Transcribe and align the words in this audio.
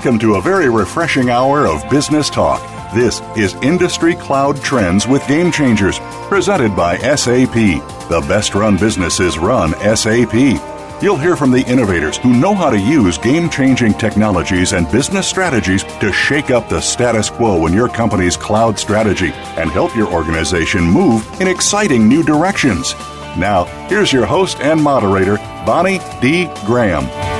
Welcome 0.00 0.18
to 0.20 0.36
a 0.36 0.40
very 0.40 0.70
refreshing 0.70 1.28
hour 1.28 1.66
of 1.66 1.86
business 1.90 2.30
talk. 2.30 2.62
This 2.94 3.20
is 3.36 3.54
Industry 3.56 4.14
Cloud 4.14 4.56
Trends 4.62 5.06
with 5.06 5.28
Game 5.28 5.52
Changers, 5.52 5.98
presented 6.26 6.74
by 6.74 6.96
SAP. 6.96 7.52
The 8.08 8.24
best 8.26 8.54
run 8.54 8.78
businesses 8.78 9.36
run 9.38 9.74
SAP. 9.94 10.32
You'll 11.02 11.18
hear 11.18 11.36
from 11.36 11.50
the 11.50 11.66
innovators 11.66 12.16
who 12.16 12.32
know 12.32 12.54
how 12.54 12.70
to 12.70 12.80
use 12.80 13.18
game 13.18 13.50
changing 13.50 13.92
technologies 13.92 14.72
and 14.72 14.90
business 14.90 15.28
strategies 15.28 15.84
to 15.84 16.10
shake 16.14 16.50
up 16.50 16.70
the 16.70 16.80
status 16.80 17.28
quo 17.28 17.66
in 17.66 17.74
your 17.74 17.90
company's 17.90 18.38
cloud 18.38 18.78
strategy 18.78 19.32
and 19.58 19.70
help 19.70 19.94
your 19.94 20.10
organization 20.10 20.84
move 20.84 21.28
in 21.42 21.46
exciting 21.46 22.08
new 22.08 22.22
directions. 22.22 22.94
Now, 23.36 23.64
here's 23.90 24.14
your 24.14 24.24
host 24.24 24.62
and 24.62 24.82
moderator, 24.82 25.36
Bonnie 25.66 26.00
D. 26.22 26.48
Graham. 26.64 27.39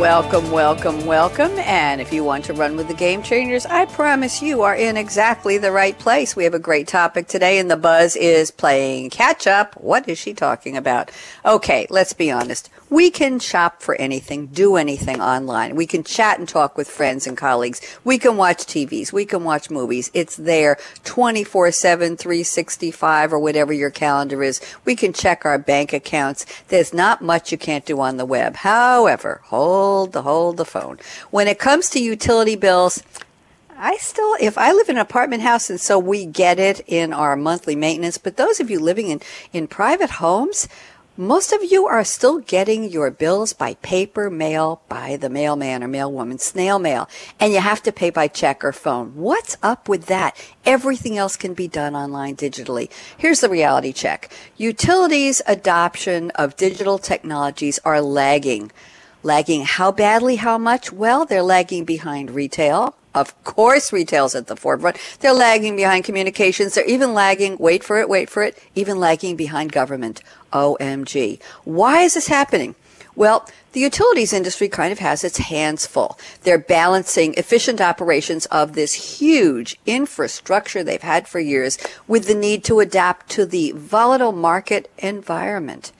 Welcome, 0.00 0.50
welcome, 0.50 1.04
welcome. 1.04 1.52
And 1.58 2.00
if 2.00 2.10
you 2.10 2.24
want 2.24 2.46
to 2.46 2.54
run 2.54 2.74
with 2.74 2.88
the 2.88 2.94
game 2.94 3.22
changers, 3.22 3.66
I 3.66 3.84
promise 3.84 4.40
you 4.40 4.62
are 4.62 4.74
in 4.74 4.96
exactly 4.96 5.58
the 5.58 5.72
right 5.72 5.96
place. 5.98 6.34
We 6.34 6.44
have 6.44 6.54
a 6.54 6.58
great 6.58 6.88
topic 6.88 7.28
today, 7.28 7.58
and 7.58 7.70
the 7.70 7.76
buzz 7.76 8.16
is 8.16 8.50
playing 8.50 9.10
catch 9.10 9.46
up. 9.46 9.74
What 9.74 10.08
is 10.08 10.16
she 10.16 10.32
talking 10.32 10.74
about? 10.74 11.10
Okay, 11.44 11.86
let's 11.90 12.14
be 12.14 12.30
honest. 12.30 12.70
We 12.88 13.10
can 13.10 13.38
shop 13.40 13.82
for 13.82 13.94
anything, 13.96 14.46
do 14.46 14.76
anything 14.76 15.20
online. 15.20 15.76
We 15.76 15.86
can 15.86 16.02
chat 16.02 16.38
and 16.38 16.48
talk 16.48 16.78
with 16.78 16.88
friends 16.88 17.26
and 17.26 17.36
colleagues. 17.36 17.80
We 18.02 18.18
can 18.18 18.38
watch 18.38 18.64
TVs. 18.64 19.12
We 19.12 19.26
can 19.26 19.44
watch 19.44 19.70
movies. 19.70 20.10
It's 20.14 20.34
there 20.34 20.78
24 21.04 21.72
7, 21.72 22.16
365, 22.16 23.32
or 23.34 23.38
whatever 23.38 23.72
your 23.72 23.90
calendar 23.90 24.42
is. 24.42 24.62
We 24.86 24.96
can 24.96 25.12
check 25.12 25.44
our 25.44 25.58
bank 25.58 25.92
accounts. 25.92 26.46
There's 26.68 26.94
not 26.94 27.22
much 27.22 27.52
you 27.52 27.58
can't 27.58 27.84
do 27.84 28.00
on 28.00 28.16
the 28.16 28.24
web. 28.24 28.56
However, 28.56 29.42
hold 29.44 29.89
the, 30.12 30.22
hold 30.22 30.56
the 30.56 30.64
phone. 30.64 30.98
When 31.30 31.48
it 31.48 31.58
comes 31.58 31.90
to 31.90 32.02
utility 32.02 32.56
bills, 32.56 33.02
I 33.82 33.96
still, 33.96 34.36
if 34.40 34.58
I 34.58 34.72
live 34.72 34.88
in 34.90 34.96
an 34.96 35.02
apartment 35.02 35.42
house, 35.42 35.70
and 35.70 35.80
so 35.80 35.98
we 35.98 36.26
get 36.26 36.58
it 36.58 36.82
in 36.86 37.12
our 37.12 37.34
monthly 37.34 37.76
maintenance, 37.76 38.18
but 38.18 38.36
those 38.36 38.60
of 38.60 38.70
you 38.70 38.78
living 38.78 39.08
in, 39.08 39.20
in 39.52 39.66
private 39.66 40.10
homes, 40.10 40.68
most 41.16 41.52
of 41.52 41.62
you 41.62 41.86
are 41.86 42.04
still 42.04 42.38
getting 42.38 42.84
your 42.84 43.10
bills 43.10 43.52
by 43.52 43.74
paper 43.74 44.30
mail 44.30 44.80
by 44.88 45.16
the 45.16 45.28
mailman 45.28 45.82
or 45.82 45.88
mailwoman, 45.88 46.40
snail 46.40 46.78
mail, 46.78 47.10
and 47.38 47.52
you 47.52 47.60
have 47.60 47.82
to 47.82 47.92
pay 47.92 48.10
by 48.10 48.28
check 48.28 48.64
or 48.64 48.72
phone. 48.72 49.16
What's 49.16 49.56
up 49.62 49.88
with 49.88 50.06
that? 50.06 50.34
Everything 50.64 51.18
else 51.18 51.36
can 51.36 51.52
be 51.52 51.68
done 51.68 51.94
online 51.94 52.36
digitally. 52.36 52.90
Here's 53.18 53.40
the 53.40 53.50
reality 53.50 53.92
check. 53.92 54.32
Utilities 54.56 55.42
adoption 55.46 56.30
of 56.36 56.56
digital 56.56 56.98
technologies 56.98 57.78
are 57.84 58.00
lagging. 58.00 58.70
Lagging 59.22 59.62
how 59.62 59.92
badly, 59.92 60.36
how 60.36 60.56
much? 60.56 60.92
Well, 60.92 61.26
they're 61.26 61.42
lagging 61.42 61.84
behind 61.84 62.30
retail, 62.30 62.96
of 63.14 63.42
course, 63.44 63.92
retail's 63.92 64.34
at 64.34 64.46
the 64.46 64.56
forefront. 64.56 64.96
They're 65.18 65.32
lagging 65.32 65.76
behind 65.76 66.04
communications. 66.04 66.74
They're 66.74 66.84
even 66.84 67.12
lagging, 67.12 67.56
wait 67.58 67.82
for 67.82 67.98
it, 67.98 68.08
wait 68.08 68.30
for 68.30 68.42
it, 68.42 68.56
even 68.74 68.98
lagging 68.98 69.36
behind 69.36 69.72
government. 69.72 70.22
OMG. 70.52 71.40
Why 71.64 72.02
is 72.02 72.14
this 72.14 72.28
happening? 72.28 72.74
Well, 73.16 73.48
the 73.72 73.80
utilities 73.80 74.32
industry 74.32 74.68
kind 74.68 74.92
of 74.92 74.98
has 74.98 75.22
its 75.22 75.38
hands 75.38 75.86
full. 75.86 76.18
They're 76.42 76.58
balancing 76.58 77.34
efficient 77.34 77.80
operations 77.80 78.46
of 78.46 78.72
this 78.72 79.18
huge 79.20 79.78
infrastructure 79.86 80.82
they've 80.82 81.00
had 81.00 81.28
for 81.28 81.38
years 81.38 81.78
with 82.08 82.26
the 82.26 82.34
need 82.34 82.64
to 82.64 82.80
adapt 82.80 83.28
to 83.30 83.46
the 83.46 83.72
volatile 83.72 84.32
market 84.32 84.90
environment. 84.98 85.92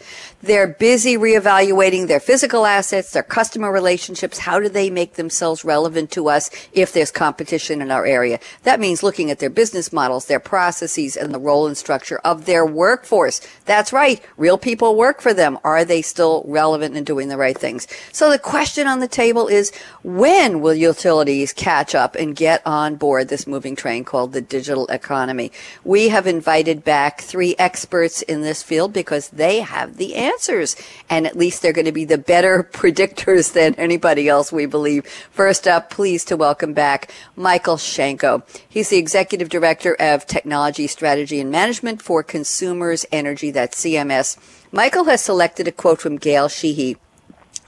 They're 0.42 0.66
busy 0.66 1.16
reevaluating 1.16 2.06
their 2.08 2.18
physical 2.18 2.64
assets, 2.64 3.12
their 3.12 3.22
customer 3.22 3.70
relationships. 3.70 4.38
How 4.38 4.58
do 4.58 4.70
they 4.70 4.88
make 4.88 5.14
themselves 5.14 5.64
relevant 5.64 6.10
to 6.12 6.28
us 6.28 6.50
if 6.72 6.92
there's 6.92 7.10
competition 7.10 7.82
in 7.82 7.90
our 7.90 8.06
area? 8.06 8.40
That 8.62 8.80
means 8.80 9.02
looking 9.02 9.30
at 9.30 9.38
their 9.38 9.50
business 9.50 9.92
models, 9.92 10.26
their 10.26 10.40
processes, 10.40 11.14
and 11.14 11.34
the 11.34 11.38
role 11.38 11.66
and 11.66 11.76
structure 11.76 12.18
of 12.24 12.46
their 12.46 12.64
workforce. 12.64 13.40
That's 13.66 13.92
right. 13.92 14.24
Real 14.38 14.56
people 14.56 14.96
work 14.96 15.20
for 15.20 15.34
them. 15.34 15.58
Are 15.62 15.84
they 15.84 16.00
still 16.00 16.42
relevant 16.46 16.96
and 16.96 17.04
doing 17.04 17.28
the 17.28 17.36
right 17.36 17.59
things? 17.60 17.86
So 18.12 18.30
the 18.30 18.38
question 18.38 18.86
on 18.86 19.00
the 19.00 19.08
table 19.08 19.46
is 19.46 19.72
when 20.02 20.60
will 20.60 20.74
utilities 20.74 21.52
catch 21.52 21.94
up 21.94 22.16
and 22.16 22.34
get 22.34 22.62
on 22.66 22.96
board 22.96 23.28
this 23.28 23.46
moving 23.46 23.76
train 23.76 24.04
called 24.04 24.32
the 24.32 24.40
digital 24.40 24.86
economy? 24.88 25.52
We 25.84 26.08
have 26.08 26.26
invited 26.26 26.84
back 26.84 27.20
three 27.20 27.54
experts 27.58 28.22
in 28.22 28.42
this 28.42 28.62
field 28.62 28.92
because 28.92 29.28
they 29.28 29.60
have 29.60 29.96
the 29.96 30.14
answers. 30.16 30.76
And 31.08 31.26
at 31.26 31.36
least 31.36 31.62
they're 31.62 31.72
going 31.72 31.84
to 31.84 31.92
be 31.92 32.04
the 32.04 32.18
better 32.18 32.62
predictors 32.72 33.52
than 33.52 33.74
anybody 33.74 34.28
else, 34.28 34.50
we 34.50 34.66
believe. 34.66 35.06
First 35.30 35.68
up, 35.68 35.90
pleased 35.90 36.28
to 36.28 36.36
welcome 36.36 36.72
back 36.72 37.12
Michael 37.36 37.76
Shanko. 37.76 38.42
He's 38.68 38.88
the 38.88 38.98
Executive 38.98 39.48
Director 39.48 39.94
of 40.00 40.26
Technology 40.26 40.86
Strategy 40.86 41.40
and 41.40 41.50
Management 41.50 42.00
for 42.02 42.22
Consumers 42.22 43.04
Energy, 43.12 43.50
that's 43.50 43.82
CMS. 43.84 44.36
Michael 44.72 45.04
has 45.04 45.22
selected 45.22 45.66
a 45.66 45.72
quote 45.72 46.00
from 46.00 46.16
Gail 46.16 46.48
Sheehy. 46.48 46.96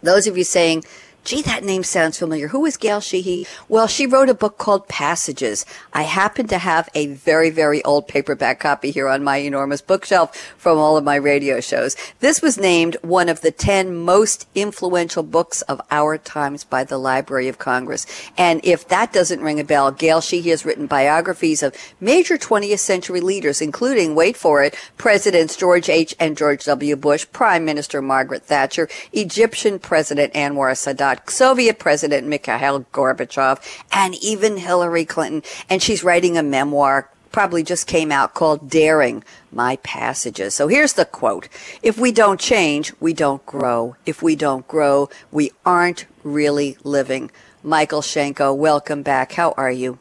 Those 0.03 0.27
of 0.27 0.37
you 0.37 0.45
saying, 0.45 0.85
Gee, 1.25 1.43
that 1.43 1.63
name 1.63 1.85
sounds 1.85 2.19
familiar. 2.19 2.49
Who 2.49 2.67
is 2.67 2.77
Gail 2.77 3.01
Sheehy? 3.01 3.47
Well, 3.69 3.87
she 3.87 4.09
wrote 4.09 4.29
a 4.29 4.35
book 4.35 4.59
called 4.59 4.89
Passages. 4.89 5.65
I 5.93 6.03
happen 6.03 6.49
to 6.49 6.59
have 6.59 6.89
a 6.97 7.07
very, 7.07 7.49
very 7.49 7.83
old 7.85 8.09
paperback 8.09 8.59
copy 8.59 8.91
here 8.91 9.09
on 9.09 9.23
my 9.23 9.37
enormous 9.37 9.81
bookshelf 9.81 10.37
from 10.59 10.79
all 10.79 10.97
of 10.97 11.05
my 11.05 11.15
radio 11.15 11.61
shows. 11.61 11.97
This 12.19 12.43
was 12.43 12.59
named 12.59 12.97
one 13.03 13.29
of 13.29 13.41
the 13.41 13.53
10 13.53 13.95
most 13.95 14.49
influential 14.57 15.23
books 15.23 15.63
of 15.63 15.81
our 15.93 16.19
times 16.19 16.65
by 16.65 16.83
the 16.83 16.99
Library 16.99 17.47
of 17.47 17.57
Congress. 17.57 18.05
And 18.37 18.61
if 18.65 18.89
that 18.89 19.13
doesn't 19.13 19.43
ring 19.43 19.61
a 19.61 19.65
bell, 19.65 19.93
Gail 19.93 20.21
Sheehy 20.21 20.51
has 20.51 20.65
written 20.67 20.89
biographies 20.89 21.63
of 21.63 21.77
major 22.01 22.37
20th 22.37 22.81
century 22.81 23.21
leaders, 23.21 23.61
including, 23.61 24.17
wait 24.17 24.37
for 24.37 24.65
it, 24.65 24.75
Presidents 24.99 25.57
George 25.57 25.89
H. 25.89 26.17
and 26.19 26.37
George 26.37 26.65
W. 26.65 26.97
Bush, 26.97 27.27
Prime 27.33 27.65
Minister 27.65 28.03
Margaret 28.03 28.43
Thatcher, 28.43 28.89
Egyptian 29.13 29.79
President 29.79 30.35
Anwar 30.35 30.73
Sadat, 30.73 31.12
Soviet 31.29 31.79
President 31.79 32.27
Mikhail 32.27 32.85
Gorbachev, 32.93 33.61
and 33.93 34.15
even 34.23 34.57
Hillary 34.57 35.05
Clinton. 35.05 35.43
And 35.69 35.83
she's 35.83 36.05
writing 36.05 36.37
a 36.37 36.43
memoir 36.43 37.09
probably 37.33 37.63
just 37.63 37.87
came 37.87 38.13
out 38.13 38.35
called 38.35 38.69
Daring 38.69 39.25
My 39.51 39.77
Passages. 39.77 40.55
So 40.55 40.69
here's 40.69 40.93
the 40.93 41.07
quote. 41.07 41.49
If 41.83 41.99
we 41.99 42.13
don't 42.13 42.39
change, 42.39 42.93
we 43.01 43.15
don't 43.15 43.45
grow. 43.47 43.97
If 44.07 44.23
we 44.23 44.37
don't 44.37 44.69
grow, 44.69 45.09
we 45.33 45.51
aren't 45.65 46.05
really 46.23 46.77
living. 46.85 47.31
Michael 47.63 48.03
Shanko, 48.03 48.57
welcome 48.57 49.03
back. 49.03 49.33
How 49.33 49.53
are 49.57 49.71
you? 49.71 49.99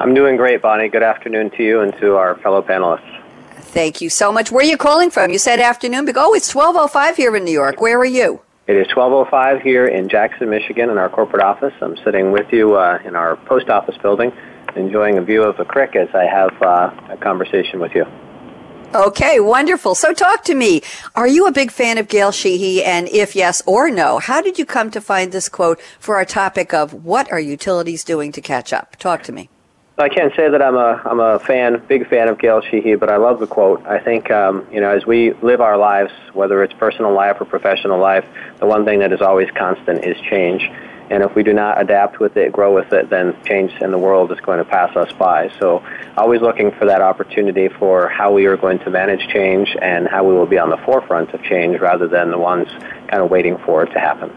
I'm 0.00 0.14
doing 0.14 0.36
great, 0.36 0.62
Bonnie. 0.62 0.88
Good 0.88 1.02
afternoon 1.02 1.50
to 1.50 1.62
you 1.62 1.80
and 1.80 1.92
to 2.00 2.16
our 2.16 2.36
fellow 2.36 2.62
panelists. 2.62 3.20
Thank 3.56 4.00
you 4.00 4.08
so 4.08 4.32
much. 4.32 4.50
Where 4.50 4.64
are 4.64 4.68
you 4.68 4.76
calling 4.76 5.10
from? 5.10 5.30
You 5.30 5.38
said 5.38 5.60
afternoon, 5.60 6.04
but 6.04 6.16
oh, 6.16 6.34
it's 6.34 6.54
1205 6.54 7.16
here 7.16 7.36
in 7.36 7.44
New 7.44 7.52
York. 7.52 7.80
Where 7.80 7.98
are 7.98 8.04
you? 8.04 8.40
It 8.66 8.76
is 8.76 8.86
1205 8.96 9.60
here 9.60 9.86
in 9.86 10.08
Jackson, 10.08 10.48
Michigan, 10.48 10.88
in 10.88 10.96
our 10.96 11.10
corporate 11.10 11.42
office. 11.42 11.74
I'm 11.82 11.98
sitting 11.98 12.32
with 12.32 12.50
you 12.50 12.76
uh, 12.76 12.98
in 13.04 13.14
our 13.14 13.36
post 13.36 13.68
office 13.68 13.96
building, 13.98 14.32
enjoying 14.74 15.18
a 15.18 15.22
view 15.22 15.42
of 15.42 15.58
the 15.58 15.66
creek 15.66 15.94
as 15.96 16.08
I 16.14 16.24
have 16.24 16.62
uh, 16.62 17.12
a 17.12 17.18
conversation 17.18 17.78
with 17.78 17.94
you. 17.94 18.06
Okay, 18.94 19.38
wonderful. 19.38 19.94
So 19.94 20.14
talk 20.14 20.44
to 20.44 20.54
me. 20.54 20.80
Are 21.14 21.26
you 21.26 21.46
a 21.46 21.52
big 21.52 21.72
fan 21.72 21.98
of 21.98 22.08
Gail 22.08 22.32
Sheehy? 22.32 22.82
And 22.82 23.06
if 23.08 23.36
yes 23.36 23.60
or 23.66 23.90
no, 23.90 24.18
how 24.18 24.40
did 24.40 24.58
you 24.58 24.64
come 24.64 24.90
to 24.92 25.00
find 25.00 25.30
this 25.30 25.50
quote 25.50 25.78
for 25.98 26.16
our 26.16 26.24
topic 26.24 26.72
of 26.72 27.04
what 27.04 27.30
are 27.30 27.40
utilities 27.40 28.02
doing 28.02 28.32
to 28.32 28.40
catch 28.40 28.72
up? 28.72 28.96
Talk 28.96 29.24
to 29.24 29.32
me. 29.32 29.50
I 29.96 30.08
can't 30.08 30.34
say 30.34 30.50
that 30.50 30.60
I'm 30.60 30.74
a 30.74 31.00
I'm 31.04 31.20
a 31.20 31.38
fan, 31.38 31.80
big 31.86 32.08
fan 32.08 32.26
of 32.26 32.36
Gail 32.40 32.60
Sheehy, 32.62 32.96
but 32.96 33.10
I 33.10 33.16
love 33.16 33.38
the 33.38 33.46
quote. 33.46 33.86
I 33.86 34.00
think 34.00 34.28
um, 34.28 34.66
you 34.72 34.80
know 34.80 34.90
as 34.90 35.06
we 35.06 35.34
live 35.34 35.60
our 35.60 35.78
lives, 35.78 36.12
whether 36.32 36.64
it's 36.64 36.72
personal 36.74 37.12
life 37.12 37.40
or 37.40 37.44
professional 37.44 38.00
life, 38.00 38.26
the 38.58 38.66
one 38.66 38.84
thing 38.84 38.98
that 38.98 39.12
is 39.12 39.20
always 39.20 39.48
constant 39.52 40.04
is 40.04 40.20
change. 40.22 40.68
And 41.10 41.22
if 41.22 41.36
we 41.36 41.44
do 41.44 41.52
not 41.52 41.80
adapt 41.80 42.18
with 42.18 42.36
it, 42.36 42.50
grow 42.50 42.74
with 42.74 42.92
it, 42.92 43.08
then 43.08 43.36
change 43.44 43.72
in 43.80 43.92
the 43.92 43.98
world 43.98 44.32
is 44.32 44.40
going 44.40 44.58
to 44.58 44.64
pass 44.64 44.96
us 44.96 45.12
by. 45.12 45.50
So 45.60 45.84
always 46.16 46.40
looking 46.40 46.72
for 46.72 46.86
that 46.86 47.02
opportunity 47.02 47.68
for 47.68 48.08
how 48.08 48.32
we 48.32 48.46
are 48.46 48.56
going 48.56 48.80
to 48.80 48.90
manage 48.90 49.28
change 49.28 49.76
and 49.80 50.08
how 50.08 50.24
we 50.24 50.34
will 50.34 50.46
be 50.46 50.58
on 50.58 50.70
the 50.70 50.78
forefront 50.78 51.34
of 51.34 51.42
change 51.44 51.78
rather 51.78 52.08
than 52.08 52.32
the 52.32 52.38
ones 52.38 52.68
kind 53.08 53.22
of 53.22 53.30
waiting 53.30 53.58
for 53.58 53.84
it 53.84 53.92
to 53.92 54.00
happen. 54.00 54.32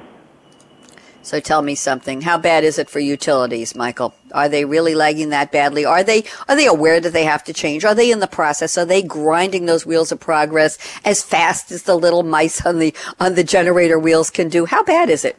So 1.28 1.42
tell 1.42 1.62
me 1.62 1.76
something. 1.76 2.22
How 2.22 2.38
bad 2.38 2.64
is 2.64 2.80
it 2.80 2.90
for 2.90 3.02
utilities, 3.02 3.76
Michael? 3.76 4.14
Are 4.32 4.48
they 4.48 4.64
really 4.64 4.96
lagging 4.96 5.32
that 5.32 5.52
badly? 5.52 5.84
Are 5.84 6.02
they 6.02 6.24
are 6.48 6.56
they 6.56 6.68
aware 6.68 7.02
that 7.02 7.12
they 7.12 7.26
have 7.26 7.44
to 7.44 7.54
change? 7.54 7.84
Are 7.84 7.94
they 7.94 8.12
in 8.12 8.22
the 8.22 8.28
process? 8.28 8.78
Are 8.78 8.86
they 8.86 9.02
grinding 9.02 9.66
those 9.66 9.86
wheels 9.86 10.14
of 10.14 10.22
progress 10.22 10.78
as 11.04 11.22
fast 11.22 11.70
as 11.70 11.84
the 11.84 11.98
little 11.98 12.24
mice 12.24 12.66
on 12.66 12.80
the 12.80 12.94
on 13.20 13.36
the 13.36 13.44
generator 13.44 14.00
wheels 14.00 14.30
can 14.30 14.48
do? 14.48 14.66
How 14.66 14.86
bad 14.86 15.10
is 15.10 15.26
it? 15.26 15.36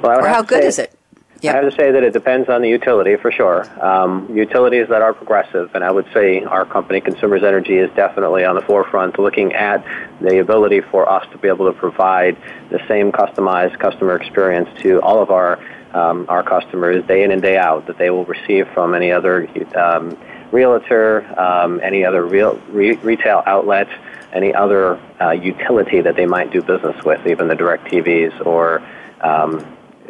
Well, 0.00 0.20
or 0.20 0.28
how 0.28 0.42
good 0.42 0.62
say, 0.62 0.68
is 0.68 0.78
it? 0.78 0.96
Yep. 1.42 1.54
I 1.54 1.58
have 1.62 1.70
to 1.70 1.76
say 1.76 1.90
that 1.90 2.02
it 2.02 2.12
depends 2.12 2.50
on 2.50 2.60
the 2.60 2.68
utility 2.68 3.16
for 3.16 3.32
sure. 3.32 3.64
Um, 3.82 4.28
utilities 4.36 4.88
that 4.88 5.00
are 5.00 5.14
progressive, 5.14 5.74
and 5.74 5.82
I 5.82 5.90
would 5.90 6.06
say 6.12 6.44
our 6.44 6.66
company, 6.66 7.00
Consumers 7.00 7.42
Energy, 7.42 7.78
is 7.78 7.90
definitely 7.96 8.44
on 8.44 8.56
the 8.56 8.60
forefront 8.62 9.18
looking 9.18 9.54
at 9.54 9.82
the 10.20 10.40
ability 10.40 10.82
for 10.82 11.08
us 11.08 11.26
to 11.32 11.38
be 11.38 11.48
able 11.48 11.72
to 11.72 11.78
provide 11.78 12.36
the 12.68 12.78
same 12.88 13.10
customized 13.10 13.78
customer 13.78 14.16
experience 14.16 14.68
to 14.82 15.00
all 15.00 15.22
of 15.22 15.30
our 15.30 15.58
um, 15.94 16.26
our 16.28 16.42
customers 16.42 17.04
day 17.06 17.24
in 17.24 17.32
and 17.32 17.42
day 17.42 17.56
out 17.56 17.86
that 17.86 17.98
they 17.98 18.10
will 18.10 18.24
receive 18.24 18.68
from 18.74 18.94
any 18.94 19.10
other 19.10 19.48
um, 19.74 20.16
realtor, 20.52 21.24
um, 21.40 21.80
any 21.82 22.04
other 22.04 22.24
real, 22.24 22.60
re- 22.68 22.96
retail 22.96 23.42
outlet, 23.46 23.88
any 24.32 24.54
other 24.54 25.00
uh, 25.20 25.30
utility 25.30 26.00
that 26.00 26.14
they 26.14 26.26
might 26.26 26.52
do 26.52 26.62
business 26.62 27.02
with, 27.04 27.26
even 27.26 27.48
the 27.48 27.56
DirecTVs 27.56 28.46
or 28.46 28.80
um, 29.20 29.66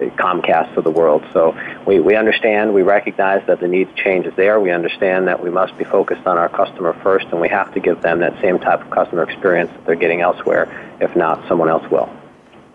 Comcast 0.08 0.76
of 0.76 0.84
the 0.84 0.90
world. 0.90 1.24
So 1.32 1.56
we, 1.86 2.00
we 2.00 2.16
understand, 2.16 2.74
we 2.74 2.82
recognize 2.82 3.46
that 3.46 3.60
the 3.60 3.68
need 3.68 3.94
to 3.94 4.02
change 4.02 4.26
is 4.26 4.34
there. 4.36 4.58
We 4.60 4.70
understand 4.70 5.28
that 5.28 5.42
we 5.42 5.50
must 5.50 5.76
be 5.78 5.84
focused 5.84 6.26
on 6.26 6.38
our 6.38 6.48
customer 6.48 6.94
first, 7.02 7.26
and 7.26 7.40
we 7.40 7.48
have 7.48 7.72
to 7.74 7.80
give 7.80 8.02
them 8.02 8.20
that 8.20 8.40
same 8.40 8.58
type 8.58 8.80
of 8.82 8.90
customer 8.90 9.22
experience 9.22 9.70
that 9.70 9.86
they're 9.86 9.94
getting 9.94 10.20
elsewhere. 10.20 10.96
If 11.00 11.14
not, 11.16 11.46
someone 11.48 11.68
else 11.68 11.88
will. 11.90 12.10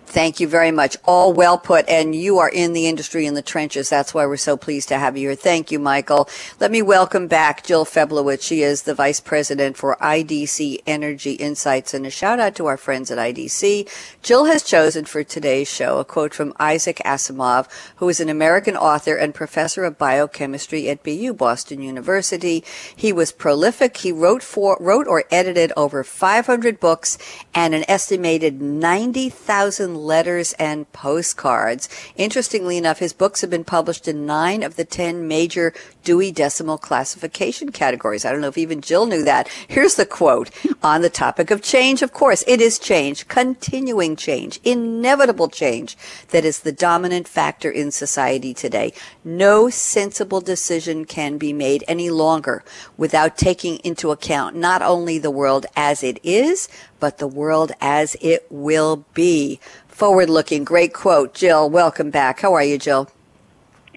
Thank 0.06 0.40
you 0.40 0.48
very 0.48 0.72
much. 0.72 0.96
All 1.04 1.34
well 1.34 1.58
put. 1.58 1.88
And 1.90 2.16
you 2.16 2.38
are 2.38 2.50
in 2.50 2.74
the 2.74 2.88
industry 2.88 3.26
in 3.26 3.34
the 3.34 3.42
trenches. 3.42 3.90
That's 3.90 4.14
why 4.14 4.26
we're 4.26 4.38
so 4.38 4.56
pleased 4.56 4.88
to 4.90 4.98
have 4.98 5.18
you 5.18 5.30
here. 5.30 5.36
Thank 5.36 5.72
you, 5.72 5.80
Michael. 5.80 6.30
Let 6.60 6.72
me 6.72 6.82
welcome 6.82 7.28
back 7.28 7.64
Jill 7.64 7.86
Feblowitz. 7.86 8.44
She 8.44 8.62
is 8.62 8.84
the 8.84 8.94
Vice 8.94 9.20
President 9.20 9.76
for 9.76 9.98
IDC 9.98 10.84
Energy 10.86 11.34
Insights. 11.34 11.94
And 11.94 12.06
a 12.06 12.10
shout 12.10 12.40
out 12.40 12.56
to 12.56 12.68
our 12.68 12.78
friends 12.78 13.12
at 13.12 13.18
IDC. 13.18 13.90
Jill 14.22 14.46
has 14.46 14.64
chosen 14.64 15.06
for 15.06 15.24
today's 15.24 15.68
show 15.68 16.00
a 16.00 16.06
quote 16.06 16.34
from 16.34 16.54
Isaac 16.60 17.02
Asimov, 17.04 17.68
who 17.98 18.08
is 18.08 18.20
an 18.20 18.30
American 18.30 18.78
author 18.78 19.16
and 19.16 19.34
professor 19.34 19.84
of 19.84 19.98
biochemistry 19.98 20.90
at 20.90 21.04
BU 21.04 21.34
Boston 21.34 21.82
University. 21.82 22.64
He 22.96 23.12
was 23.12 23.32
prolific. 23.32 23.98
He 23.98 24.12
wrote 24.12 24.44
for, 24.44 24.78
wrote 24.80 25.08
or 25.08 25.26
edited 25.32 25.74
over 25.76 26.04
500 26.04 26.80
books 26.80 27.18
and 27.54 27.74
an 27.74 27.84
estimated 27.88 28.62
90,000 28.62 29.96
letters 30.06 30.54
and 30.54 30.92
postcards. 30.94 31.90
Interestingly 32.16 32.78
enough, 32.78 33.00
his 33.00 33.14
books 33.14 33.42
have 33.42 33.50
been 33.50 33.64
published 33.64 34.08
in 34.08 34.26
nine 34.26 34.64
of 34.64 34.76
the 34.76 34.86
ten 34.86 35.28
major 35.28 35.74
Dewey 36.04 36.32
Decimal 36.32 36.78
Classification 36.78 37.72
categories. 37.72 38.24
I 38.26 38.32
don't 38.32 38.42
know 38.42 38.48
if 38.48 38.58
even 38.58 38.82
Jill 38.82 39.06
knew 39.06 39.24
that. 39.24 39.48
Here's 39.68 39.96
the 39.96 40.06
quote 40.06 40.52
on 40.84 41.02
the 41.02 41.10
topic 41.10 41.52
of 41.52 41.62
change. 41.62 42.02
Of 42.02 42.14
course, 42.14 42.44
it 42.48 42.62
is 42.62 42.78
change, 42.78 43.28
continuing 43.28 44.16
change, 44.16 44.60
inevitable 44.64 45.50
change 45.50 45.98
that 46.30 46.46
is 46.46 46.60
the 46.60 46.72
dominant 46.72 47.28
factor 47.28 47.72
in 47.72 47.92
society 47.92 48.54
today. 48.54 48.94
No 49.24 49.70
sensible 49.70 50.42
decision 50.42 51.06
can 51.06 51.38
be 51.38 51.54
made 51.54 51.84
any 51.88 52.10
longer 52.10 52.64
without 52.98 53.38
taking 53.38 53.78
into 53.78 54.12
account 54.12 54.56
not 54.56 54.82
only 54.82 55.18
the 55.18 55.32
world 55.32 55.66
as 55.76 56.04
it 56.04 56.20
is, 56.24 56.70
but 57.00 57.18
the 57.18 57.28
world 57.28 57.72
as 57.82 58.16
it 58.22 58.46
will 58.50 59.06
be. 59.14 59.60
Forward 59.88 60.30
looking, 60.30 60.64
great 60.64 60.94
quote. 60.94 61.34
Jill, 61.34 61.70
welcome 61.70 62.10
back. 62.10 62.42
How 62.42 62.54
are 62.54 62.64
you, 62.64 62.78
Jill? 62.78 63.10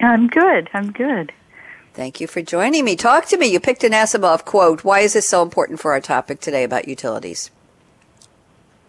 I'm 0.01 0.27
good. 0.27 0.69
I'm 0.73 0.91
good. 0.91 1.33
Thank 1.93 2.21
you 2.21 2.27
for 2.27 2.41
joining 2.41 2.85
me. 2.85 2.95
Talk 2.95 3.25
to 3.27 3.37
me. 3.37 3.47
You 3.47 3.59
picked 3.59 3.83
an 3.83 3.91
Asimov 3.91 4.45
quote. 4.45 4.83
Why 4.83 5.01
is 5.01 5.13
this 5.13 5.27
so 5.27 5.41
important 5.41 5.79
for 5.79 5.91
our 5.91 5.99
topic 5.99 6.39
today 6.39 6.63
about 6.63 6.87
utilities? 6.87 7.51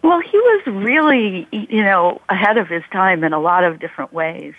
Well, 0.01 0.19
he 0.19 0.37
was 0.37 0.67
really, 0.67 1.47
you 1.51 1.83
know, 1.83 2.21
ahead 2.29 2.57
of 2.57 2.67
his 2.67 2.83
time 2.91 3.23
in 3.23 3.33
a 3.33 3.39
lot 3.39 3.63
of 3.63 3.79
different 3.79 4.13
ways. 4.13 4.53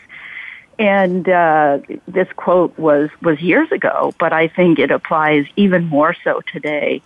And 0.78 1.28
uh, 1.28 1.78
this 2.06 2.28
quote 2.36 2.76
was 2.78 3.10
was 3.20 3.40
years 3.40 3.70
ago, 3.72 4.14
but 4.18 4.32
I 4.32 4.48
think 4.48 4.78
it 4.78 4.90
applies 4.90 5.46
even 5.56 5.84
more 5.84 6.14
so 6.24 6.42
today. 6.52 7.02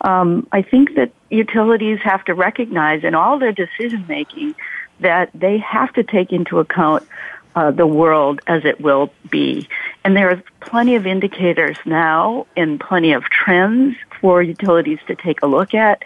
Um, 0.00 0.46
I 0.52 0.62
think 0.62 0.94
that 0.96 1.12
utilities 1.30 2.00
have 2.02 2.24
to 2.26 2.34
recognize 2.34 3.04
in 3.04 3.14
all 3.14 3.38
their 3.38 3.52
decision 3.52 4.04
making 4.08 4.54
that 5.00 5.30
they 5.34 5.58
have 5.58 5.92
to 5.94 6.02
take 6.02 6.32
into 6.32 6.58
account 6.58 7.06
uh, 7.54 7.70
the 7.70 7.86
world 7.86 8.40
as 8.46 8.64
it 8.64 8.80
will 8.80 9.10
be. 9.30 9.66
And 10.04 10.14
there 10.16 10.30
are 10.30 10.42
plenty 10.60 10.94
of 10.94 11.06
indicators 11.06 11.78
now 11.86 12.46
and 12.56 12.78
plenty 12.78 13.12
of 13.12 13.24
trends 13.24 13.96
for 14.20 14.42
utilities 14.42 14.98
to 15.06 15.14
take 15.14 15.42
a 15.42 15.46
look 15.46 15.74
at 15.74 16.02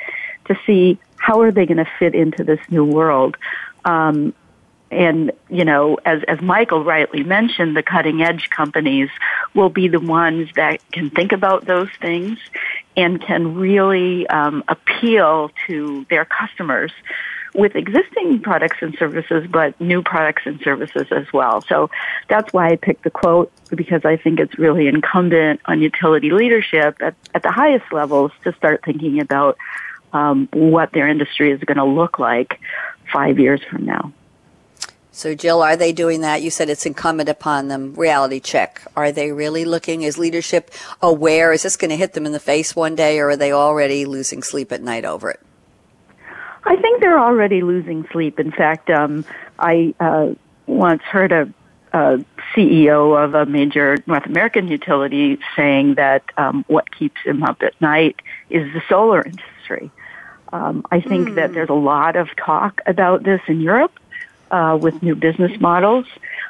to 0.47 0.57
see 0.65 0.99
how 1.17 1.41
are 1.41 1.51
they 1.51 1.67
going 1.67 1.79
to 1.79 1.91
fit 1.99 2.15
into 2.15 2.45
this 2.45 2.61
new 2.71 2.85
world. 2.85 3.37
Um, 3.85 4.33
and 4.91 5.33
you 5.49 5.65
know, 5.65 5.99
as 6.05 6.23
as 6.25 6.41
Michael 6.41 6.83
rightly 6.83 7.23
mentioned, 7.23 7.77
the 7.77 7.83
cutting 7.83 8.23
edge 8.23 8.51
companies 8.51 9.09
will 9.55 9.69
be 9.69 9.87
the 9.87 10.01
ones 10.01 10.49
that 10.57 10.81
can 10.91 11.11
think 11.11 11.33
about 11.33 11.65
those 11.65 11.89
things 12.01 12.39
and 12.97 13.21
can 13.21 13.55
really 13.57 14.27
um, 14.29 14.65
appeal 14.69 15.51
to 15.67 16.07
their 16.11 16.25
customers 16.25 16.93
with 17.55 17.75
existing 17.75 18.41
products 18.41 18.79
and 18.81 18.97
services, 18.97 19.47
but 19.51 19.81
new 19.81 20.03
products 20.03 20.43
and 20.45 20.61
services 20.61 21.07
as 21.11 21.27
well. 21.33 21.63
So 21.63 21.91
that's 22.29 22.53
why 22.53 22.71
I 22.71 22.77
picked 22.77 23.05
the 23.05 23.11
quote 23.11 23.51
because 23.71 24.05
I 24.05 24.17
think 24.17 24.39
it's 24.39 24.59
really 24.59 24.87
incumbent 24.87 25.61
on 25.65 25.81
utility 25.81 26.31
leadership 26.31 26.99
at, 27.01 27.15
at 27.35 27.43
the 27.43 27.51
highest 27.51 27.93
levels 27.93 28.33
to 28.45 28.53
start 28.55 28.85
thinking 28.85 29.21
about 29.21 29.57
um, 30.13 30.49
what 30.53 30.93
their 30.93 31.09
industry 31.09 31.51
is 31.51 31.61
going 31.61 31.79
to 31.79 31.85
look 31.85 32.19
like 32.19 32.61
five 33.13 33.39
years 33.39 33.61
from 33.69 33.85
now. 33.85 34.13
So, 35.13 35.35
Jill, 35.35 35.61
are 35.61 35.77
they 35.77 35.93
doing 35.93 36.21
that? 36.21 36.41
You 36.43 36.51
said 36.51 36.71
it's 36.71 36.87
incumbent 36.87 37.29
upon 37.29 37.69
them. 37.69 37.95
Reality 37.95 38.39
check. 38.39 38.83
Are 38.97 39.11
they 39.11 39.33
really 39.33 39.65
looking? 39.65 40.03
Is 40.03 40.19
leadership 40.19 40.71
aware? 41.03 41.53
Is 41.53 41.65
this 41.65 41.77
going 41.77 41.91
to 41.91 41.97
hit 41.97 42.13
them 42.13 42.27
in 42.27 42.33
the 42.33 42.41
face 42.41 42.77
one 42.77 42.95
day, 42.95 43.19
or 43.19 43.31
are 43.31 43.37
they 43.37 43.53
already 43.53 44.05
losing 44.05 44.43
sleep 44.43 44.71
at 44.71 44.83
night 44.83 45.05
over 45.05 45.31
it? 45.31 45.41
I 46.65 46.77
think 46.77 47.01
they're 47.01 47.19
already 47.19 47.63
losing 47.63 48.07
sleep. 48.13 48.39
In 48.39 48.53
fact, 48.53 48.89
um, 48.89 49.25
I 49.59 49.95
uh, 49.99 50.35
once 50.67 51.03
heard 51.03 51.33
a, 51.33 51.53
a, 51.93 52.25
CEO 52.55 53.23
of 53.23 53.35
a 53.35 53.47
major 53.47 53.97
North 54.07 54.27
American 54.27 54.69
utility 54.69 55.39
saying 55.57 55.95
that 55.95 56.23
um, 56.37 56.65
what 56.69 56.91
keeps 56.95 57.21
him 57.25 57.43
up 57.43 57.63
at 57.63 57.81
night 57.81 58.21
is 58.49 58.73
the 58.73 58.83
solar 58.89 59.23
industry. 59.23 59.91
Um, 60.53 60.85
I 60.91 61.01
think 61.01 61.31
mm. 61.31 61.35
that 61.37 61.53
there's 61.53 61.69
a 61.69 61.75
lot 61.75 62.17
of 62.17 62.29
talk 62.37 62.81
about 62.87 63.23
this 63.23 63.41
in 63.47 63.61
Europe 63.61 64.00
uh, 64.51 64.79
with 64.81 65.03
new 65.03 65.15
business 65.15 65.59
models. 65.61 66.07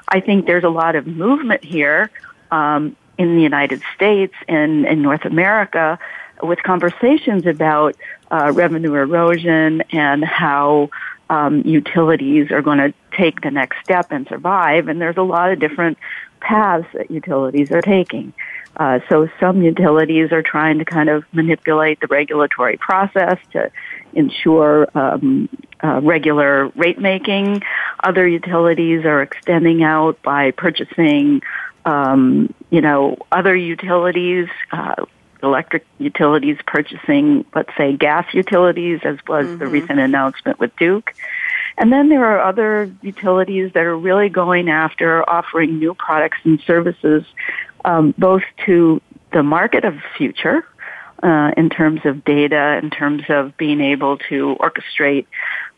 I 0.08 0.20
think 0.20 0.46
there's 0.46 0.64
a 0.64 0.70
lot 0.70 0.96
of 0.96 1.06
movement 1.06 1.64
here 1.64 2.10
um, 2.50 2.96
in 3.18 3.36
the 3.36 3.42
United 3.42 3.82
States 3.94 4.34
and 4.48 4.86
in 4.86 5.02
North 5.02 5.24
America 5.24 5.98
with 6.42 6.62
conversations 6.62 7.46
about 7.46 7.94
uh, 8.30 8.52
revenue 8.54 8.94
erosion 8.94 9.82
and 9.92 10.24
how 10.24 10.90
um, 11.28 11.62
utilities 11.62 12.50
are 12.50 12.62
going 12.62 12.78
to 12.78 12.94
take 13.16 13.40
the 13.42 13.50
next 13.50 13.76
step 13.84 14.10
and 14.10 14.26
survive. 14.26 14.88
And 14.88 15.00
there's 15.00 15.16
a 15.16 15.22
lot 15.22 15.52
of 15.52 15.60
different 15.60 15.98
paths 16.40 16.86
that 16.94 17.10
utilities 17.10 17.70
are 17.70 17.82
taking. 17.82 18.32
Uh, 18.76 19.00
so 19.08 19.28
some 19.38 19.62
utilities 19.62 20.32
are 20.32 20.42
trying 20.42 20.78
to 20.78 20.84
kind 20.84 21.08
of 21.08 21.24
manipulate 21.32 22.00
the 22.00 22.06
regulatory 22.06 22.76
process 22.76 23.38
to 23.52 23.70
ensure 24.14 24.88
um, 24.96 25.48
uh, 25.82 26.00
regular 26.02 26.68
rate 26.76 26.98
making. 26.98 27.62
Other 28.02 28.26
utilities 28.26 29.04
are 29.04 29.22
extending 29.22 29.82
out 29.82 30.20
by 30.22 30.50
purchasing, 30.50 31.42
um, 31.84 32.52
you 32.70 32.80
know, 32.80 33.18
other 33.32 33.54
utilities, 33.54 34.48
uh, 34.72 35.04
electric 35.42 35.86
utilities 35.98 36.58
purchasing, 36.66 37.44
let's 37.54 37.70
say, 37.76 37.96
gas 37.96 38.26
utilities, 38.34 39.00
as 39.04 39.18
was 39.26 39.46
mm-hmm. 39.46 39.58
the 39.58 39.66
recent 39.66 39.98
announcement 39.98 40.58
with 40.58 40.74
Duke. 40.76 41.14
And 41.78 41.92
then 41.92 42.08
there 42.08 42.24
are 42.26 42.40
other 42.40 42.92
utilities 43.00 43.72
that 43.72 43.84
are 43.84 43.96
really 43.96 44.28
going 44.28 44.68
after 44.68 45.28
offering 45.28 45.78
new 45.78 45.94
products 45.94 46.38
and 46.44 46.60
services, 46.66 47.24
um, 47.84 48.14
both 48.18 48.42
to 48.66 49.00
the 49.32 49.42
market 49.42 49.84
of 49.84 49.94
the 49.94 50.02
future, 50.18 50.66
uh, 51.22 51.52
in 51.56 51.70
terms 51.70 52.00
of 52.04 52.24
data, 52.24 52.78
in 52.82 52.90
terms 52.90 53.22
of 53.28 53.56
being 53.56 53.80
able 53.80 54.18
to 54.18 54.56
orchestrate 54.60 55.26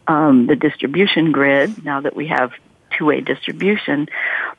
um, 0.06 0.46
the 0.46 0.56
distribution 0.56 1.32
grid. 1.32 1.84
Now 1.84 2.00
that 2.00 2.14
we 2.16 2.28
have 2.28 2.52
two-way 2.96 3.20
distribution, 3.20 4.08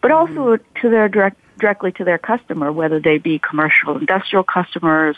but 0.02 0.12
also 0.12 0.58
mm-hmm. 0.58 0.80
to 0.82 0.90
their 0.90 1.08
direct 1.08 1.40
directly 1.60 1.92
to 1.94 2.04
their 2.04 2.18
customer, 2.18 2.72
whether 2.72 3.00
they 3.00 3.18
be 3.18 3.40
commercial 3.40 3.98
industrial 3.98 4.44
customers 4.44 5.16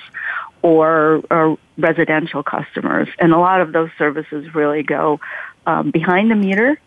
or, 0.61 1.23
or 1.31 1.57
residential 1.77 2.43
customers. 2.43 3.07
And 3.19 3.31
a 3.31 3.37
lot 3.37 3.61
of 3.61 3.71
those 3.71 3.89
services 3.97 4.53
really 4.53 4.83
go 4.83 5.19
um, 5.65 5.91
behind 5.91 6.29
the 6.29 6.35
meter, 6.35 6.79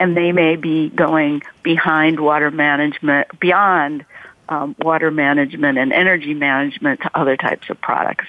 and 0.00 0.16
they 0.16 0.32
may 0.32 0.56
be 0.56 0.88
going 0.88 1.42
behind 1.62 2.18
water 2.18 2.50
management, 2.50 3.28
beyond 3.38 4.04
um, 4.48 4.74
water 4.78 5.10
management 5.10 5.78
and 5.78 5.92
energy 5.92 6.34
management 6.34 7.00
to 7.02 7.10
other 7.14 7.36
types 7.36 7.68
of 7.70 7.80
products. 7.80 8.26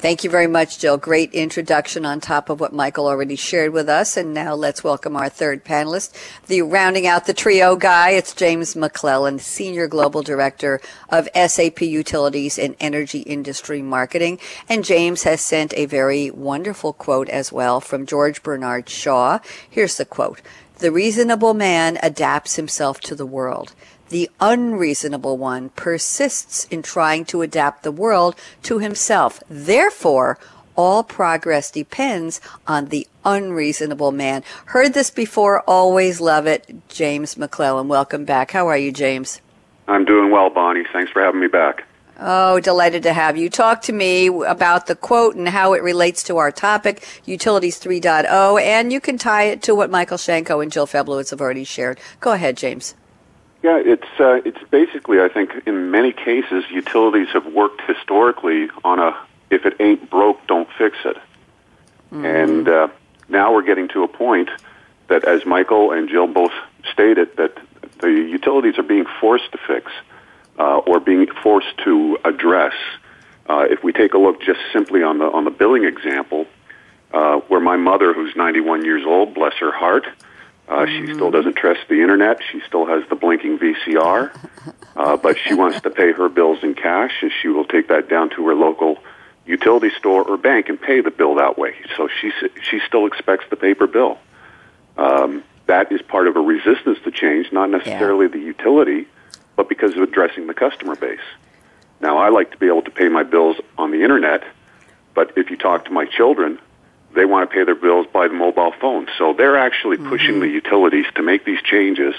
Thank 0.00 0.24
you 0.24 0.30
very 0.30 0.46
much, 0.46 0.78
Jill. 0.78 0.96
Great 0.96 1.34
introduction 1.34 2.06
on 2.06 2.20
top 2.20 2.48
of 2.48 2.58
what 2.58 2.72
Michael 2.72 3.06
already 3.06 3.36
shared 3.36 3.74
with 3.74 3.86
us. 3.90 4.16
And 4.16 4.32
now 4.32 4.54
let's 4.54 4.82
welcome 4.82 5.14
our 5.14 5.28
third 5.28 5.62
panelist, 5.62 6.14
the 6.46 6.62
rounding 6.62 7.06
out 7.06 7.26
the 7.26 7.34
trio 7.34 7.76
guy. 7.76 8.12
It's 8.12 8.32
James 8.32 8.74
McClellan, 8.74 9.40
Senior 9.40 9.88
Global 9.88 10.22
Director 10.22 10.80
of 11.10 11.28
SAP 11.34 11.82
Utilities 11.82 12.58
and 12.58 12.76
Energy 12.80 13.20
Industry 13.20 13.82
Marketing. 13.82 14.38
And 14.70 14.86
James 14.86 15.24
has 15.24 15.42
sent 15.42 15.74
a 15.76 15.84
very 15.84 16.30
wonderful 16.30 16.94
quote 16.94 17.28
as 17.28 17.52
well 17.52 17.78
from 17.78 18.06
George 18.06 18.42
Bernard 18.42 18.88
Shaw. 18.88 19.40
Here's 19.68 19.98
the 19.98 20.06
quote. 20.06 20.40
The 20.78 20.90
reasonable 20.90 21.52
man 21.52 21.98
adapts 22.02 22.56
himself 22.56 23.00
to 23.00 23.14
the 23.14 23.26
world. 23.26 23.74
The 24.10 24.28
unreasonable 24.40 25.38
one 25.38 25.68
persists 25.70 26.64
in 26.64 26.82
trying 26.82 27.24
to 27.26 27.42
adapt 27.42 27.84
the 27.84 27.92
world 27.92 28.34
to 28.64 28.80
himself. 28.80 29.40
Therefore, 29.48 30.36
all 30.74 31.04
progress 31.04 31.70
depends 31.70 32.40
on 32.66 32.86
the 32.86 33.06
unreasonable 33.24 34.10
man. 34.10 34.42
Heard 34.66 34.94
this 34.94 35.10
before, 35.10 35.60
always 35.60 36.20
love 36.20 36.48
it. 36.48 36.88
James 36.88 37.36
McClellan, 37.36 37.86
welcome 37.86 38.24
back. 38.24 38.50
How 38.50 38.66
are 38.66 38.76
you, 38.76 38.90
James? 38.90 39.40
I'm 39.86 40.04
doing 40.04 40.32
well, 40.32 40.50
Bonnie. 40.50 40.84
Thanks 40.92 41.12
for 41.12 41.22
having 41.22 41.40
me 41.40 41.46
back. 41.46 41.84
Oh, 42.18 42.58
delighted 42.58 43.04
to 43.04 43.12
have 43.12 43.36
you. 43.36 43.48
Talk 43.48 43.80
to 43.82 43.92
me 43.92 44.26
about 44.26 44.88
the 44.88 44.96
quote 44.96 45.36
and 45.36 45.48
how 45.48 45.72
it 45.72 45.84
relates 45.84 46.24
to 46.24 46.36
our 46.38 46.50
topic, 46.50 47.06
Utilities 47.26 47.80
3.0, 47.80 48.60
and 48.60 48.92
you 48.92 49.00
can 49.00 49.18
tie 49.18 49.44
it 49.44 49.62
to 49.62 49.74
what 49.74 49.88
Michael 49.88 50.18
Shanko 50.18 50.60
and 50.62 50.72
Jill 50.72 50.88
Feblowitz 50.88 51.30
have 51.30 51.40
already 51.40 51.64
shared. 51.64 52.00
Go 52.18 52.32
ahead, 52.32 52.56
James. 52.56 52.96
Yeah, 53.62 53.78
it's 53.84 54.08
uh, 54.18 54.40
it's 54.44 54.62
basically 54.70 55.20
I 55.20 55.28
think 55.28 55.50
in 55.66 55.90
many 55.90 56.12
cases 56.12 56.64
utilities 56.70 57.28
have 57.34 57.46
worked 57.46 57.82
historically 57.82 58.70
on 58.84 58.98
a 58.98 59.16
if 59.50 59.66
it 59.66 59.76
ain't 59.80 60.08
broke, 60.08 60.46
don't 60.46 60.68
fix 60.78 60.96
it, 61.04 61.16
mm-hmm. 62.10 62.24
and 62.24 62.68
uh, 62.68 62.88
now 63.28 63.52
we're 63.52 63.62
getting 63.62 63.88
to 63.88 64.02
a 64.02 64.08
point 64.08 64.48
that, 65.08 65.24
as 65.24 65.44
Michael 65.44 65.92
and 65.92 66.08
Jill 66.08 66.26
both 66.26 66.52
stated, 66.90 67.36
that 67.36 67.58
the 67.98 68.08
utilities 68.08 68.78
are 68.78 68.82
being 68.82 69.04
forced 69.20 69.52
to 69.52 69.58
fix 69.66 69.92
uh, 70.58 70.78
or 70.78 71.00
being 71.00 71.26
forced 71.42 71.76
to 71.84 72.18
address. 72.24 72.74
Uh, 73.46 73.66
if 73.68 73.82
we 73.82 73.92
take 73.92 74.14
a 74.14 74.18
look 74.18 74.40
just 74.40 74.60
simply 74.72 75.02
on 75.02 75.18
the 75.18 75.24
on 75.24 75.44
the 75.44 75.50
billing 75.50 75.84
example, 75.84 76.46
uh, 77.12 77.36
where 77.48 77.60
my 77.60 77.76
mother, 77.76 78.14
who's 78.14 78.34
91 78.36 78.84
years 78.84 79.04
old, 79.04 79.34
bless 79.34 79.54
her 79.54 79.72
heart, 79.72 80.06
uh, 80.06 80.10
mm-hmm. 80.70 81.06
She 81.06 81.14
still 81.14 81.30
doesn't 81.30 81.56
trust 81.56 81.80
the 81.88 82.00
internet. 82.00 82.40
She 82.50 82.60
still 82.66 82.86
has 82.86 83.02
the 83.08 83.16
blinking 83.16 83.58
VCR, 83.58 84.30
uh, 84.96 85.16
but 85.16 85.36
she 85.38 85.54
wants 85.54 85.80
to 85.80 85.90
pay 85.90 86.12
her 86.12 86.28
bills 86.28 86.62
in 86.62 86.74
cash, 86.74 87.12
and 87.22 87.32
she 87.42 87.48
will 87.48 87.64
take 87.64 87.88
that 87.88 88.08
down 88.08 88.30
to 88.30 88.46
her 88.46 88.54
local 88.54 88.98
utility 89.46 89.90
store 89.98 90.22
or 90.22 90.36
bank 90.36 90.68
and 90.68 90.80
pay 90.80 91.00
the 91.00 91.10
bill 91.10 91.34
that 91.36 91.58
way. 91.58 91.74
So 91.96 92.08
she 92.20 92.30
she 92.70 92.80
still 92.86 93.06
expects 93.06 93.44
the 93.50 93.56
paper 93.56 93.86
bill. 93.86 94.18
Um, 94.96 95.42
that 95.66 95.92
is 95.92 96.02
part 96.02 96.26
of 96.26 96.36
a 96.36 96.40
resistance 96.40 96.98
to 97.04 97.10
change, 97.10 97.52
not 97.52 97.70
necessarily 97.70 98.26
yeah. 98.26 98.32
the 98.32 98.40
utility, 98.40 99.06
but 99.56 99.68
because 99.68 99.92
of 99.96 100.02
addressing 100.02 100.46
the 100.46 100.54
customer 100.54 100.96
base. 100.96 101.20
Now, 102.00 102.18
I 102.18 102.30
like 102.30 102.50
to 102.52 102.56
be 102.56 102.66
able 102.66 102.82
to 102.82 102.90
pay 102.90 103.08
my 103.08 103.22
bills 103.22 103.56
on 103.76 103.90
the 103.90 104.02
internet, 104.02 104.42
but 105.14 105.32
if 105.36 105.50
you 105.50 105.56
talk 105.56 105.84
to 105.84 105.90
my 105.90 106.06
children, 106.06 106.58
they 107.14 107.24
want 107.24 107.48
to 107.48 107.54
pay 107.54 107.64
their 107.64 107.74
bills 107.74 108.06
by 108.12 108.28
the 108.28 108.34
mobile 108.34 108.72
phone. 108.80 109.06
So 109.18 109.34
they're 109.36 109.56
actually 109.56 109.96
mm-hmm. 109.96 110.08
pushing 110.08 110.40
the 110.40 110.48
utilities 110.48 111.06
to 111.16 111.22
make 111.22 111.44
these 111.44 111.60
changes 111.62 112.14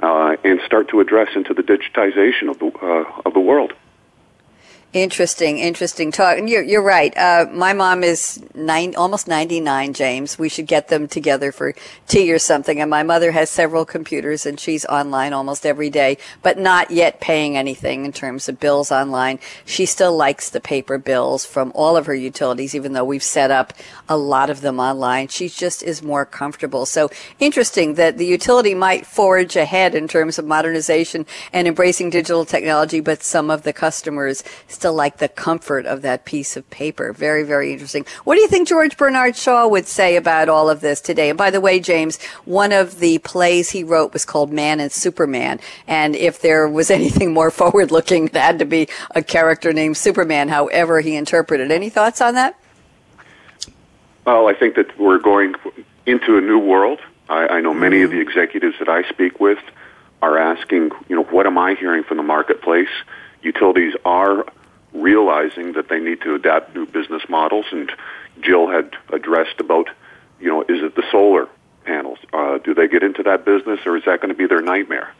uh, 0.00 0.36
and 0.44 0.60
start 0.66 0.88
to 0.88 1.00
address 1.00 1.28
into 1.34 1.54
the 1.54 1.62
digitization 1.62 2.50
of 2.50 2.58
the 2.58 2.66
uh, 2.66 3.22
of 3.26 3.34
the 3.34 3.40
world. 3.40 3.72
Interesting, 4.94 5.58
interesting 5.58 6.10
talk. 6.10 6.38
And 6.38 6.48
you're, 6.48 6.62
you're 6.62 6.82
right. 6.82 7.14
Uh, 7.14 7.44
my 7.52 7.74
mom 7.74 8.02
is 8.02 8.42
nine, 8.54 8.94
almost 8.96 9.28
99, 9.28 9.92
James. 9.92 10.38
We 10.38 10.48
should 10.48 10.66
get 10.66 10.88
them 10.88 11.06
together 11.06 11.52
for 11.52 11.74
tea 12.06 12.32
or 12.32 12.38
something. 12.38 12.80
And 12.80 12.88
my 12.88 13.02
mother 13.02 13.32
has 13.32 13.50
several 13.50 13.84
computers 13.84 14.46
and 14.46 14.58
she's 14.58 14.86
online 14.86 15.34
almost 15.34 15.66
every 15.66 15.90
day, 15.90 16.16
but 16.42 16.58
not 16.58 16.90
yet 16.90 17.20
paying 17.20 17.54
anything 17.54 18.06
in 18.06 18.12
terms 18.12 18.48
of 18.48 18.58
bills 18.58 18.90
online. 18.90 19.40
She 19.66 19.84
still 19.84 20.16
likes 20.16 20.48
the 20.48 20.60
paper 20.60 20.96
bills 20.96 21.44
from 21.44 21.70
all 21.74 21.94
of 21.98 22.06
her 22.06 22.14
utilities, 22.14 22.74
even 22.74 22.94
though 22.94 23.04
we've 23.04 23.22
set 23.22 23.50
up 23.50 23.74
a 24.08 24.16
lot 24.16 24.48
of 24.48 24.62
them 24.62 24.80
online. 24.80 25.28
She 25.28 25.50
just 25.50 25.82
is 25.82 26.02
more 26.02 26.24
comfortable. 26.24 26.86
So 26.86 27.10
interesting 27.38 27.94
that 27.94 28.16
the 28.16 28.24
utility 28.24 28.74
might 28.74 29.04
forge 29.04 29.54
ahead 29.54 29.94
in 29.94 30.08
terms 30.08 30.38
of 30.38 30.46
modernization 30.46 31.26
and 31.52 31.68
embracing 31.68 32.08
digital 32.08 32.46
technology, 32.46 33.00
but 33.00 33.22
some 33.22 33.50
of 33.50 33.64
the 33.64 33.74
customers 33.74 34.42
still 34.78 34.94
like 34.94 35.18
the 35.18 35.28
comfort 35.28 35.86
of 35.86 36.02
that 36.02 36.24
piece 36.24 36.56
of 36.56 36.68
paper. 36.70 37.12
Very, 37.12 37.42
very 37.42 37.72
interesting. 37.72 38.06
What 38.22 38.36
do 38.36 38.40
you 38.40 38.46
think 38.46 38.68
George 38.68 38.96
Bernard 38.96 39.36
Shaw 39.36 39.66
would 39.66 39.88
say 39.88 40.14
about 40.14 40.48
all 40.48 40.70
of 40.70 40.80
this 40.80 41.00
today? 41.00 41.30
And 41.30 41.36
by 41.36 41.50
the 41.50 41.60
way, 41.60 41.80
James, 41.80 42.22
one 42.44 42.70
of 42.70 43.00
the 43.00 43.18
plays 43.18 43.70
he 43.70 43.82
wrote 43.82 44.12
was 44.12 44.24
called 44.24 44.52
Man 44.52 44.78
and 44.78 44.92
Superman. 44.92 45.58
And 45.88 46.14
if 46.14 46.40
there 46.40 46.68
was 46.68 46.90
anything 46.98 47.32
more 47.32 47.50
forward 47.50 47.90
looking, 47.90 48.26
it 48.26 48.36
had 48.36 48.60
to 48.60 48.64
be 48.64 48.88
a 49.14 49.22
character 49.22 49.72
named 49.72 49.96
Superman, 49.96 50.48
however 50.48 51.00
he 51.00 51.16
interpreted. 51.16 51.72
Any 51.72 51.90
thoughts 51.90 52.20
on 52.20 52.34
that? 52.34 52.58
Well, 54.24 54.46
I 54.46 54.54
think 54.54 54.76
that 54.76 54.96
we're 54.98 55.18
going 55.18 55.54
into 56.06 56.38
a 56.38 56.40
new 56.40 56.58
world. 56.58 57.00
I, 57.28 57.48
I 57.48 57.60
know 57.60 57.74
many 57.74 57.96
mm-hmm. 57.96 58.04
of 58.04 58.10
the 58.12 58.20
executives 58.20 58.76
that 58.78 58.88
I 58.88 59.08
speak 59.08 59.40
with 59.40 59.58
are 60.22 60.38
asking, 60.38 60.90
you 61.08 61.16
know, 61.16 61.24
what 61.24 61.46
am 61.46 61.58
I 61.58 61.74
hearing 61.74 62.04
from 62.04 62.16
the 62.16 62.22
marketplace? 62.22 62.88
Utilities 63.42 63.94
are 64.04 64.44
realizing 64.92 65.72
that 65.72 65.88
they 65.88 65.98
need 65.98 66.20
to 66.22 66.34
adapt 66.34 66.74
new 66.74 66.86
business 66.86 67.22
models. 67.28 67.66
And 67.70 67.90
Jill 68.40 68.68
had 68.68 68.94
addressed 69.12 69.60
about, 69.60 69.88
you 70.40 70.48
know, 70.48 70.62
is 70.62 70.82
it 70.82 70.94
the 70.94 71.04
solar 71.10 71.48
panels? 71.84 72.18
Uh, 72.32 72.58
do 72.58 72.74
they 72.74 72.88
get 72.88 73.02
into 73.02 73.22
that 73.24 73.44
business, 73.44 73.80
or 73.86 73.96
is 73.96 74.04
that 74.04 74.20
going 74.20 74.30
to 74.30 74.34
be 74.34 74.46
their 74.46 74.62
nightmare? 74.62 75.12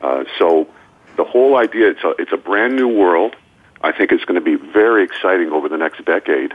Uh, 0.00 0.24
so 0.38 0.68
the 1.16 1.24
whole 1.24 1.56
idea 1.56 1.90
it's 1.90 2.04
a 2.04 2.10
it's 2.18 2.32
a 2.32 2.36
brand 2.36 2.76
new 2.76 2.88
world. 2.88 3.36
I 3.82 3.92
think 3.92 4.12
it's 4.12 4.24
going 4.24 4.42
to 4.42 4.44
be 4.44 4.56
very 4.56 5.04
exciting 5.04 5.50
over 5.50 5.68
the 5.68 5.76
next 5.76 6.04
decade 6.04 6.54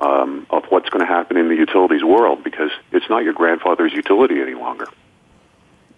um, 0.00 0.46
of 0.50 0.64
what's 0.70 0.88
going 0.90 1.06
to 1.06 1.12
happen 1.12 1.36
in 1.36 1.48
the 1.48 1.54
utilities 1.54 2.02
world 2.02 2.42
because 2.42 2.70
it's 2.90 3.08
not 3.08 3.22
your 3.22 3.32
grandfather's 3.32 3.92
utility 3.92 4.40
any 4.40 4.54
longer. 4.54 4.88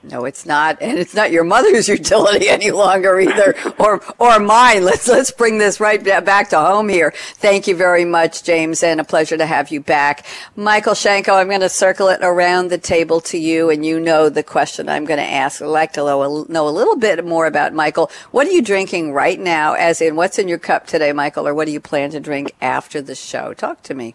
No, 0.09 0.25
it's 0.25 0.47
not, 0.47 0.81
and 0.81 0.99
it's 0.99 1.15
not 1.15 1.33
your 1.33 1.43
mother's 1.43 1.89
utility 1.99 2.49
any 2.49 2.71
longer 2.71 3.19
either, 3.19 3.55
or 3.79 4.01
or 4.19 4.39
mine. 4.39 4.85
Let's 4.85 5.09
let's 5.09 5.33
bring 5.33 5.59
this 5.59 5.81
right 5.81 6.03
back 6.03 6.51
to 6.51 6.59
home 6.59 6.89
here. 6.89 7.13
Thank 7.17 7.67
you 7.67 7.75
very 7.75 8.05
much, 8.05 8.45
James, 8.45 8.83
and 8.85 9.01
a 9.01 9.05
pleasure 9.05 9.37
to 9.37 9.47
have 9.47 9.71
you 9.71 9.81
back, 9.81 10.25
Michael 10.55 10.95
Shanko. 10.95 11.35
I'm 11.35 11.49
going 11.49 11.61
to 11.61 11.69
circle 11.69 12.09
it 12.09 12.21
around 12.23 12.69
the 12.69 12.79
table 12.79 13.21
to 13.23 13.39
you, 13.39 13.69
and 13.69 13.85
you 13.85 13.99
know 13.99 14.29
the 14.29 14.45
question 14.45 14.89
I'm 14.89 15.07
going 15.07 15.19
to 15.19 15.27
ask. 15.27 15.61
I'd 15.61 15.67
like 15.67 15.93
to 15.95 16.01
know, 16.01 16.47
know 16.49 16.69
a 16.69 16.71
little 16.71 16.97
bit 16.97 17.25
more 17.25 17.47
about 17.47 17.75
Michael. 17.75 18.11
What 18.31 18.47
are 18.47 18.53
you 18.53 18.63
drinking 18.63 19.13
right 19.13 19.41
now? 19.41 19.75
As 19.75 20.01
in, 20.01 20.15
what's 20.15 20.39
in 20.39 20.47
your 20.47 20.59
cup 20.59 20.87
today, 20.87 21.13
Michael, 21.13 21.49
or 21.49 21.55
what 21.55 21.67
do 21.67 21.73
you 21.73 21.81
plan 21.81 22.11
to 22.11 22.21
drink 22.21 22.55
after 22.61 23.03
the 23.03 23.17
show? 23.17 23.55
Talk 23.55 23.83
to 23.85 23.95
me. 23.95 24.15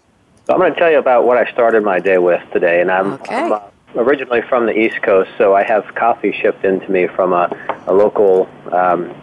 I'm 0.50 0.58
going 0.58 0.74
to 0.74 0.80
tell 0.80 0.92
you 0.92 1.00
about 1.00 1.26
what 1.26 1.38
I 1.38 1.52
started 1.52 1.84
my 1.84 2.00
day 2.00 2.18
with 2.18 2.42
today, 2.52 2.82
and 2.82 2.92
I'm, 2.92 3.14
okay. 3.14 3.36
I'm 3.36 3.52
uh, 3.52 3.62
originally 3.96 4.42
from 4.44 4.66
the 4.66 4.78
East 4.78 5.02
Coast, 5.02 5.30
so 5.38 5.56
I 5.56 5.64
have 5.64 5.96
coffee 5.96 6.32
shipped 6.32 6.64
into 6.64 6.92
me 6.92 7.08
from 7.08 7.34
a, 7.34 7.50
a 7.88 7.94
local 7.94 8.50
um, 8.72 9.14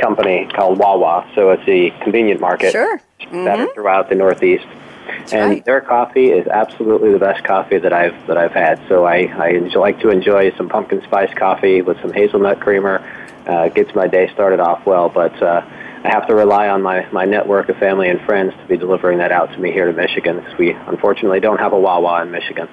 company 0.00 0.48
called 0.54 0.78
Wawa. 0.78 1.30
So 1.34 1.50
it's 1.50 1.66
a 1.66 1.90
convenient 2.02 2.40
market 2.40 2.72
sure. 2.72 2.98
mm-hmm. 2.98 3.42
scattered 3.42 3.74
throughout 3.74 4.08
the 4.08 4.14
Northeast. 4.14 4.66
That's 5.06 5.32
and 5.32 5.50
right. 5.50 5.64
their 5.64 5.80
coffee 5.80 6.30
is 6.30 6.46
absolutely 6.46 7.12
the 7.12 7.18
best 7.18 7.42
coffee 7.44 7.78
that 7.78 7.92
I've 7.92 8.26
that 8.26 8.36
I've 8.36 8.52
had. 8.52 8.80
So 8.88 9.04
I, 9.06 9.22
I 9.22 9.52
like 9.74 10.00
to 10.00 10.10
enjoy 10.10 10.54
some 10.56 10.68
pumpkin 10.68 11.02
spice 11.02 11.32
coffee 11.34 11.80
with 11.80 12.00
some 12.02 12.12
hazelnut 12.12 12.60
creamer. 12.60 13.02
Uh, 13.46 13.68
gets 13.68 13.94
my 13.94 14.06
day 14.06 14.30
started 14.34 14.60
off 14.60 14.84
well, 14.84 15.08
but 15.08 15.42
uh, 15.42 15.62
I 16.04 16.08
have 16.10 16.26
to 16.26 16.34
rely 16.34 16.68
on 16.68 16.82
my, 16.82 17.10
my 17.10 17.24
network 17.24 17.70
of 17.70 17.76
family 17.78 18.10
and 18.10 18.20
friends 18.20 18.52
to 18.52 18.66
be 18.66 18.76
delivering 18.76 19.18
that 19.18 19.32
out 19.32 19.50
to 19.52 19.58
me 19.58 19.72
here 19.72 19.86
to 19.86 19.92
Michigan 19.92 20.36
because 20.36 20.58
we 20.58 20.72
unfortunately 20.72 21.40
don't 21.40 21.58
have 21.58 21.72
a 21.72 21.78
Wawa 21.78 22.22
in 22.22 22.30
Michigan. 22.30 22.68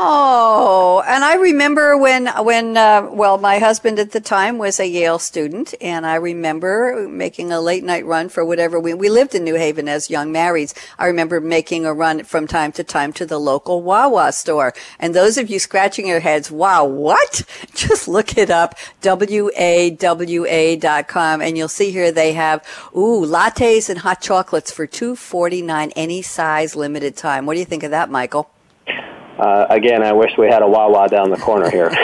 Oh, 0.00 1.02
and 1.08 1.24
I 1.24 1.34
remember 1.34 1.98
when 1.98 2.28
when 2.44 2.76
uh, 2.76 3.08
well, 3.10 3.36
my 3.36 3.58
husband 3.58 3.98
at 3.98 4.12
the 4.12 4.20
time 4.20 4.56
was 4.56 4.78
a 4.78 4.86
Yale 4.86 5.18
student, 5.18 5.74
and 5.80 6.06
I 6.06 6.14
remember 6.14 7.08
making 7.08 7.50
a 7.50 7.60
late 7.60 7.82
night 7.82 8.06
run 8.06 8.28
for 8.28 8.44
whatever 8.44 8.78
we 8.78 8.94
we 8.94 9.08
lived 9.08 9.34
in 9.34 9.42
New 9.42 9.56
Haven 9.56 9.88
as 9.88 10.08
young 10.08 10.32
marrieds. 10.32 10.72
I 11.00 11.06
remember 11.06 11.40
making 11.40 11.84
a 11.84 11.92
run 11.92 12.22
from 12.22 12.46
time 12.46 12.70
to 12.72 12.84
time 12.84 13.12
to 13.14 13.26
the 13.26 13.40
local 13.40 13.82
Wawa 13.82 14.30
store. 14.30 14.72
And 15.00 15.16
those 15.16 15.36
of 15.36 15.50
you 15.50 15.58
scratching 15.58 16.06
your 16.06 16.20
heads, 16.20 16.48
wow, 16.48 16.84
what? 16.84 17.42
Just 17.74 18.06
look 18.06 18.38
it 18.38 18.50
up, 18.50 18.76
wawa.com, 19.04 19.32
and 21.42 21.58
you'll 21.58 21.68
see 21.68 21.90
here 21.90 22.12
they 22.12 22.34
have 22.34 22.64
ooh 22.94 23.26
lattes 23.26 23.90
and 23.90 23.98
hot 23.98 24.20
chocolates 24.20 24.70
for 24.70 24.86
two 24.86 25.16
forty 25.16 25.60
nine, 25.60 25.90
any 25.96 26.22
size, 26.22 26.76
limited 26.76 27.16
time. 27.16 27.46
What 27.46 27.54
do 27.54 27.58
you 27.58 27.66
think 27.66 27.82
of 27.82 27.90
that, 27.90 28.10
Michael? 28.10 28.48
Uh, 29.38 29.66
again, 29.70 30.02
I 30.02 30.12
wish 30.12 30.36
we 30.36 30.48
had 30.48 30.62
a 30.62 30.66
Wawa 30.66 31.08
down 31.08 31.30
the 31.30 31.36
corner 31.36 31.70
here. 31.70 31.86
and 31.88 31.96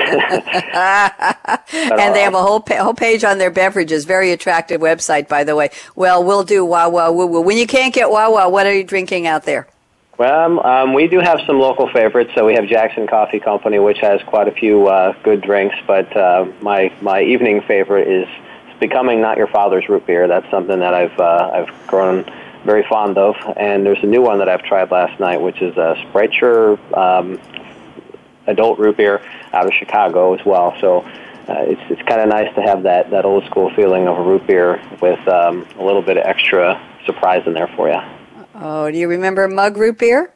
they 2.15 2.23
have 2.23 2.35
a 2.35 2.43
whole 2.43 2.61
pa- 2.61 2.83
whole 2.85 2.95
page 2.95 3.25
on 3.25 3.39
their 3.39 3.51
beverages. 3.51 4.05
Very 4.05 4.31
attractive 4.31 4.81
website, 4.81 5.29
by 5.29 5.43
the 5.43 5.57
way. 5.57 5.71
Well, 5.97 6.23
we'll 6.23 6.45
do 6.45 6.65
Wawa 6.65 7.13
woo 7.13 7.27
woo. 7.27 7.41
When 7.41 7.57
you 7.57 7.67
can't 7.67 7.93
get 7.93 8.11
Wawa, 8.11 8.49
what 8.49 8.67
are 8.67 8.75
you 8.75 8.85
drinking 8.85 9.27
out 9.27 9.43
there? 9.45 9.67
Well, 10.17 10.65
um, 10.65 10.93
we 10.93 11.09
do 11.09 11.19
have 11.19 11.41
some 11.45 11.59
local 11.59 11.91
favorites. 11.91 12.31
So 12.37 12.47
we 12.47 12.55
have 12.55 12.69
Jackson 12.69 13.09
Coffee 13.09 13.41
Company, 13.41 13.81
which 13.81 13.99
has 13.99 14.23
quite 14.23 14.47
a 14.47 14.53
few 14.53 14.87
uh, 14.87 15.15
good 15.25 15.41
drinks. 15.41 15.75
But 15.87 16.17
uh, 16.17 16.47
my 16.61 16.93
my 17.01 17.23
evening 17.23 17.63
favorite 17.63 18.07
is 18.07 18.29
becoming 18.79 19.21
not 19.21 19.39
your 19.39 19.49
father's 19.49 19.89
root 19.89 20.07
beer. 20.07 20.29
That's 20.29 20.49
something 20.51 20.79
that 20.79 20.95
I've 20.95 21.19
uh, 21.19 21.51
I've 21.53 21.87
grown 21.89 22.25
very 22.65 22.85
fond 22.89 23.19
of. 23.19 23.37
And 23.57 23.85
there's 23.85 24.03
a 24.03 24.07
new 24.07 24.23
one 24.23 24.39
that 24.39 24.49
I've 24.49 24.63
tried 24.63 24.91
last 24.91 25.19
night, 25.21 25.41
which 25.41 25.63
is 25.63 25.77
a 25.77 25.97
Sprecher 26.09 26.79
um, 26.97 27.41
adult 28.47 28.79
root 28.79 28.97
beer 28.97 29.23
out 29.53 29.67
of 29.67 29.73
Chicago 29.73 30.35
as 30.35 30.45
well. 30.45 30.75
So 30.81 31.01
uh, 31.49 31.65
it's 31.67 31.81
it's 31.91 32.03
kind 32.03 32.21
of 32.21 32.29
nice 32.29 32.53
to 32.55 32.63
have 32.63 32.83
that 32.85 33.11
that 33.11 33.25
old 33.25 33.45
school 33.47 33.71
feeling 33.75 34.09
of 34.09 34.19
a 34.19 34.23
root 34.23 34.47
beer 34.47 34.83
with 35.01 35.27
um, 35.29 35.67
a 35.79 35.85
little 35.85 36.03
bit 36.03 36.17
of 36.17 36.25
extra 36.25 36.81
surprise 37.07 37.43
in 37.47 37.53
there 37.53 37.69
for 37.77 37.89
you. 37.89 38.01
Oh, 38.55 38.91
do 38.91 38.99
you 38.99 39.09
remember 39.09 39.47
mug 39.49 39.77
root 39.77 39.99
beer? 39.99 40.34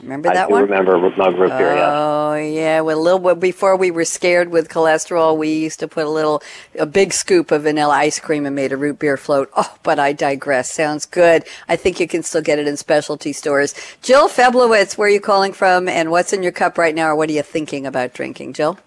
Remember 0.00 0.28
that 0.28 0.44
I 0.44 0.46
do 0.46 0.52
one? 0.52 0.62
remember 0.62 0.98
mug 0.98 1.36
root 1.36 1.48
beer. 1.50 1.76
Oh 1.78 2.34
yeah, 2.36 2.80
well, 2.80 2.98
a 2.98 3.00
little 3.00 3.34
before 3.34 3.76
we 3.76 3.90
were 3.90 4.04
scared 4.04 4.50
with 4.50 4.68
cholesterol, 4.68 5.36
we 5.36 5.52
used 5.52 5.80
to 5.80 5.88
put 5.88 6.06
a 6.06 6.10
little, 6.10 6.42
a 6.78 6.86
big 6.86 7.12
scoop 7.12 7.50
of 7.50 7.62
vanilla 7.62 7.94
ice 7.94 8.18
cream 8.20 8.46
and 8.46 8.54
made 8.54 8.72
a 8.72 8.76
root 8.76 8.98
beer 8.98 9.16
float. 9.16 9.50
Oh, 9.56 9.76
but 9.82 9.98
I 9.98 10.12
digress. 10.12 10.72
Sounds 10.72 11.06
good. 11.06 11.44
I 11.68 11.76
think 11.76 12.00
you 12.00 12.06
can 12.06 12.22
still 12.22 12.42
get 12.42 12.58
it 12.58 12.66
in 12.66 12.76
specialty 12.76 13.32
stores. 13.32 13.74
Jill 14.00 14.28
Feblowitz, 14.28 14.96
where 14.96 15.08
are 15.08 15.10
you 15.10 15.20
calling 15.20 15.52
from, 15.52 15.88
and 15.88 16.10
what's 16.10 16.32
in 16.32 16.42
your 16.42 16.52
cup 16.52 16.78
right 16.78 16.94
now, 16.94 17.08
or 17.08 17.16
what 17.16 17.28
are 17.28 17.32
you 17.32 17.42
thinking 17.42 17.86
about 17.86 18.14
drinking, 18.14 18.54
Jill? 18.54 18.78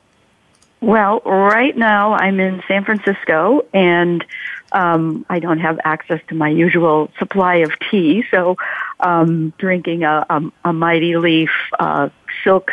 Well, 0.82 1.22
right 1.26 1.78
now 1.78 2.14
I'm 2.14 2.42
in 2.42 2.62
San 2.68 2.84
Francisco 2.84 3.66
and 3.74 4.26
um, 4.74 5.26
I 5.30 5.40
don't 5.40 5.60
have 5.60 5.80
access 5.86 6.20
to 6.28 6.36
my 6.36 6.50
usual 6.50 7.10
supply 7.18 7.58
of 7.58 7.72
tea, 7.90 8.26
so 8.30 8.58
um, 9.04 9.54
drinking 9.58 10.04
a, 10.04 10.26
a, 10.30 10.42
a 10.66 10.74
Mighty 10.74 11.18
Leaf 11.18 11.52
uh, 11.80 12.10
silk 12.44 12.72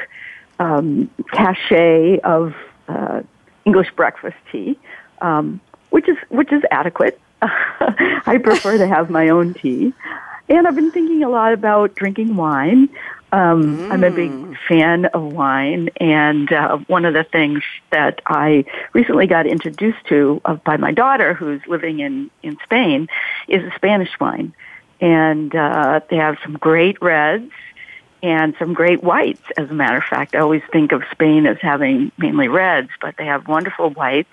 um, 0.58 1.10
cachet 1.32 2.20
of 2.20 2.54
uh, 2.88 3.22
English 3.64 3.90
breakfast 3.96 4.36
tea, 4.50 4.78
um, 5.20 5.60
which 5.90 6.08
is 6.08 6.16
which 6.28 6.52
is 6.52 6.62
adequate. 6.70 7.20
I 7.42 8.38
prefer 8.42 8.78
to 8.78 8.86
have 8.86 9.10
my 9.10 9.28
own 9.28 9.54
tea, 9.54 9.92
and 10.48 10.66
I've 10.66 10.74
been 10.74 10.90
thinking 10.90 11.22
a 11.22 11.28
lot 11.28 11.52
about 11.52 11.94
drinking 11.94 12.36
wine. 12.36 12.88
Um, 13.32 13.78
mm. 13.78 13.92
I'm 13.92 14.02
a 14.02 14.10
big 14.10 14.58
fan 14.68 15.06
of 15.06 15.22
wine, 15.32 15.90
and 15.98 16.52
uh, 16.52 16.78
one 16.88 17.04
of 17.04 17.14
the 17.14 17.24
things 17.24 17.62
that 17.92 18.20
I 18.26 18.64
recently 18.92 19.26
got 19.26 19.46
introduced 19.46 20.04
to 20.08 20.40
uh, 20.44 20.54
by 20.54 20.76
my 20.76 20.92
daughter, 20.92 21.32
who's 21.32 21.60
living 21.66 22.00
in 22.00 22.30
in 22.42 22.58
Spain, 22.64 23.08
is 23.48 23.62
a 23.62 23.72
Spanish 23.76 24.10
wine, 24.20 24.52
and 25.00 25.54
uh, 25.54 26.00
they 26.08 26.16
have 26.16 26.36
some 26.42 26.54
great 26.54 27.00
reds 27.00 27.50
and 28.22 28.54
some 28.58 28.74
great 28.74 29.02
whites. 29.02 29.42
As 29.56 29.70
a 29.70 29.74
matter 29.74 29.96
of 29.96 30.04
fact, 30.04 30.34
I 30.34 30.40
always 30.40 30.62
think 30.72 30.92
of 30.92 31.02
Spain 31.10 31.46
as 31.46 31.58
having 31.60 32.12
mainly 32.18 32.48
reds, 32.48 32.90
but 33.00 33.16
they 33.16 33.26
have 33.26 33.48
wonderful 33.48 33.90
whites. 33.90 34.28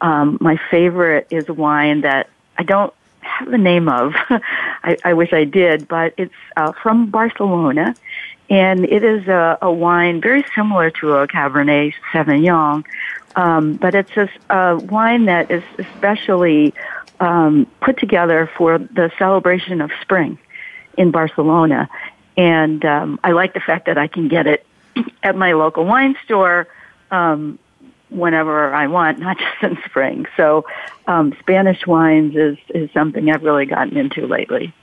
Um, 0.00 0.38
my 0.40 0.58
favorite 0.70 1.26
is 1.30 1.48
a 1.48 1.52
wine 1.52 2.02
that 2.02 2.28
I 2.56 2.62
don't 2.62 2.94
have 3.20 3.50
the 3.50 3.58
name 3.58 3.88
of. 3.88 4.14
I, 4.82 4.96
I 5.04 5.14
wish 5.14 5.32
I 5.32 5.44
did, 5.44 5.88
but 5.88 6.14
it's 6.16 6.34
uh, 6.56 6.72
from 6.72 7.10
Barcelona, 7.10 7.94
and 8.48 8.84
it 8.84 9.04
is 9.04 9.26
a, 9.28 9.58
a 9.60 9.72
wine 9.72 10.20
very 10.20 10.44
similar 10.54 10.90
to 10.90 11.14
a 11.14 11.28
Cabernet 11.28 11.94
Sauvignon, 12.12 12.84
um, 13.36 13.74
but 13.74 13.94
it's 13.94 14.16
a, 14.16 14.28
a 14.48 14.76
wine 14.76 15.26
that 15.26 15.50
is 15.50 15.62
especially 15.78 16.74
um, 17.20 17.66
put 17.80 17.98
together 17.98 18.50
for 18.56 18.78
the 18.78 19.12
celebration 19.18 19.80
of 19.80 19.90
spring 20.00 20.38
in 20.96 21.10
Barcelona. 21.10 21.88
And 22.36 22.84
um, 22.84 23.20
I 23.22 23.32
like 23.32 23.54
the 23.54 23.60
fact 23.60 23.86
that 23.86 23.98
I 23.98 24.06
can 24.08 24.28
get 24.28 24.46
it 24.46 24.66
at 25.22 25.36
my 25.36 25.52
local 25.52 25.84
wine 25.84 26.16
store 26.24 26.66
um, 27.10 27.58
whenever 28.08 28.74
I 28.74 28.86
want, 28.86 29.18
not 29.20 29.38
just 29.38 29.62
in 29.62 29.78
spring. 29.84 30.26
So 30.36 30.64
um, 31.06 31.36
Spanish 31.40 31.86
wines 31.86 32.34
is, 32.34 32.58
is 32.74 32.90
something 32.92 33.30
I've 33.30 33.42
really 33.42 33.66
gotten 33.66 33.96
into 33.96 34.26
lately. 34.26 34.74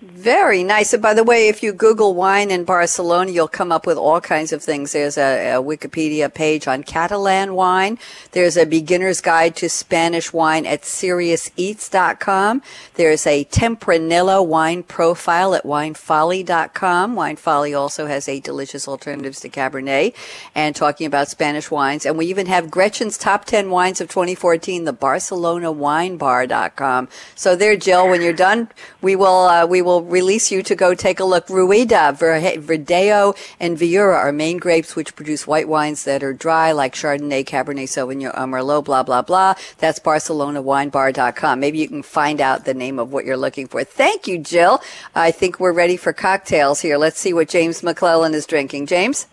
Very 0.00 0.62
nice. 0.62 0.92
And 0.92 1.02
by 1.02 1.12
the 1.12 1.24
way, 1.24 1.48
if 1.48 1.60
you 1.60 1.72
Google 1.72 2.14
wine 2.14 2.52
in 2.52 2.62
Barcelona, 2.62 3.32
you'll 3.32 3.48
come 3.48 3.72
up 3.72 3.84
with 3.84 3.98
all 3.98 4.20
kinds 4.20 4.52
of 4.52 4.62
things. 4.62 4.92
There's 4.92 5.18
a, 5.18 5.56
a, 5.56 5.60
Wikipedia 5.60 6.32
page 6.32 6.68
on 6.68 6.84
Catalan 6.84 7.54
wine. 7.54 7.98
There's 8.30 8.56
a 8.56 8.64
beginner's 8.64 9.20
guide 9.20 9.56
to 9.56 9.68
Spanish 9.68 10.32
wine 10.32 10.66
at 10.66 10.82
SeriousEats.com. 10.82 12.62
There's 12.94 13.26
a 13.26 13.44
Tempranillo 13.46 14.46
wine 14.46 14.84
profile 14.84 15.52
at 15.52 15.64
WineFolly.com. 15.64 17.16
Wine 17.16 17.34
Folly 17.34 17.74
also 17.74 18.06
has 18.06 18.28
eight 18.28 18.44
delicious 18.44 18.86
alternatives 18.86 19.40
to 19.40 19.48
Cabernet 19.48 20.14
and 20.54 20.76
talking 20.76 21.08
about 21.08 21.26
Spanish 21.26 21.72
wines. 21.72 22.06
And 22.06 22.16
we 22.16 22.26
even 22.26 22.46
have 22.46 22.70
Gretchen's 22.70 23.18
top 23.18 23.46
10 23.46 23.68
wines 23.68 24.00
of 24.00 24.08
2014, 24.08 24.84
the 24.84 24.94
BarcelonaWineBar.com. 24.94 27.08
So 27.34 27.56
there, 27.56 27.76
Jill, 27.76 28.08
when 28.08 28.22
you're 28.22 28.32
done, 28.32 28.68
we 29.02 29.16
will, 29.16 29.26
uh, 29.26 29.66
we 29.66 29.82
will 29.82 29.87
will 29.88 30.02
release 30.02 30.52
you 30.52 30.62
to 30.62 30.76
go 30.76 30.94
take 30.94 31.18
a 31.18 31.24
look. 31.24 31.48
Rueda, 31.48 32.14
Verdejo, 32.14 33.36
and 33.58 33.78
Viura 33.78 34.16
are 34.16 34.32
main 34.32 34.58
grapes 34.58 34.94
which 34.94 35.16
produce 35.16 35.46
white 35.46 35.66
wines 35.66 36.04
that 36.04 36.22
are 36.22 36.34
dry, 36.34 36.72
like 36.72 36.94
Chardonnay, 36.94 37.44
Cabernet 37.44 37.88
Sauvignon, 37.88 38.34
Merlot, 38.34 38.84
blah, 38.84 39.02
blah, 39.02 39.22
blah. 39.22 39.54
That's 39.78 39.98
BarcelonaWineBar.com. 39.98 41.58
Maybe 41.58 41.78
you 41.78 41.88
can 41.88 42.02
find 42.02 42.40
out 42.40 42.66
the 42.66 42.74
name 42.74 42.98
of 42.98 43.12
what 43.12 43.24
you're 43.24 43.38
looking 43.38 43.66
for. 43.66 43.82
Thank 43.82 44.28
you, 44.28 44.38
Jill. 44.38 44.80
I 45.14 45.30
think 45.30 45.58
we're 45.58 45.72
ready 45.72 45.96
for 45.96 46.12
cocktails 46.12 46.80
here. 46.80 46.98
Let's 46.98 47.18
see 47.18 47.32
what 47.32 47.48
James 47.48 47.82
McClellan 47.82 48.34
is 48.34 48.44
drinking. 48.44 48.86
James? 48.86 49.26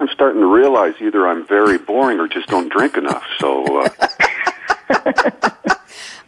I'm 0.00 0.08
starting 0.08 0.40
to 0.40 0.46
realize 0.46 0.94
either 1.00 1.28
I'm 1.28 1.46
very 1.46 1.76
boring 1.76 2.18
or 2.18 2.28
just 2.28 2.48
don't 2.48 2.72
drink 2.72 2.96
enough. 2.96 3.24
So. 3.38 3.82
Uh... 3.82 5.50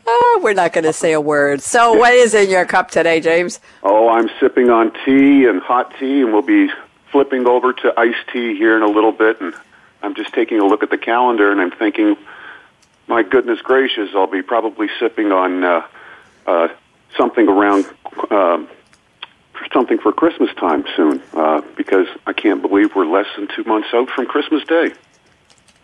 Oh, 0.06 0.40
we're 0.42 0.54
not 0.54 0.72
going 0.72 0.84
to 0.84 0.92
say 0.92 1.12
a 1.12 1.20
word. 1.20 1.62
So, 1.62 1.92
what 1.92 2.12
is 2.12 2.34
in 2.34 2.50
your 2.50 2.64
cup 2.64 2.90
today, 2.90 3.20
James? 3.20 3.60
Oh, 3.82 4.08
I'm 4.08 4.28
sipping 4.40 4.70
on 4.70 4.92
tea 5.04 5.46
and 5.46 5.60
hot 5.60 5.94
tea, 5.98 6.22
and 6.22 6.32
we'll 6.32 6.42
be 6.42 6.68
flipping 7.12 7.46
over 7.46 7.72
to 7.72 7.94
iced 7.96 8.28
tea 8.32 8.56
here 8.56 8.76
in 8.76 8.82
a 8.82 8.88
little 8.88 9.12
bit. 9.12 9.40
And 9.40 9.54
I'm 10.02 10.14
just 10.14 10.32
taking 10.32 10.58
a 10.60 10.64
look 10.64 10.82
at 10.82 10.90
the 10.90 10.98
calendar, 10.98 11.52
and 11.52 11.60
I'm 11.60 11.70
thinking, 11.70 12.16
my 13.06 13.22
goodness 13.22 13.60
gracious, 13.60 14.10
I'll 14.14 14.26
be 14.26 14.42
probably 14.42 14.88
sipping 14.98 15.32
on 15.32 15.64
uh, 15.64 15.86
uh, 16.46 16.68
something 17.16 17.48
around 17.48 17.86
uh, 18.30 18.64
something 19.72 19.98
for 19.98 20.12
Christmas 20.12 20.50
time 20.56 20.84
soon, 20.96 21.22
uh, 21.34 21.60
because 21.76 22.06
I 22.26 22.32
can't 22.32 22.62
believe 22.62 22.94
we're 22.94 23.06
less 23.06 23.26
than 23.36 23.48
two 23.54 23.64
months 23.64 23.88
out 23.92 24.08
from 24.10 24.26
Christmas 24.26 24.64
Day. 24.64 24.92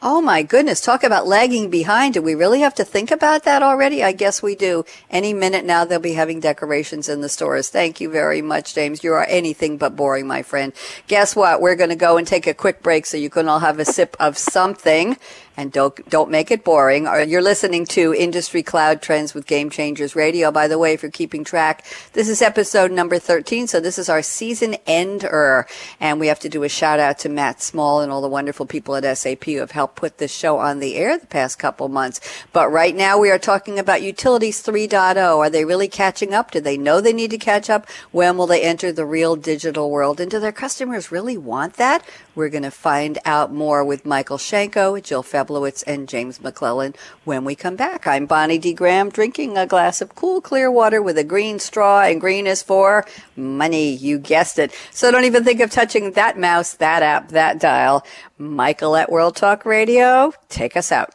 Oh 0.02 0.20
my 0.20 0.42
goodness, 0.42 0.82
talk 0.82 1.02
about 1.02 1.26
lagging 1.26 1.70
behind. 1.70 2.14
Do 2.14 2.20
we 2.20 2.34
really 2.34 2.60
have 2.60 2.74
to 2.74 2.84
think 2.84 3.10
about 3.10 3.44
that 3.44 3.62
already? 3.62 4.04
I 4.04 4.12
guess 4.12 4.42
we 4.42 4.54
do. 4.54 4.84
Any 5.10 5.32
minute 5.32 5.64
now 5.64 5.86
they'll 5.86 5.98
be 5.98 6.12
having 6.12 6.38
decorations 6.38 7.08
in 7.08 7.22
the 7.22 7.30
stores. 7.30 7.70
Thank 7.70 7.98
you 7.98 8.10
very 8.10 8.42
much, 8.42 8.74
James. 8.74 9.02
You 9.02 9.14
are 9.14 9.24
anything 9.24 9.78
but 9.78 9.96
boring, 9.96 10.26
my 10.26 10.42
friend. 10.42 10.74
Guess 11.06 11.34
what? 11.34 11.62
We're 11.62 11.76
going 11.76 11.88
to 11.88 11.96
go 11.96 12.18
and 12.18 12.26
take 12.26 12.46
a 12.46 12.52
quick 12.52 12.82
break 12.82 13.06
so 13.06 13.16
you 13.16 13.30
can 13.30 13.48
all 13.48 13.60
have 13.60 13.78
a 13.78 13.86
sip 13.86 14.18
of 14.20 14.36
something. 14.36 15.16
And 15.56 15.72
don't 15.72 16.08
don't 16.08 16.30
make 16.30 16.50
it 16.50 16.64
boring. 16.64 17.04
You're 17.26 17.42
listening 17.42 17.86
to 17.86 18.14
Industry 18.14 18.62
Cloud 18.62 19.02
Trends 19.02 19.34
with 19.34 19.46
Game 19.46 19.70
Changers 19.70 20.14
Radio. 20.14 20.50
By 20.50 20.68
the 20.68 20.78
way, 20.78 20.92
if 20.92 21.02
you're 21.02 21.10
keeping 21.10 21.44
track, 21.44 21.84
this 22.12 22.28
is 22.28 22.42
episode 22.42 22.90
number 22.90 23.18
13, 23.18 23.66
so 23.66 23.80
this 23.80 23.98
is 23.98 24.08
our 24.08 24.22
season 24.22 24.76
ender, 24.86 25.66
and 26.00 26.20
we 26.20 26.26
have 26.26 26.40
to 26.40 26.48
do 26.48 26.62
a 26.62 26.68
shout 26.68 27.00
out 27.00 27.18
to 27.20 27.28
Matt 27.28 27.62
Small 27.62 28.00
and 28.00 28.12
all 28.12 28.20
the 28.20 28.28
wonderful 28.28 28.66
people 28.66 28.96
at 28.96 29.18
SAP 29.18 29.44
who 29.44 29.58
have 29.58 29.70
helped 29.70 29.96
put 29.96 30.18
this 30.18 30.32
show 30.32 30.58
on 30.58 30.80
the 30.80 30.96
air 30.96 31.18
the 31.18 31.26
past 31.26 31.58
couple 31.58 31.88
months. 31.88 32.20
But 32.52 32.70
right 32.70 32.94
now 32.94 33.18
we 33.18 33.30
are 33.30 33.38
talking 33.38 33.78
about 33.78 34.02
Utilities 34.02 34.62
3.0. 34.62 35.16
Are 35.38 35.50
they 35.50 35.64
really 35.64 35.88
catching 35.88 36.34
up? 36.34 36.50
Do 36.50 36.60
they 36.60 36.76
know 36.76 37.00
they 37.00 37.12
need 37.12 37.30
to 37.30 37.38
catch 37.38 37.70
up? 37.70 37.88
When 38.12 38.36
will 38.36 38.46
they 38.46 38.62
enter 38.62 38.92
the 38.92 39.06
real 39.06 39.36
digital 39.36 39.90
world? 39.90 40.20
And 40.20 40.30
do 40.30 40.38
their 40.38 40.52
customers 40.52 41.10
really 41.10 41.38
want 41.38 41.74
that? 41.74 42.04
We're 42.34 42.50
going 42.50 42.64
to 42.64 42.70
find 42.70 43.18
out 43.24 43.52
more 43.52 43.82
with 43.82 44.04
Michael 44.04 44.36
Shenko, 44.36 45.02
Jill 45.02 45.22
And 45.86 46.08
James 46.08 46.40
McClellan 46.40 46.94
when 47.24 47.44
we 47.44 47.54
come 47.54 47.76
back. 47.76 48.06
I'm 48.06 48.26
Bonnie 48.26 48.58
D. 48.58 48.72
Graham 48.72 49.10
drinking 49.10 49.56
a 49.56 49.66
glass 49.66 50.00
of 50.00 50.14
cool, 50.14 50.40
clear 50.40 50.70
water 50.70 51.00
with 51.00 51.16
a 51.18 51.24
green 51.24 51.58
straw, 51.58 52.02
and 52.02 52.20
green 52.20 52.46
is 52.46 52.62
for 52.62 53.04
money. 53.36 53.92
You 53.92 54.18
guessed 54.18 54.58
it. 54.58 54.74
So 54.90 55.10
don't 55.10 55.24
even 55.24 55.44
think 55.44 55.60
of 55.60 55.70
touching 55.70 56.12
that 56.12 56.38
mouse, 56.38 56.74
that 56.74 57.02
app, 57.02 57.28
that 57.28 57.60
dial. 57.60 58.04
Michael 58.38 58.96
at 58.96 59.10
World 59.10 59.36
Talk 59.36 59.64
Radio, 59.64 60.32
take 60.48 60.76
us 60.76 60.90
out. 60.90 61.14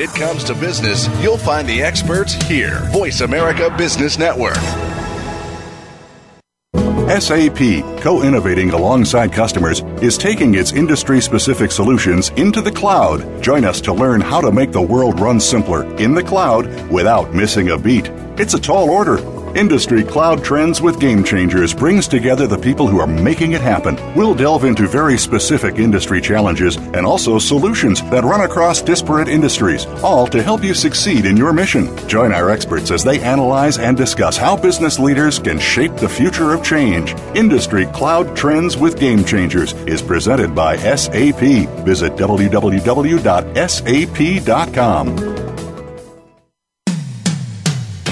It 0.00 0.10
comes 0.14 0.42
to 0.44 0.54
business, 0.54 1.08
you'll 1.22 1.36
find 1.36 1.68
the 1.68 1.82
experts 1.82 2.32
here. 2.32 2.80
Voice 2.90 3.20
America 3.20 3.72
Business 3.76 4.18
Network. 4.18 4.56
SAP, 7.20 7.58
co 8.00 8.22
innovating 8.22 8.70
alongside 8.70 9.32
customers, 9.32 9.80
is 10.00 10.16
taking 10.16 10.54
its 10.54 10.72
industry 10.72 11.20
specific 11.20 11.70
solutions 11.70 12.30
into 12.30 12.62
the 12.62 12.70
cloud. 12.70 13.42
Join 13.42 13.64
us 13.64 13.80
to 13.82 13.92
learn 13.92 14.20
how 14.20 14.40
to 14.40 14.50
make 14.50 14.72
the 14.72 14.80
world 14.80 15.20
run 15.20 15.38
simpler 15.38 15.84
in 15.96 16.14
the 16.14 16.22
cloud 16.22 16.66
without 16.90 17.34
missing 17.34 17.70
a 17.70 17.76
beat. 17.76 18.08
It's 18.38 18.54
a 18.54 18.60
tall 18.60 18.88
order 18.88 19.18
Industry 19.54 20.04
Cloud 20.04 20.44
Trends 20.44 20.80
with 20.80 21.00
Game 21.00 21.24
Changers 21.24 21.74
brings 21.74 22.06
together 22.06 22.46
the 22.46 22.56
people 22.56 22.86
who 22.86 23.00
are 23.00 23.06
making 23.06 23.52
it 23.52 23.60
happen. 23.60 23.98
We'll 24.14 24.34
delve 24.34 24.64
into 24.64 24.86
very 24.86 25.18
specific 25.18 25.78
industry 25.78 26.20
challenges 26.20 26.76
and 26.76 27.04
also 27.04 27.38
solutions 27.38 28.00
that 28.10 28.22
run 28.22 28.42
across 28.42 28.80
disparate 28.80 29.28
industries, 29.28 29.86
all 30.04 30.26
to 30.28 30.40
help 30.42 30.62
you 30.62 30.72
succeed 30.72 31.24
in 31.26 31.36
your 31.36 31.52
mission. 31.52 31.88
Join 32.08 32.32
our 32.32 32.48
experts 32.50 32.92
as 32.92 33.02
they 33.02 33.20
analyze 33.20 33.78
and 33.78 33.96
discuss 33.96 34.36
how 34.36 34.56
business 34.56 34.98
leaders 35.00 35.38
can 35.40 35.58
shape 35.58 35.96
the 35.96 36.08
future 36.08 36.52
of 36.52 36.62
change. 36.62 37.14
Industry 37.34 37.86
Cloud 37.86 38.36
Trends 38.36 38.76
with 38.76 39.00
Game 39.00 39.24
Changers 39.24 39.72
is 39.72 40.00
presented 40.00 40.54
by 40.54 40.76
SAP. 40.76 41.40
Visit 41.84 42.14
www.sap.com. 42.14 43.20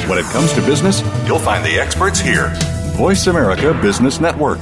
When 0.08 0.18
it 0.18 0.24
comes 0.32 0.54
to 0.54 0.62
business, 0.62 1.02
you'll 1.26 1.38
find 1.38 1.62
the 1.62 1.78
experts 1.78 2.18
here. 2.18 2.50
Voice 2.96 3.26
America 3.26 3.78
Business 3.82 4.20
Network. 4.20 4.58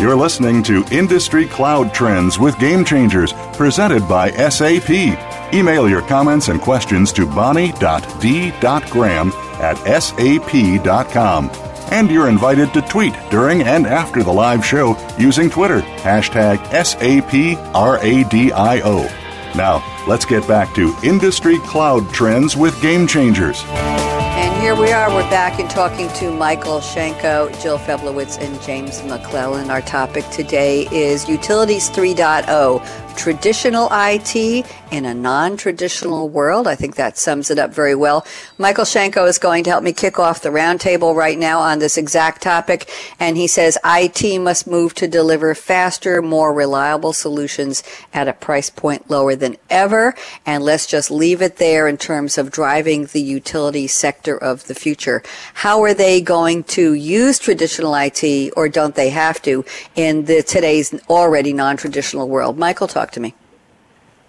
You're 0.00 0.16
listening 0.16 0.62
to 0.62 0.82
Industry 0.90 1.44
Cloud 1.44 1.92
Trends 1.92 2.38
with 2.38 2.58
Game 2.58 2.86
Changers, 2.86 3.34
presented 3.52 4.08
by 4.08 4.30
SAP. 4.30 4.88
Email 5.52 5.90
your 5.90 6.00
comments 6.00 6.48
and 6.48 6.58
questions 6.58 7.12
to 7.12 7.26
bonnie.d.graham 7.26 7.72
at 9.60 9.76
sap.com 10.02 11.50
and 11.90 12.10
you're 12.10 12.28
invited 12.28 12.72
to 12.74 12.82
tweet 12.82 13.14
during 13.30 13.62
and 13.62 13.86
after 13.86 14.22
the 14.22 14.32
live 14.32 14.64
show 14.64 14.96
using 15.18 15.50
Twitter, 15.50 15.80
hashtag 15.80 16.58
SAPRADIO. 16.70 17.70
Now, 19.56 19.82
let's 20.06 20.24
get 20.24 20.46
back 20.46 20.74
to 20.76 20.94
industry 21.02 21.58
cloud 21.60 22.08
trends 22.10 22.56
with 22.56 22.80
Game 22.80 23.06
Changers. 23.06 23.64
And 23.66 24.62
here 24.62 24.76
we 24.76 24.92
are. 24.92 25.10
We're 25.10 25.28
back 25.28 25.58
and 25.58 25.68
talking 25.68 26.08
to 26.14 26.30
Michael 26.30 26.78
Shenko, 26.78 27.50
Jill 27.60 27.78
Feblowitz, 27.78 28.38
and 28.40 28.60
James 28.62 29.02
McClellan. 29.02 29.70
Our 29.70 29.82
topic 29.82 30.24
today 30.30 30.86
is 30.92 31.28
Utilities 31.28 31.90
3.0 31.90 32.80
traditional 33.16 33.88
IT 33.92 34.66
in 34.90 35.04
a 35.04 35.14
non 35.14 35.56
traditional 35.56 36.28
world. 36.28 36.66
I 36.66 36.74
think 36.74 36.96
that 36.96 37.16
sums 37.16 37.50
it 37.50 37.58
up 37.58 37.72
very 37.72 37.94
well. 37.94 38.26
Michael 38.58 38.84
Shanko 38.84 39.28
is 39.28 39.38
going 39.38 39.64
to 39.64 39.70
help 39.70 39.84
me 39.84 39.92
kick 39.92 40.18
off 40.18 40.42
the 40.42 40.48
roundtable 40.48 41.14
right 41.14 41.38
now 41.38 41.60
on 41.60 41.78
this 41.78 41.96
exact 41.96 42.42
topic. 42.42 42.90
And 43.18 43.36
he 43.36 43.46
says 43.46 43.78
IT 43.84 44.40
must 44.40 44.66
move 44.66 44.94
to 44.94 45.08
deliver 45.08 45.54
faster, 45.54 46.20
more 46.22 46.52
reliable 46.52 47.12
solutions 47.12 47.82
at 48.12 48.28
a 48.28 48.32
price 48.32 48.70
point 48.70 49.10
lower 49.10 49.36
than 49.36 49.56
ever. 49.68 50.14
And 50.44 50.64
let's 50.64 50.86
just 50.86 51.10
leave 51.10 51.42
it 51.42 51.56
there 51.56 51.86
in 51.88 51.96
terms 51.96 52.38
of 52.38 52.50
driving 52.50 53.06
the 53.06 53.22
utility 53.22 53.86
sector 53.86 54.36
of 54.36 54.66
the 54.66 54.74
future. 54.74 55.22
How 55.54 55.82
are 55.82 55.94
they 55.94 56.20
going 56.20 56.64
to 56.64 56.94
use 56.94 57.38
traditional 57.38 57.94
IT 57.94 58.52
or 58.56 58.68
don't 58.68 58.94
they 58.94 59.10
have 59.10 59.40
to 59.42 59.64
in 59.94 60.24
the 60.24 60.42
today's 60.42 60.92
already 61.08 61.52
non 61.52 61.76
traditional 61.76 62.28
world? 62.28 62.58
Michael, 62.58 62.88
talk 62.88 62.99
to 63.12 63.20
me. 63.20 63.34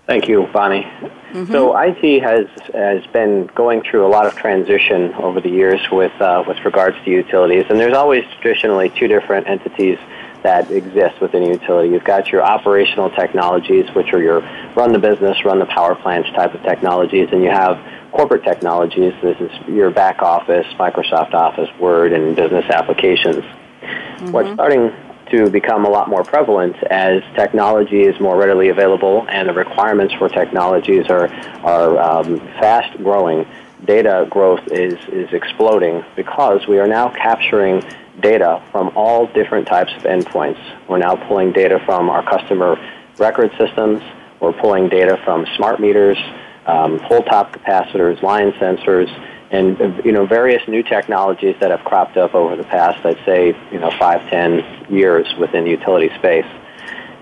Thank 0.08 0.28
you, 0.28 0.48
Bonnie. 0.52 0.84
Mm-hmm. 0.84 1.52
So 1.52 1.78
IT 1.78 2.22
has 2.22 2.48
has 2.74 3.06
been 3.14 3.48
going 3.56 3.82
through 3.82 4.06
a 4.06 4.10
lot 4.10 4.26
of 4.26 4.36
transition 4.36 5.14
over 5.14 5.40
the 5.40 5.50
years 5.50 5.80
with 5.92 6.12
uh, 6.20 6.44
with 6.46 6.58
regards 6.66 6.98
to 7.06 7.12
utilities, 7.12 7.66
and 7.70 7.80
there's 7.80 7.96
always 7.96 8.26
traditionally 8.42 8.90
two 8.90 9.08
different 9.08 9.48
entities 9.48 9.98
that 10.44 10.72
exist 10.72 11.22
within 11.22 11.44
a 11.44 11.48
utility. 11.50 11.90
You've 11.90 12.04
got 12.04 12.30
your 12.30 12.44
operational 12.44 13.10
technologies, 13.12 13.86
which 13.96 14.12
are 14.12 14.22
your 14.22 14.42
run 14.76 14.92
the 14.92 15.00
business, 15.00 15.46
run 15.46 15.60
the 15.60 15.66
power 15.68 15.96
plants 15.96 16.30
type 16.32 16.54
of 16.56 16.64
technologies, 16.64 17.30
and 17.32 17.44
you 17.44 17.50
have 17.50 17.80
corporate 18.12 18.44
technologies. 18.44 19.14
This 19.22 19.40
is 19.40 19.52
your 19.68 19.92
back 19.92 20.22
office, 20.22 20.66
Microsoft 20.74 21.34
Office, 21.34 21.70
Word, 21.80 22.12
and 22.12 22.36
business 22.36 22.66
applications. 22.66 23.46
Mm-hmm. 23.46 24.32
What's 24.32 24.52
starting 24.54 24.92
to 25.32 25.50
become 25.50 25.86
a 25.86 25.89
lot 25.89 26.10
more 26.10 26.24
prevalent 26.24 26.76
as 26.84 27.22
technology 27.36 28.02
is 28.02 28.20
more 28.20 28.38
readily 28.38 28.70
available 28.70 29.26
and 29.30 29.50
the 29.50 29.54
requirements 29.54 30.13
for 30.15 30.30
technologies 30.30 31.10
are, 31.10 31.28
are 31.63 32.00
um, 32.00 32.39
fast 32.60 32.98
growing. 32.98 33.46
Data 33.86 34.28
growth 34.30 34.62
is, 34.72 34.94
is 35.08 35.34
exploding 35.34 36.04
because 36.15 36.67
we 36.67 36.78
are 36.80 36.88
now 36.88 37.10
capturing 37.10 37.82
data 38.22 38.62
from 38.72 38.91
all 38.96 39.26
different 39.28 39.67
types 39.67 39.91
of 39.96 40.04
endpoints. 40.04 40.60
We're 40.88 41.00
now 41.00 41.15
pulling 41.15 41.52
data 41.52 41.82
from 41.86 42.10
our 42.10 42.24
customer 42.24 42.78
record 43.17 43.52
systems. 43.58 44.02
We're 44.39 44.54
pulling 44.54 44.89
data 44.89 45.20
from 45.24 45.46
smart 45.56 45.80
meters, 45.80 46.17
um, 46.65 47.00
pole 47.00 47.24
top 47.24 47.54
capacitors, 47.56 48.22
line 48.22 48.52
sensors, 48.54 49.10
and 49.52 50.04
you 50.06 50.12
know 50.12 50.26
various 50.26 50.66
new 50.68 50.82
technologies 50.82 51.56
that 51.60 51.72
have 51.72 51.84
cropped 51.84 52.18
up 52.18 52.34
over 52.34 52.56
the 52.56 52.64
past, 52.64 53.06
I'd 53.06 53.24
say, 53.26 53.56
you 53.72 53.80
know, 53.80 53.92
five, 54.00 54.28
ten 54.30 54.66
years 54.90 55.34
within 55.38 55.66
the 55.66 55.72
utility 55.72 56.10
space. 56.16 56.46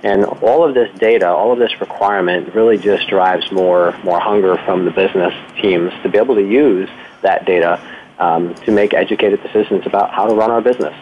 And 0.04 0.24
all 0.24 0.63
of 0.63 0.76
this 0.76 0.98
data, 0.98 1.28
all 1.28 1.52
of 1.52 1.60
this 1.60 1.82
requirement 1.82 2.56
really 2.56 2.78
just 2.78 3.10
drives 3.10 3.52
more, 3.52 3.98
more 4.04 4.20
hunger 4.20 4.58
from 4.63 4.86
the 4.86 4.92
business 4.92 5.34
teams 5.62 5.92
to 6.04 6.10
be 6.10 6.18
able 6.18 6.36
to 6.36 6.48
use 6.48 6.89
that 7.22 7.46
data 7.46 7.82
um, 8.18 8.56
to 8.56 8.72
make 8.72 8.94
educated 8.94 9.42
decisions 9.44 9.86
about 9.86 10.12
how 10.12 10.26
to 10.26 10.34
run 10.34 10.52
our 10.52 10.62
business. 10.62 10.96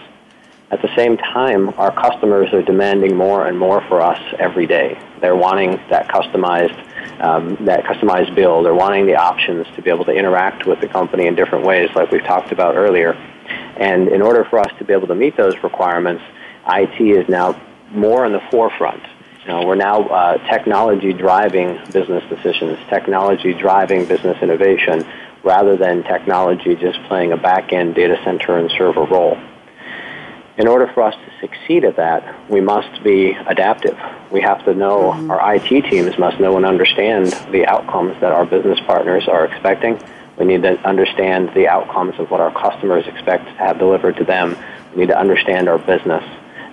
At 0.69 0.82
the 0.82 0.93
same 0.97 1.15
time, 1.15 1.69
our 1.77 1.93
customers 1.93 2.51
are 2.53 2.62
demanding 2.62 3.15
more 3.15 3.47
and 3.47 3.58
more 3.58 3.82
for 3.88 4.01
us 4.01 4.19
every 4.38 4.67
day. 4.67 4.99
They're 5.21 5.36
wanting 5.36 5.80
that 5.89 6.10
customized 6.10 6.77
um, 7.21 7.56
that 7.65 7.84
customized 7.86 8.36
build 8.36 8.67
or 8.67 8.73
wanting 8.73 9.06
the 9.06 9.15
options 9.15 9.65
to 9.75 9.82
be 9.82 9.89
able 9.89 10.06
to 10.06 10.12
interact 10.12 10.65
with 10.65 10.82
the 10.82 10.88
company 10.88 11.25
in 11.25 11.36
different 11.36 11.65
ways, 11.65 11.89
like 11.95 12.12
we've 12.12 12.23
talked 12.23 12.51
about 12.51 12.75
earlier. 12.75 13.13
And 13.77 14.10
in 14.10 14.21
order 14.21 14.43
for 14.43 14.60
us 14.60 14.71
to 14.77 14.84
be 14.84 14.93
able 14.93 15.08
to 15.08 15.15
meet 15.15 15.38
those 15.38 15.56
requirements, 15.63 16.23
IT 16.69 16.99
is 16.99 17.27
now 17.30 17.60
more 17.91 18.25
in 18.25 18.34
the 18.34 18.41
forefront. 18.51 19.01
You 19.43 19.47
know, 19.53 19.65
we're 19.65 19.75
now 19.75 20.01
uh, 20.01 20.38
technology 20.49 21.13
driving 21.13 21.80
business 21.93 22.23
decisions, 22.30 22.77
technology 22.89 23.53
driving 23.53 24.06
business 24.06 24.38
innovation, 24.43 25.08
rather 25.43 25.77
than 25.77 26.03
technology 26.03 26.75
just 26.75 27.01
playing 27.03 27.32
a 27.32 27.38
back 27.38 27.71
end 27.71 27.95
data 27.95 28.19
center 28.25 28.58
and 28.58 28.69
server 28.77 29.06
role. 29.06 29.38
In 30.58 30.67
order 30.67 30.88
for 30.88 31.04
us 31.04 31.13
to 31.13 31.32
succeed 31.39 31.86
at 31.86 31.98
that, 31.98 32.50
we 32.50 32.62
must 32.62 33.04
be 33.04 33.32
adaptive. 33.46 33.98
We 34.32 34.41
have 34.41 34.65
to 34.65 34.74
know, 34.74 35.12
mm-hmm. 35.12 35.30
our 35.30 35.56
IT 35.56 35.67
teams 35.67 36.17
must 36.17 36.39
know 36.39 36.58
and 36.58 36.65
understand 36.65 37.28
the 37.52 37.67
outcomes 37.67 38.20
that 38.22 38.32
our 38.32 38.43
business 38.43 38.80
partners 38.88 39.28
are 39.28 39.46
expecting. 39.46 40.02
We 40.39 40.46
need 40.46 40.63
to 40.63 40.80
understand 40.88 41.54
the 41.54 41.67
outcomes 41.67 42.20
of 42.20 42.32
what 42.32 42.41
our 42.41 42.52
customers 42.52 43.06
expect 43.06 43.46
to 43.46 43.54
have 43.54 43.78
delivered 43.78 44.17
to 44.17 44.24
them. 44.24 44.58
We 44.93 45.02
need 45.02 45.10
to 45.10 45.20
understand 45.20 45.70
our 45.70 45.78
business. 45.78 46.24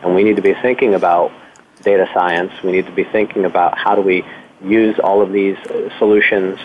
And 0.02 0.14
we 0.14 0.24
need 0.24 0.36
to 0.36 0.42
be 0.42 0.54
thinking 0.54 0.94
about 0.94 1.30
data 1.82 2.08
science. 2.14 2.52
We 2.62 2.72
need 2.72 2.86
to 2.86 2.92
be 2.92 3.04
thinking 3.04 3.44
about 3.44 3.76
how 3.76 3.94
do 3.94 4.00
we 4.00 4.24
use 4.62 4.98
all 4.98 5.20
of 5.20 5.30
these 5.30 5.58
solutions 5.98 6.58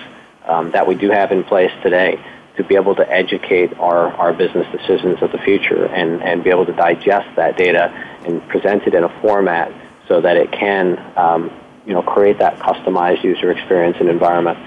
um, 0.45 0.71
that 0.71 0.88
we 0.88 0.95
do 0.95 1.10
have 1.10 1.34
in 1.34 1.43
place 1.43 1.71
today 1.84 2.17
to 2.60 2.63
be 2.65 2.76
able 2.76 2.93
to 2.93 3.10
educate 3.10 3.74
our, 3.80 4.12
our 4.15 4.34
business 4.34 4.67
decisions 4.74 5.24
of 5.24 5.32
the 5.32 5.38
future 5.38 5.86
and, 5.86 6.22
and 6.22 6.43
be 6.43 6.50
able 6.50 6.65
to 6.65 6.74
digest 6.74 7.34
that 7.38 7.58
data 7.58 7.88
and 8.28 8.45
present 8.50 8.84
it 8.84 8.93
in 8.93 9.06
a 9.06 9.22
format 9.22 9.72
so 10.10 10.19
that 10.19 10.36
it 10.36 10.52
can 10.52 11.00
um, 11.15 11.50
you 11.86 11.93
know, 11.93 12.02
create 12.02 12.39
that 12.39 12.60
customized 12.60 13.24
user 13.24 13.50
experience 13.50 13.95
and 14.02 14.10
environment. 14.10 14.60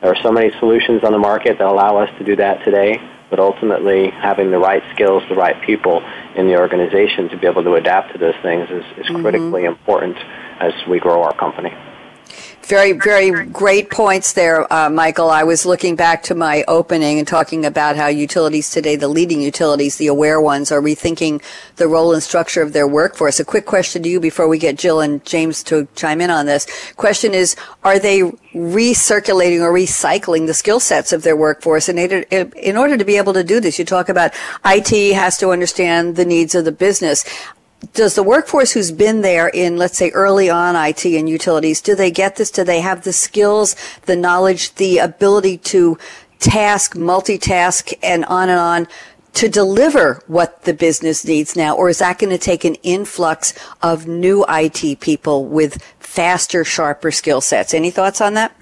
There 0.00 0.12
are 0.12 0.22
so 0.22 0.30
many 0.30 0.56
solutions 0.60 1.02
on 1.02 1.10
the 1.10 1.18
market 1.18 1.58
that 1.58 1.66
allow 1.66 1.96
us 1.96 2.08
to 2.18 2.24
do 2.24 2.36
that 2.36 2.64
today, 2.64 3.00
but 3.30 3.40
ultimately 3.40 4.10
having 4.10 4.52
the 4.52 4.58
right 4.58 4.84
skills, 4.94 5.24
the 5.28 5.34
right 5.34 5.60
people 5.62 6.02
in 6.36 6.46
the 6.46 6.56
organization 6.56 7.30
to 7.30 7.36
be 7.36 7.48
able 7.48 7.64
to 7.64 7.74
adapt 7.74 8.12
to 8.12 8.18
those 8.18 8.36
things 8.42 8.70
is, 8.70 8.84
is 8.96 9.06
mm-hmm. 9.06 9.22
critically 9.22 9.64
important 9.64 10.16
as 10.60 10.72
we 10.88 11.00
grow 11.00 11.24
our 11.24 11.34
company. 11.34 11.74
Very, 12.62 12.92
very 12.92 13.46
great 13.46 13.90
points 13.90 14.34
there, 14.34 14.72
uh, 14.72 14.88
Michael. 14.88 15.28
I 15.28 15.42
was 15.42 15.66
looking 15.66 15.96
back 15.96 16.22
to 16.24 16.36
my 16.36 16.62
opening 16.68 17.18
and 17.18 17.26
talking 17.26 17.66
about 17.66 17.96
how 17.96 18.06
utilities 18.06 18.70
today, 18.70 18.94
the 18.94 19.08
leading 19.08 19.40
utilities, 19.40 19.96
the 19.96 20.06
aware 20.06 20.40
ones, 20.40 20.70
are 20.70 20.80
rethinking 20.80 21.42
the 21.76 21.88
role 21.88 22.12
and 22.12 22.22
structure 22.22 22.62
of 22.62 22.72
their 22.72 22.86
workforce. 22.86 23.40
A 23.40 23.44
quick 23.44 23.66
question 23.66 24.04
to 24.04 24.08
you 24.08 24.20
before 24.20 24.46
we 24.46 24.56
get 24.56 24.78
Jill 24.78 25.00
and 25.00 25.24
James 25.24 25.64
to 25.64 25.88
chime 25.96 26.20
in 26.20 26.30
on 26.30 26.46
this. 26.46 26.66
Question 26.96 27.34
is, 27.34 27.56
are 27.82 27.98
they 27.98 28.20
recirculating 28.54 29.60
or 29.60 29.72
recycling 29.72 30.46
the 30.46 30.54
skill 30.54 30.78
sets 30.78 31.12
of 31.12 31.22
their 31.22 31.36
workforce? 31.36 31.88
And 31.88 31.98
in 31.98 32.76
order 32.76 32.96
to 32.96 33.04
be 33.04 33.16
able 33.16 33.32
to 33.32 33.42
do 33.42 33.58
this, 33.58 33.80
you 33.80 33.84
talk 33.84 34.08
about 34.08 34.32
IT 34.64 35.14
has 35.14 35.38
to 35.38 35.50
understand 35.50 36.14
the 36.14 36.24
needs 36.24 36.54
of 36.54 36.64
the 36.64 36.72
business 36.72 37.24
does 37.94 38.14
the 38.14 38.22
workforce 38.22 38.72
who's 38.72 38.92
been 38.92 39.22
there 39.22 39.48
in, 39.48 39.76
let's 39.76 39.96
say, 39.96 40.10
early 40.10 40.50
on 40.50 40.76
IT 40.76 41.04
and 41.04 41.28
utilities, 41.28 41.80
do 41.80 41.94
they 41.94 42.10
get 42.10 42.36
this? 42.36 42.50
Do 42.50 42.64
they 42.64 42.80
have 42.80 43.04
the 43.04 43.12
skills, 43.12 43.74
the 44.02 44.16
knowledge, 44.16 44.74
the 44.74 44.98
ability 44.98 45.58
to 45.58 45.98
task, 46.38 46.94
multitask, 46.94 47.92
and 48.02 48.24
on 48.26 48.48
and 48.48 48.58
on 48.58 48.88
to 49.32 49.48
deliver 49.48 50.22
what 50.26 50.64
the 50.64 50.74
business 50.74 51.24
needs 51.24 51.56
now? 51.56 51.74
Or 51.74 51.88
is 51.88 51.98
that 51.98 52.18
going 52.18 52.30
to 52.30 52.38
take 52.38 52.64
an 52.64 52.74
influx 52.76 53.54
of 53.82 54.06
new 54.06 54.44
IT 54.48 55.00
people 55.00 55.46
with 55.46 55.82
faster, 55.98 56.64
sharper 56.64 57.10
skill 57.10 57.40
sets? 57.40 57.72
Any 57.72 57.90
thoughts 57.90 58.20
on 58.20 58.34
that? 58.34 58.54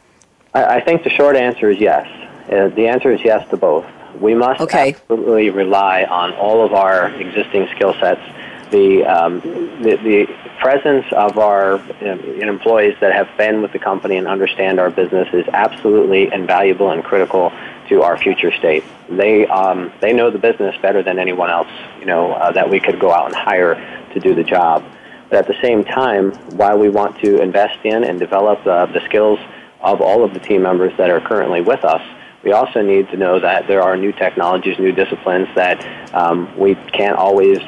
I 0.55 0.81
think 0.81 1.05
the 1.05 1.11
short 1.11 1.37
answer 1.37 1.71
is 1.71 1.79
yes. 1.79 2.07
Uh, 2.51 2.69
the 2.69 2.89
answer 2.89 3.13
is 3.13 3.21
yes 3.23 3.49
to 3.51 3.57
both. 3.57 3.87
We 4.21 4.35
must 4.35 4.61
okay. 4.61 4.95
absolutely 4.95 5.51
rely 5.51 6.05
on 6.05 6.33
all 6.35 6.65
of 6.65 6.73
our 6.73 7.11
existing 7.11 7.69
skill 7.75 7.95
sets 8.01 8.21
the, 8.71 9.05
um, 9.05 9.41
the, 9.83 9.97
the 10.03 10.27
presence 10.59 11.07
of 11.13 11.39
our 11.39 11.75
um, 11.75 12.21
employees 12.41 12.97
that 13.01 13.13
have 13.13 13.29
been 13.37 13.63
with 13.63 13.73
the 13.73 13.79
company 13.79 14.17
and 14.17 14.27
understand 14.27 14.79
our 14.81 14.91
business 14.91 15.29
is 15.33 15.47
absolutely 15.49 16.33
invaluable 16.33 16.91
and 16.91 17.05
critical 17.05 17.53
to 17.89 18.03
our 18.03 18.19
future 18.19 18.53
state. 18.53 18.85
They 19.09 19.47
um, 19.47 19.93
they 20.01 20.13
know 20.13 20.31
the 20.31 20.39
business 20.39 20.77
better 20.83 21.03
than 21.03 21.19
anyone 21.19 21.51
else. 21.51 21.69
You 22.01 22.07
know 22.07 22.33
uh, 22.33 22.53
that 22.53 22.69
we 22.69 22.81
could 22.81 23.01
go 23.01 23.11
out 23.13 23.27
and 23.27 23.35
hire 23.35 23.75
to 24.13 24.21
do 24.21 24.35
the 24.35 24.45
job. 24.45 24.85
But 25.31 25.39
at 25.39 25.47
the 25.47 25.61
same 25.63 25.85
time, 25.85 26.33
while 26.57 26.79
we 26.79 26.89
want 26.89 27.19
to 27.21 27.41
invest 27.41 27.79
in 27.85 28.05
and 28.05 28.19
develop 28.19 28.67
uh, 28.67 28.87
the 28.87 29.01
skills 29.07 29.39
of 29.81 30.01
all 30.01 30.25
of 30.25 30.35
the 30.35 30.41
team 30.41 30.63
members 30.63 30.93
that 30.97 31.11
are 31.11 31.21
currently 31.21 31.61
with 31.61 31.85
us, 31.85 32.03
we 32.43 32.53
also 32.53 32.83
need 32.83 33.09
to 33.11 33.17
know 33.17 33.39
that 33.39 33.67
there 33.69 33.83
are 33.83 33.97
new 33.97 34.13
technologies, 34.13 34.79
new 34.79 34.93
disciplines 34.93 35.49
that 35.55 35.85
um, 36.15 36.57
we 36.59 36.75
can't 36.93 37.17
always 37.17 37.59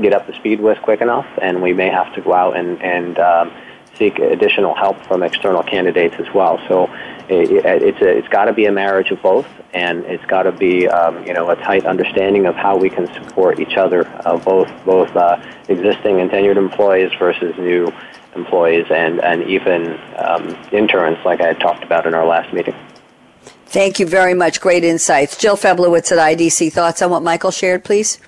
get 0.00 0.12
up 0.12 0.26
to 0.26 0.34
speed 0.34 0.60
with 0.60 0.80
quick 0.82 1.00
enough, 1.00 1.26
and 1.40 1.62
we 1.62 1.72
may 1.72 1.88
have 1.88 2.14
to 2.14 2.20
go 2.20 2.32
out 2.32 2.56
and, 2.56 2.82
and 2.82 3.18
um, 3.18 3.52
seek 4.00 4.18
additional 4.18 4.74
help 4.74 4.96
from 5.06 5.22
external 5.22 5.62
candidates 5.62 6.14
as 6.18 6.32
well. 6.34 6.58
So 6.68 6.84
it, 7.28 7.50
it's 7.64 7.98
it's 8.00 8.28
got 8.28 8.46
to 8.46 8.52
be 8.52 8.64
a 8.64 8.72
marriage 8.72 9.10
of 9.10 9.22
both, 9.22 9.46
and 9.72 10.04
it's 10.06 10.24
got 10.24 10.44
to 10.44 10.52
be 10.52 10.88
um, 10.88 11.24
you 11.26 11.34
know 11.34 11.50
a 11.50 11.56
tight 11.56 11.84
understanding 11.84 12.46
of 12.46 12.56
how 12.56 12.76
we 12.76 12.90
can 12.90 13.06
support 13.14 13.60
each 13.60 13.76
other, 13.76 14.08
uh, 14.26 14.36
both 14.38 14.68
both 14.84 15.14
uh, 15.14 15.40
existing 15.68 16.20
and 16.20 16.30
tenured 16.30 16.56
employees 16.56 17.12
versus 17.18 17.54
new 17.58 17.92
employees, 18.34 18.86
and 18.90 19.20
and 19.20 19.44
even 19.44 19.98
um, 20.16 20.56
interns, 20.72 21.18
like 21.24 21.40
I 21.40 21.48
had 21.48 21.60
talked 21.60 21.84
about 21.84 22.06
in 22.06 22.14
our 22.14 22.26
last 22.26 22.52
meeting. 22.52 22.74
Thank 23.66 24.00
you 24.00 24.06
very 24.06 24.34
much. 24.34 24.60
Great 24.60 24.82
insights. 24.82 25.36
Jill 25.36 25.56
Feblowitz 25.56 26.10
at 26.10 26.18
IDC. 26.18 26.72
Thoughts 26.72 27.02
on 27.02 27.10
what 27.10 27.22
Michael 27.22 27.52
shared, 27.52 27.84
please? 27.84 28.18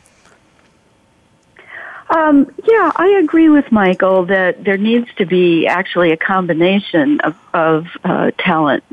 Um, 2.13 2.53
yeah, 2.69 2.93
I 2.95 3.21
agree 3.23 3.49
with 3.49 3.73
Michael 3.73 4.27
that 4.27 4.65
there 4.65 4.77
needs 4.77 5.09
to 5.17 5.25
be 5.25 5.67
actually 5.67 6.13
a 6.13 6.17
combination 6.17 7.21
of, 7.21 7.37
of 7.55 7.87
uh, 8.05 8.33
talent. 8.39 8.85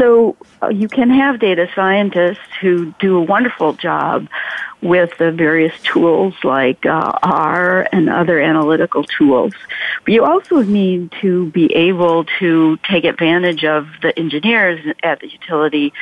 So 0.00 0.34
uh, 0.62 0.68
you 0.68 0.88
can 0.88 1.10
have 1.10 1.40
data 1.40 1.68
scientists 1.74 2.38
who 2.62 2.94
do 3.00 3.18
a 3.18 3.20
wonderful 3.22 3.74
job 3.74 4.28
with 4.80 5.18
the 5.18 5.30
various 5.30 5.78
tools 5.82 6.32
like 6.42 6.86
uh, 6.86 7.18
R 7.22 7.86
and 7.92 8.08
other 8.08 8.40
analytical 8.40 9.04
tools. 9.04 9.52
But 10.06 10.14
you 10.14 10.24
also 10.24 10.62
need 10.62 11.12
to 11.20 11.50
be 11.50 11.70
able 11.74 12.24
to 12.38 12.78
take 12.78 13.04
advantage 13.04 13.62
of 13.62 13.88
the 14.00 14.18
engineers 14.18 14.80
at 15.02 15.20
the 15.20 15.30
utility 15.30 15.92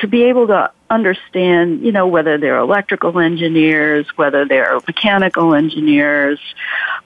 to 0.00 0.06
be 0.06 0.24
able 0.24 0.48
to 0.48 0.70
understand, 0.90 1.80
you 1.80 1.90
know, 1.90 2.06
whether 2.06 2.36
they're 2.36 2.58
electrical 2.58 3.18
engineers, 3.18 4.06
whether 4.16 4.44
they're 4.44 4.78
mechanical 4.86 5.54
engineers, 5.54 6.38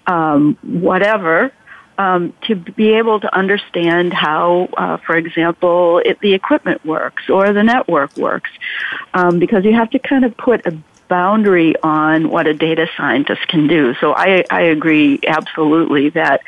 um, 0.08 0.58
whatever, 0.62 1.52
um, 1.98 2.32
to 2.42 2.54
be 2.54 2.94
able 2.94 3.20
to 3.20 3.34
understand 3.34 4.12
how, 4.12 4.68
uh, 4.76 4.96
for 4.98 5.16
example, 5.16 5.98
it, 6.04 6.20
the 6.20 6.34
equipment 6.34 6.84
works 6.84 7.28
or 7.28 7.52
the 7.52 7.62
network 7.62 8.16
works, 8.16 8.50
um, 9.14 9.38
because 9.38 9.64
you 9.64 9.74
have 9.74 9.90
to 9.90 9.98
kind 9.98 10.24
of 10.24 10.36
put 10.36 10.66
a 10.66 10.76
boundary 11.08 11.74
on 11.82 12.30
what 12.30 12.46
a 12.46 12.54
data 12.54 12.86
scientist 12.96 13.46
can 13.48 13.66
do. 13.66 13.94
So 14.00 14.14
I, 14.14 14.44
I 14.50 14.62
agree 14.62 15.20
absolutely 15.26 16.08
that 16.10 16.40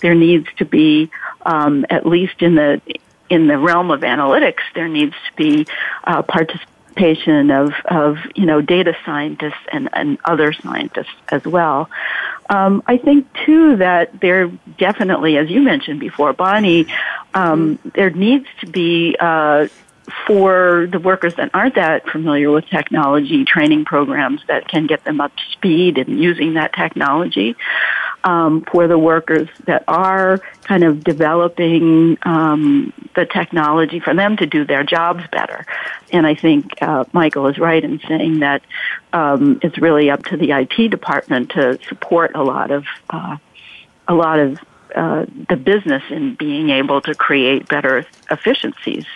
there 0.00 0.14
needs 0.14 0.46
to 0.58 0.64
be, 0.66 1.10
um, 1.46 1.86
at 1.88 2.04
least 2.06 2.42
in 2.42 2.54
the 2.54 2.80
in 3.30 3.46
the 3.46 3.56
realm 3.56 3.92
of 3.92 4.00
analytics, 4.00 4.62
there 4.74 4.88
needs 4.88 5.14
to 5.28 5.36
be 5.36 5.66
uh, 6.02 6.20
participation 7.00 7.50
of, 7.50 7.72
of 7.86 8.18
you 8.34 8.46
know 8.46 8.60
data 8.60 8.96
scientists 9.04 9.66
and, 9.72 9.88
and 9.92 10.18
other 10.24 10.52
scientists 10.52 11.14
as 11.28 11.44
well. 11.44 11.88
Um, 12.48 12.82
I 12.86 12.96
think 12.96 13.26
too 13.44 13.76
that 13.76 14.20
there 14.20 14.48
definitely, 14.78 15.36
as 15.36 15.48
you 15.50 15.62
mentioned 15.62 16.00
before, 16.00 16.32
Bonnie, 16.32 16.86
um, 17.34 17.78
there 17.94 18.10
needs 18.10 18.46
to 18.60 18.66
be 18.66 19.16
uh, 19.18 19.68
for 20.26 20.88
the 20.90 20.98
workers 20.98 21.34
that 21.36 21.50
aren't 21.54 21.76
that 21.76 22.08
familiar 22.08 22.50
with 22.50 22.66
technology, 22.66 23.44
training 23.44 23.84
programs 23.84 24.40
that 24.48 24.66
can 24.68 24.86
get 24.86 25.04
them 25.04 25.20
up 25.20 25.34
to 25.36 25.42
speed 25.52 25.98
in 25.98 26.18
using 26.18 26.54
that 26.54 26.72
technology. 26.72 27.56
Um, 28.22 28.66
for 28.70 28.86
the 28.86 28.98
workers 28.98 29.48
that 29.64 29.82
are 29.88 30.42
kind 30.64 30.84
of 30.84 31.02
developing 31.02 32.18
um, 32.22 32.92
the 33.14 33.24
technology 33.24 33.98
for 33.98 34.12
them 34.12 34.36
to 34.36 34.46
do 34.46 34.66
their 34.66 34.84
jobs 34.84 35.24
better. 35.32 35.64
And 36.12 36.26
I 36.26 36.34
think 36.34 36.82
uh, 36.82 37.04
Michael 37.14 37.46
is 37.46 37.58
right 37.58 37.82
in 37.82 37.98
saying 38.06 38.40
that 38.40 38.60
um, 39.14 39.58
it's 39.62 39.78
really 39.78 40.10
up 40.10 40.26
to 40.26 40.36
the 40.36 40.52
IT 40.52 40.90
department 40.90 41.52
to 41.52 41.78
support 41.88 42.32
a 42.34 42.42
lot 42.42 42.70
of 42.70 42.84
uh, 43.08 43.38
a 44.06 44.14
lot 44.14 44.38
of 44.38 44.58
uh, 44.94 45.24
the 45.48 45.56
business 45.56 46.02
in 46.10 46.34
being 46.34 46.68
able 46.68 47.00
to 47.00 47.14
create 47.14 47.68
better 47.68 48.04
efficiencies 48.30 49.06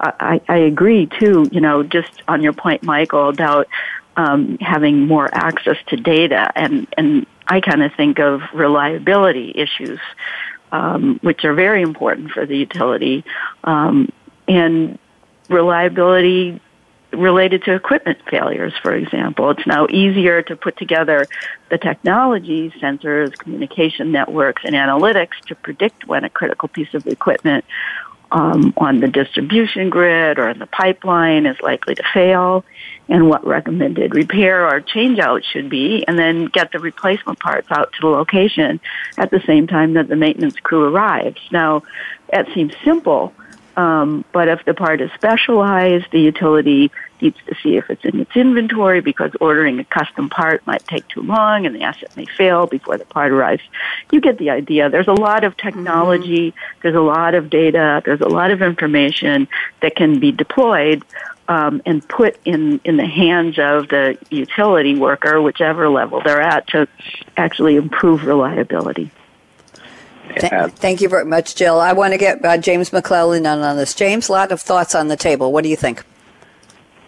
I, 0.00 0.40
I 0.48 0.58
agree 0.58 1.06
too, 1.06 1.48
you 1.50 1.60
know, 1.60 1.82
just 1.82 2.22
on 2.28 2.42
your 2.42 2.52
point, 2.52 2.82
Michael, 2.82 3.28
about 3.28 3.68
um, 4.16 4.58
having 4.58 5.06
more 5.06 5.28
access 5.32 5.76
to 5.88 5.96
data. 5.96 6.50
And, 6.54 6.86
and 6.96 7.26
I 7.48 7.60
kind 7.60 7.82
of 7.82 7.92
think 7.94 8.18
of 8.18 8.42
reliability 8.52 9.52
issues, 9.54 10.00
um, 10.70 11.18
which 11.22 11.44
are 11.44 11.54
very 11.54 11.82
important 11.82 12.30
for 12.30 12.44
the 12.46 12.56
utility. 12.56 13.24
Um, 13.64 14.10
and 14.46 14.98
reliability 15.48 16.60
related 17.12 17.64
to 17.64 17.74
equipment 17.74 18.18
failures, 18.30 18.74
for 18.82 18.94
example. 18.94 19.50
It's 19.50 19.66
now 19.66 19.86
easier 19.88 20.42
to 20.42 20.56
put 20.56 20.76
together 20.76 21.26
the 21.70 21.78
technology, 21.78 22.70
sensors, 22.82 23.36
communication 23.38 24.12
networks, 24.12 24.62
and 24.64 24.74
analytics 24.74 25.38
to 25.46 25.54
predict 25.54 26.06
when 26.06 26.24
a 26.24 26.30
critical 26.30 26.68
piece 26.68 26.92
of 26.92 27.06
equipment 27.06 27.64
um, 28.30 28.74
on 28.76 29.00
the 29.00 29.08
distribution 29.08 29.90
grid 29.90 30.38
or 30.38 30.48
in 30.48 30.58
the 30.58 30.66
pipeline 30.66 31.46
is 31.46 31.56
likely 31.60 31.94
to 31.94 32.02
fail 32.12 32.64
and 33.08 33.28
what 33.28 33.46
recommended 33.46 34.14
repair 34.14 34.68
or 34.68 34.80
change 34.80 35.18
out 35.18 35.42
should 35.44 35.70
be 35.70 36.04
and 36.06 36.18
then 36.18 36.46
get 36.46 36.72
the 36.72 36.78
replacement 36.78 37.38
parts 37.38 37.68
out 37.70 37.92
to 37.92 37.98
the 38.02 38.06
location 38.06 38.80
at 39.16 39.30
the 39.30 39.40
same 39.46 39.66
time 39.66 39.94
that 39.94 40.08
the 40.08 40.16
maintenance 40.16 40.58
crew 40.60 40.84
arrives. 40.84 41.40
Now, 41.50 41.82
that 42.30 42.46
seems 42.54 42.74
simple, 42.84 43.32
Um, 43.78 44.24
but 44.32 44.48
if 44.48 44.64
the 44.64 44.74
part 44.74 45.00
is 45.00 45.08
specialized, 45.12 46.06
the 46.10 46.18
utility 46.18 46.90
needs 47.20 47.36
to 47.46 47.54
see 47.62 47.76
if 47.76 47.88
it's 47.90 48.04
in 48.04 48.18
its 48.18 48.34
inventory 48.34 49.00
because 49.00 49.30
ordering 49.40 49.78
a 49.78 49.84
custom 49.84 50.28
part 50.28 50.66
might 50.66 50.84
take 50.88 51.06
too 51.06 51.22
long 51.22 51.64
and 51.64 51.76
the 51.76 51.82
asset 51.82 52.16
may 52.16 52.26
fail 52.26 52.66
before 52.66 52.98
the 52.98 53.04
part 53.04 53.30
arrives. 53.30 53.62
You 54.10 54.20
get 54.20 54.36
the 54.38 54.50
idea. 54.50 54.90
There's 54.90 55.06
a 55.06 55.12
lot 55.12 55.44
of 55.44 55.56
technology, 55.56 56.50
mm-hmm. 56.50 56.80
there's 56.82 56.96
a 56.96 57.00
lot 57.00 57.36
of 57.36 57.50
data, 57.50 58.02
there's 58.04 58.20
a 58.20 58.26
lot 58.26 58.50
of 58.50 58.62
information 58.62 59.46
that 59.80 59.94
can 59.94 60.18
be 60.18 60.32
deployed 60.32 61.04
um, 61.46 61.80
and 61.86 62.06
put 62.08 62.36
in, 62.44 62.80
in 62.82 62.96
the 62.96 63.06
hands 63.06 63.60
of 63.60 63.86
the 63.88 64.18
utility 64.28 64.96
worker, 64.96 65.40
whichever 65.40 65.88
level 65.88 66.20
they're 66.20 66.42
at, 66.42 66.66
to 66.68 66.88
actually 67.36 67.76
improve 67.76 68.24
reliability. 68.24 69.12
Th- 70.36 70.72
thank 70.72 71.00
you 71.00 71.08
very 71.08 71.24
much, 71.24 71.54
Jill. 71.54 71.80
I 71.80 71.92
want 71.92 72.12
to 72.12 72.18
get 72.18 72.44
uh, 72.44 72.58
James 72.58 72.92
McClellan 72.92 73.46
on, 73.46 73.60
on 73.60 73.76
this. 73.76 73.94
James, 73.94 74.28
a 74.28 74.32
lot 74.32 74.52
of 74.52 74.60
thoughts 74.60 74.94
on 74.94 75.08
the 75.08 75.16
table. 75.16 75.52
What 75.52 75.64
do 75.64 75.70
you 75.70 75.76
think? 75.76 76.04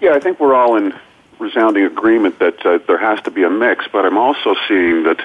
Yeah, 0.01 0.15
I 0.15 0.21
think 0.21 0.41
we're 0.41 0.55
all 0.55 0.77
in 0.77 0.95
resounding 1.39 1.85
agreement 1.85 2.39
that 2.39 2.65
uh, 2.65 2.79
there 2.87 2.99
has 2.99 3.21
to 3.23 3.31
be 3.31 3.43
a 3.43 3.51
mix, 3.51 3.87
but 3.93 4.05
I'm 4.05 4.19
also 4.19 4.55
seeing 4.69 5.05
that 5.05 5.25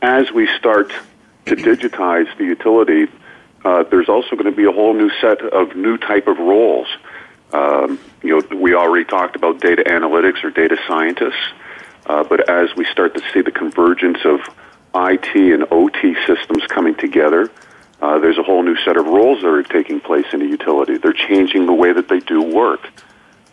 as 0.00 0.32
we 0.32 0.48
start 0.58 0.92
to 1.46 1.56
digitize 1.56 2.36
the 2.38 2.44
utility, 2.44 3.08
uh, 3.64 3.84
there's 3.84 4.08
also 4.08 4.30
going 4.36 4.50
to 4.50 4.56
be 4.56 4.64
a 4.64 4.72
whole 4.72 4.94
new 4.94 5.10
set 5.20 5.40
of 5.40 5.76
new 5.76 5.96
type 5.96 6.26
of 6.26 6.38
roles. 6.38 6.88
Um, 7.52 7.98
you 8.22 8.40
know, 8.40 8.56
we 8.56 8.74
already 8.74 9.04
talked 9.04 9.36
about 9.36 9.60
data 9.60 9.84
analytics 9.86 10.42
or 10.42 10.50
data 10.50 10.76
scientists, 10.86 11.52
uh, 12.06 12.24
but 12.24 12.48
as 12.48 12.74
we 12.76 12.84
start 12.86 13.14
to 13.14 13.22
see 13.32 13.42
the 13.42 13.52
convergence 13.52 14.18
of 14.24 14.40
IT 14.94 15.34
and 15.34 15.66
OT 15.70 16.14
systems 16.26 16.66
coming 16.68 16.94
together. 16.94 17.50
Uh, 18.00 18.18
there's 18.18 18.38
a 18.38 18.42
whole 18.42 18.62
new 18.62 18.76
set 18.76 18.96
of 18.96 19.06
roles 19.06 19.40
that 19.42 19.48
are 19.48 19.62
taking 19.62 20.00
place 20.00 20.26
in 20.32 20.42
a 20.42 20.44
utility. 20.44 20.98
They're 20.98 21.12
changing 21.12 21.66
the 21.66 21.72
way 21.72 21.92
that 21.92 22.08
they 22.08 22.20
do 22.20 22.42
work. 22.42 22.88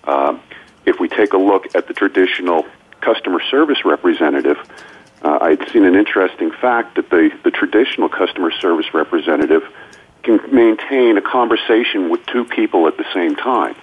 Uh, 0.04 0.40
if 0.86 1.00
we 1.00 1.08
take 1.08 1.34
a 1.34 1.38
look 1.38 1.76
at 1.76 1.88
the 1.88 1.94
traditional 1.94 2.66
customer 3.02 3.42
service 3.52 3.86
representative, 3.86 4.58
uh, 5.22 5.38
I'd 5.42 5.70
seen 5.70 5.86
an 5.86 5.96
interesting 5.96 6.52
fact 6.52 6.96
that 6.96 7.10
the, 7.10 7.30
the 7.44 7.52
traditional 7.52 8.10
customer 8.10 8.52
service 8.52 8.94
representative 8.94 9.64
can 10.24 10.40
maintain 10.54 11.18
a 11.18 11.22
conversation 11.22 12.10
with 12.10 12.26
two 12.26 12.46
people 12.46 12.88
at 12.88 12.98
the 12.98 13.06
same 13.14 13.36
time. 13.36 13.76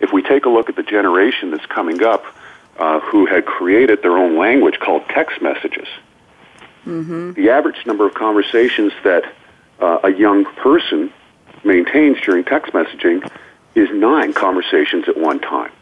If 0.00 0.12
we 0.12 0.22
take 0.22 0.46
a 0.46 0.48
look 0.48 0.68
at 0.68 0.76
the 0.76 0.82
generation 0.82 1.50
that's 1.50 1.66
coming 1.66 2.02
up, 2.02 2.24
uh, 2.78 3.00
who 3.00 3.26
had 3.26 3.44
created 3.44 4.02
their 4.02 4.16
own 4.16 4.38
language 4.38 4.78
called 4.80 5.02
text 5.10 5.40
messages, 5.42 5.86
Mm-hmm. 6.86 7.32
The 7.32 7.50
average 7.50 7.86
number 7.86 8.06
of 8.06 8.14
conversations 8.14 8.92
that 9.04 9.24
uh, 9.80 10.00
a 10.04 10.10
young 10.10 10.44
person 10.44 11.12
maintains 11.64 12.20
during 12.20 12.44
text 12.44 12.72
messaging 12.72 13.28
is 13.74 13.88
nine 13.90 14.32
conversations 14.32 15.08
at 15.08 15.16
one 15.16 15.40
time. 15.40 15.72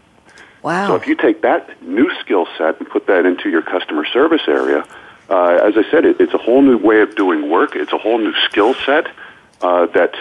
Wow. 0.63 0.89
So 0.89 0.95
if 0.97 1.07
you 1.07 1.15
take 1.15 1.43
that 1.43 1.83
new 1.83 2.11
skill 2.21 2.47
set 2.59 2.79
and 2.79 2.89
put 2.89 3.07
that 3.07 3.25
into 3.25 3.49
your 3.49 3.63
customer 3.63 4.05
service 4.05 4.43
area, 4.47 4.87
uh, 5.31 5.61
as 5.63 5.75
I 5.77 5.91
said, 5.91 6.05
it, 6.05 6.21
it's 6.21 6.35
a 6.35 6.39
whole 6.39 6.61
new 6.61 6.77
way 6.77 7.01
of 7.01 7.15
doing 7.17 7.49
work. 7.49 7.77
It's 7.77 7.93
a 7.93 7.99
whole 7.99 8.19
new 8.19 8.35
skill 8.49 8.75
set 8.75 9.07
uh, 9.63 9.87
that 9.87 10.15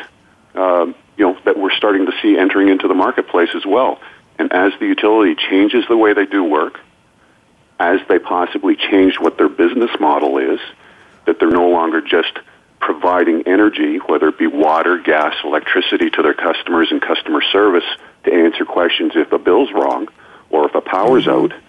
uh, 0.56 0.86
you 1.18 1.26
know 1.26 1.38
that 1.46 1.58
we're 1.58 1.76
starting 1.76 2.06
to 2.06 2.14
see 2.22 2.38
entering 2.38 2.70
into 2.70 2.88
the 2.88 2.94
marketplace 2.94 3.50
as 3.56 3.66
well. 3.66 4.00
And 4.38 4.54
as 4.54 4.72
the 4.80 4.86
utility 4.86 5.36
changes 5.36 5.84
the 5.90 5.98
way 5.98 6.14
they 6.14 6.26
do 6.26 6.44
work, 6.44 6.80
as 7.80 8.00
they 8.08 8.20
possibly 8.20 8.76
change 8.76 9.20
what 9.20 9.38
their 9.38 9.50
business 9.50 9.92
model 10.00 10.38
is, 10.38 10.60
that 11.26 11.40
they're 11.40 11.50
no 11.50 11.70
longer 11.70 12.02
just 12.02 12.40
providing 12.80 13.44
energy, 13.48 13.98
whether 13.98 14.30
it 14.30 14.38
be 14.38 14.48
water, 14.48 14.98
gas, 14.98 15.36
electricity 15.44 16.10
to 16.10 16.22
their 16.22 16.34
customers 16.34 16.92
and 16.92 17.02
customer 17.02 17.42
service 17.42 17.84
to 18.24 18.34
answer 18.34 18.66
questions 18.66 19.14
if 19.16 19.32
a 19.32 19.40
bill's 19.40 19.72
wrong 19.72 20.08
or 20.50 20.66
if 20.66 20.76
a 20.76 20.82
power's 20.82 21.26
mm-hmm. 21.26 21.54
out. 21.54 21.60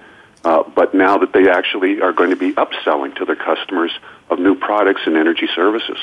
Uh, 0.43 0.69
but 0.71 0.95
now 0.95 1.19
that 1.19 1.33
they 1.33 1.51
actually 1.51 2.01
are 2.01 2.13
going 2.13 2.31
to 2.31 2.37
be 2.37 2.53
upselling 2.53 3.15
to 3.17 3.25
their 3.25 3.37
customers 3.37 3.93
of 4.31 4.39
new 4.39 4.55
products 4.55 5.03
and 5.05 5.17
energy 5.17 5.49
services. 5.55 5.99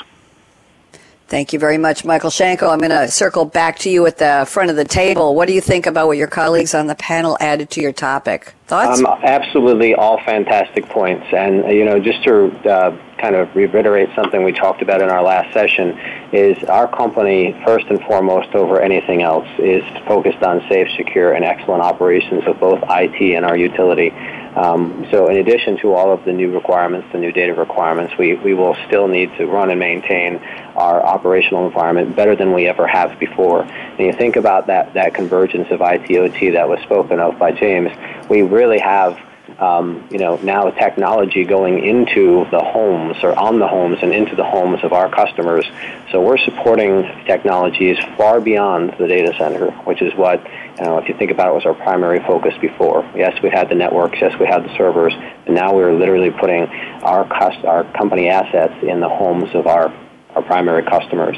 Thank 1.27 1.51
you 1.51 1.59
very 1.59 1.77
much, 1.77 2.05
Michael 2.05 2.29
Shanko. 2.29 2.71
I'm 2.71 2.79
going 2.79 2.89
to 2.89 3.09
circle 3.09 3.43
back 3.43 3.79
to 3.79 3.89
you 3.89 4.05
at 4.05 4.17
the 4.17 4.45
front 4.47 4.69
of 4.69 4.77
the 4.77 4.85
table. 4.85 5.35
What 5.35 5.49
do 5.49 5.53
you 5.53 5.59
think 5.59 5.85
about 5.85 6.07
what 6.07 6.15
your 6.15 6.27
colleagues 6.27 6.73
on 6.73 6.87
the 6.87 6.95
panel 6.95 7.37
added 7.41 7.69
to 7.71 7.81
your 7.81 7.91
topic? 7.91 8.53
Thoughts? 8.67 9.01
Um, 9.01 9.07
absolutely, 9.23 9.93
all 9.93 10.21
fantastic 10.23 10.87
points. 10.87 11.25
And, 11.33 11.65
uh, 11.65 11.67
you 11.67 11.83
know, 11.83 11.99
just 11.99 12.23
to 12.23 12.47
uh, 12.69 12.97
kind 13.17 13.35
of 13.35 13.53
reiterate 13.53 14.07
something 14.15 14.41
we 14.41 14.53
talked 14.53 14.81
about 14.81 15.01
in 15.01 15.09
our 15.09 15.21
last 15.21 15.53
session, 15.53 15.99
is 16.31 16.63
our 16.65 16.87
company, 16.87 17.53
first 17.65 17.87
and 17.87 18.01
foremost 18.03 18.55
over 18.55 18.79
anything 18.79 19.21
else, 19.21 19.47
is 19.59 19.83
focused 20.07 20.43
on 20.43 20.61
safe, 20.69 20.87
secure, 20.95 21.33
and 21.33 21.43
excellent 21.43 21.81
operations 21.81 22.43
of 22.47 22.57
both 22.57 22.79
IT 22.89 23.35
and 23.35 23.45
our 23.45 23.57
utility. 23.57 24.13
Um, 24.57 25.05
so 25.11 25.27
in 25.27 25.37
addition 25.37 25.77
to 25.77 25.93
all 25.93 26.11
of 26.11 26.25
the 26.25 26.33
new 26.33 26.51
requirements, 26.51 27.07
the 27.11 27.19
new 27.19 27.31
data 27.31 27.53
requirements, 27.53 28.17
we, 28.17 28.33
we 28.33 28.55
will 28.55 28.75
still 28.87 29.07
need 29.07 29.31
to 29.37 29.45
run 29.45 29.69
and 29.69 29.79
maintain 29.79 30.37
our 30.75 30.99
operational 31.05 31.67
environment 31.67 32.15
better 32.15 32.35
than 32.35 32.53
we 32.53 32.67
ever 32.67 32.87
have 32.87 33.19
before. 33.19 33.61
And 33.61 33.99
you 33.99 34.13
think 34.13 34.35
about 34.35 34.65
that, 34.67 34.95
that 34.95 35.13
convergence 35.13 35.67
of 35.69 35.81
IT-OT 35.81 36.49
that 36.51 36.67
was 36.67 36.79
spoken 36.81 37.19
of 37.19 37.37
by 37.37 37.51
James, 37.51 37.91
we 38.29 38.41
really 38.41 38.79
have 38.79 39.19
um, 39.59 40.07
you 40.11 40.19
know, 40.19 40.35
now 40.37 40.69
technology 40.69 41.43
going 41.43 41.83
into 41.83 42.45
the 42.51 42.59
homes 42.59 43.17
or 43.23 43.37
on 43.37 43.59
the 43.59 43.67
homes 43.67 43.97
and 44.01 44.13
into 44.13 44.35
the 44.35 44.43
homes 44.43 44.83
of 44.83 44.93
our 44.93 45.09
customers. 45.09 45.65
So 46.11 46.21
we're 46.21 46.37
supporting 46.37 47.03
technologies 47.25 47.97
far 48.15 48.39
beyond 48.39 48.95
the 48.99 49.07
data 49.07 49.33
center, 49.37 49.71
which 49.85 50.01
is 50.01 50.13
what, 50.13 50.43
you 50.77 50.85
know, 50.85 50.99
if 50.99 51.09
you 51.09 51.15
think 51.15 51.31
about 51.31 51.49
it, 51.49 51.53
was 51.55 51.65
our 51.65 51.73
primary 51.73 52.19
focus 52.19 52.53
before. 52.61 53.09
Yes, 53.15 53.41
we 53.41 53.49
had 53.49 53.69
the 53.69 53.75
networks, 53.75 54.19
yes, 54.21 54.37
we 54.39 54.45
had 54.45 54.63
the 54.63 54.75
servers, 54.77 55.13
and 55.45 55.55
now 55.55 55.75
we're 55.75 55.93
literally 55.93 56.31
putting 56.31 56.67
our, 57.03 57.25
cost, 57.25 57.65
our 57.65 57.83
company 57.93 58.29
assets 58.29 58.73
in 58.83 58.99
the 58.99 59.09
homes 59.09 59.53
of 59.55 59.65
our, 59.65 59.91
our 60.35 60.43
primary 60.43 60.83
customers. 60.83 61.37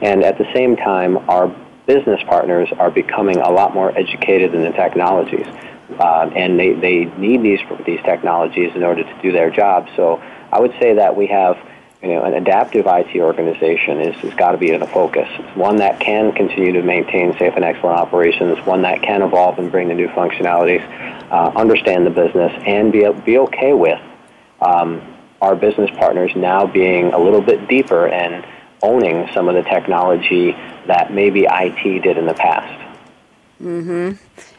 And 0.00 0.24
at 0.24 0.38
the 0.38 0.50
same 0.54 0.76
time, 0.76 1.18
our 1.28 1.48
business 1.86 2.22
partners 2.24 2.70
are 2.78 2.90
becoming 2.90 3.38
a 3.38 3.50
lot 3.50 3.74
more 3.74 3.96
educated 3.96 4.54
in 4.54 4.62
the 4.62 4.70
technologies 4.70 5.46
uh, 5.98 6.30
and 6.34 6.58
they, 6.58 6.72
they 6.72 7.04
need 7.16 7.42
these 7.42 7.60
these 7.86 8.00
technologies 8.02 8.72
in 8.74 8.82
order 8.82 9.02
to 9.04 9.22
do 9.22 9.32
their 9.32 9.50
job. 9.50 9.88
So 9.96 10.22
I 10.52 10.60
would 10.60 10.72
say 10.80 10.94
that 10.94 11.16
we 11.16 11.26
have 11.28 11.58
you 12.02 12.10
know, 12.10 12.22
an 12.22 12.34
adaptive 12.34 12.86
IT 12.86 13.16
organization 13.16 14.00
is, 14.00 14.14
has 14.20 14.34
got 14.34 14.52
to 14.52 14.58
be 14.58 14.70
in 14.70 14.82
a 14.82 14.86
focus. 14.86 15.28
It's 15.32 15.56
one 15.56 15.76
that 15.76 15.98
can 15.98 16.32
continue 16.32 16.72
to 16.72 16.82
maintain 16.82 17.36
safe 17.38 17.54
and 17.56 17.64
excellent 17.64 17.98
operations, 17.98 18.64
one 18.64 18.82
that 18.82 19.02
can 19.02 19.22
evolve 19.22 19.58
and 19.58 19.70
bring 19.70 19.88
the 19.88 19.94
new 19.94 20.08
functionalities, 20.08 20.82
uh, 21.30 21.52
understand 21.56 22.06
the 22.06 22.10
business, 22.10 22.52
and 22.64 22.92
be, 22.92 23.08
be 23.24 23.38
okay 23.38 23.72
with 23.72 24.00
um, 24.60 25.02
our 25.40 25.56
business 25.56 25.90
partners 25.98 26.30
now 26.36 26.66
being 26.66 27.12
a 27.12 27.18
little 27.18 27.42
bit 27.42 27.68
deeper 27.68 28.06
and 28.06 28.46
owning 28.80 29.28
some 29.34 29.48
of 29.48 29.56
the 29.56 29.62
technology 29.62 30.52
that 30.86 31.12
maybe 31.12 31.46
IT 31.50 32.02
did 32.02 32.16
in 32.16 32.26
the 32.26 32.34
past. 32.34 32.80
Mm-hmm. 33.60 34.12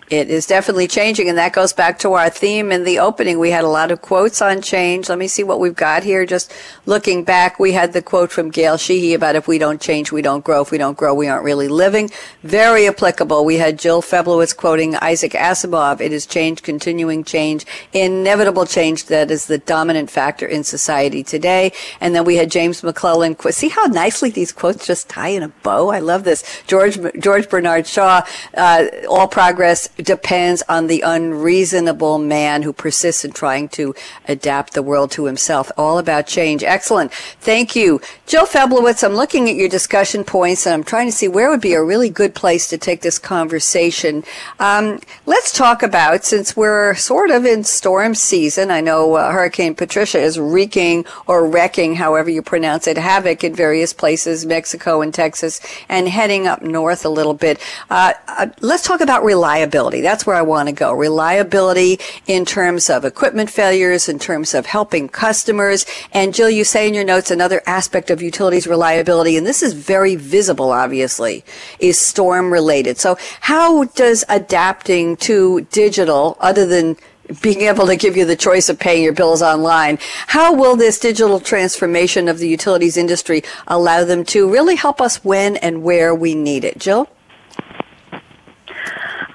It 0.09 0.31
is 0.31 0.47
definitely 0.47 0.87
changing, 0.87 1.29
and 1.29 1.37
that 1.37 1.53
goes 1.53 1.71
back 1.71 1.99
to 1.99 2.13
our 2.13 2.31
theme 2.31 2.71
in 2.71 2.83
the 2.83 2.97
opening. 2.97 3.37
We 3.37 3.51
had 3.51 3.63
a 3.63 3.67
lot 3.67 3.91
of 3.91 4.01
quotes 4.01 4.41
on 4.41 4.63
change. 4.63 5.07
Let 5.07 5.19
me 5.19 5.27
see 5.27 5.43
what 5.43 5.59
we've 5.59 5.75
got 5.75 6.03
here. 6.03 6.25
Just 6.25 6.51
looking 6.87 7.23
back, 7.23 7.59
we 7.59 7.73
had 7.73 7.93
the 7.93 8.01
quote 8.01 8.31
from 8.31 8.49
Gail 8.49 8.77
Sheehy 8.77 9.13
about 9.13 9.35
if 9.35 9.47
we 9.47 9.59
don't 9.59 9.79
change, 9.79 10.11
we 10.11 10.23
don't 10.23 10.43
grow. 10.43 10.61
If 10.61 10.71
we 10.71 10.79
don't 10.79 10.97
grow, 10.97 11.13
we 11.13 11.27
aren't 11.27 11.43
really 11.43 11.67
living. 11.67 12.09
Very 12.41 12.87
applicable. 12.87 13.45
We 13.45 13.57
had 13.57 13.77
Jill 13.77 14.01
Feblowitz 14.01 14.57
quoting 14.57 14.95
Isaac 14.95 15.33
Asimov. 15.33 16.01
It 16.01 16.11
is 16.11 16.25
change, 16.25 16.63
continuing 16.63 17.23
change, 17.23 17.67
inevitable 17.93 18.65
change 18.65 19.05
that 19.05 19.29
is 19.29 19.45
the 19.45 19.59
dominant 19.59 20.09
factor 20.09 20.47
in 20.47 20.63
society 20.63 21.23
today. 21.23 21.71
And 22.01 22.15
then 22.15 22.25
we 22.25 22.37
had 22.37 22.49
James 22.49 22.81
McClellan. 22.81 23.37
See 23.51 23.69
how 23.69 23.85
nicely 23.85 24.31
these 24.31 24.51
quotes 24.51 24.87
just 24.87 25.07
tie 25.07 25.27
in 25.27 25.43
a 25.43 25.49
bow? 25.49 25.89
I 25.89 25.99
love 25.99 26.23
this. 26.23 26.63
George, 26.65 26.97
George 27.19 27.47
Bernard 27.47 27.85
Shaw, 27.85 28.25
uh, 28.57 28.85
all 29.07 29.27
progress 29.27 29.87
depends 30.05 30.63
on 30.69 30.87
the 30.87 31.01
unreasonable 31.01 32.17
man 32.19 32.63
who 32.63 32.73
persists 32.73 33.25
in 33.25 33.31
trying 33.31 33.69
to 33.69 33.93
adapt 34.27 34.73
the 34.73 34.83
world 34.83 35.11
to 35.11 35.25
himself. 35.25 35.71
All 35.77 35.97
about 35.97 36.27
change. 36.27 36.63
Excellent. 36.63 37.11
Thank 37.11 37.75
you. 37.75 37.99
Jill 38.25 38.45
Feblowitz, 38.45 39.03
I'm 39.03 39.13
looking 39.13 39.49
at 39.49 39.55
your 39.55 39.69
discussion 39.69 40.23
points 40.23 40.65
and 40.65 40.73
I'm 40.73 40.83
trying 40.83 41.07
to 41.07 41.11
see 41.11 41.27
where 41.27 41.49
would 41.49 41.61
be 41.61 41.73
a 41.73 41.83
really 41.83 42.09
good 42.09 42.35
place 42.35 42.67
to 42.69 42.77
take 42.77 43.01
this 43.01 43.19
conversation. 43.19 44.23
Um, 44.59 44.99
let's 45.25 45.51
talk 45.51 45.83
about, 45.83 46.25
since 46.25 46.55
we're 46.55 46.95
sort 46.95 47.31
of 47.31 47.45
in 47.45 47.63
storm 47.63 48.15
season, 48.15 48.71
I 48.71 48.81
know 48.81 49.15
uh, 49.15 49.31
Hurricane 49.31 49.75
Patricia 49.75 50.19
is 50.19 50.39
wreaking 50.39 51.05
or 51.27 51.47
wrecking, 51.47 51.95
however 51.95 52.29
you 52.29 52.41
pronounce 52.41 52.87
it, 52.87 52.97
havoc 52.97 53.43
in 53.43 53.55
various 53.55 53.93
places, 53.93 54.45
Mexico 54.45 55.01
and 55.01 55.13
Texas, 55.13 55.59
and 55.89 56.07
heading 56.07 56.47
up 56.47 56.61
north 56.61 57.03
a 57.05 57.09
little 57.09 57.33
bit. 57.33 57.59
Uh, 57.89 58.13
uh, 58.27 58.47
let's 58.61 58.83
talk 58.83 59.01
about 59.01 59.23
reliability 59.23 59.88
reliability. 59.89 60.01
That's 60.01 60.25
where 60.25 60.35
I 60.35 60.41
want 60.41 60.69
to 60.69 60.73
go. 60.73 60.93
Reliability 60.93 61.99
in 62.27 62.45
terms 62.45 62.89
of 62.89 63.05
equipment 63.05 63.49
failures, 63.49 64.09
in 64.09 64.19
terms 64.19 64.53
of 64.53 64.65
helping 64.65 65.09
customers. 65.09 65.85
And 66.13 66.33
Jill, 66.33 66.49
you 66.49 66.63
say 66.63 66.87
in 66.87 66.93
your 66.93 67.03
notes 67.03 67.31
another 67.31 67.61
aspect 67.65 68.09
of 68.09 68.21
utilities 68.21 68.67
reliability, 68.67 69.37
and 69.37 69.45
this 69.45 69.63
is 69.63 69.73
very 69.73 70.15
visible, 70.15 70.71
obviously, 70.71 71.43
is 71.79 71.97
storm 71.97 72.51
related. 72.51 72.97
So 72.97 73.17
how 73.41 73.85
does 73.95 74.23
adapting 74.29 75.17
to 75.17 75.61
digital, 75.71 76.37
other 76.39 76.65
than 76.65 76.95
being 77.41 77.61
able 77.61 77.85
to 77.85 77.95
give 77.95 78.17
you 78.17 78.25
the 78.25 78.35
choice 78.35 78.69
of 78.69 78.79
paying 78.79 79.03
your 79.03 79.13
bills 79.13 79.43
online. 79.43 79.99
How 80.25 80.51
will 80.51 80.75
this 80.75 80.97
digital 80.97 81.39
transformation 81.39 82.27
of 82.27 82.39
the 82.39 82.47
utilities 82.47 82.97
industry 82.97 83.43
allow 83.67 84.03
them 84.03 84.23
to 84.33 84.49
really 84.49 84.75
help 84.75 84.99
us 84.99 85.23
when 85.23 85.55
and 85.57 85.83
where 85.83 86.15
we 86.15 86.33
need 86.33 86.63
it? 86.63 86.79
Jill? 86.79 87.07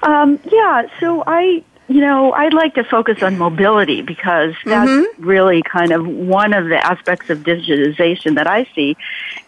Um, 0.03 0.39
yeah, 0.51 0.83
so 0.99 1.23
I, 1.25 1.63
you 1.87 2.01
know, 2.01 2.31
I'd 2.31 2.53
like 2.53 2.75
to 2.75 2.83
focus 2.83 3.21
on 3.21 3.37
mobility 3.37 4.01
because 4.01 4.53
that's 4.65 4.89
mm-hmm. 4.89 5.23
really 5.23 5.61
kind 5.61 5.91
of 5.91 6.05
one 6.05 6.53
of 6.53 6.67
the 6.67 6.77
aspects 6.83 7.29
of 7.29 7.39
digitization 7.39 8.35
that 8.35 8.47
I 8.47 8.67
see, 8.75 8.97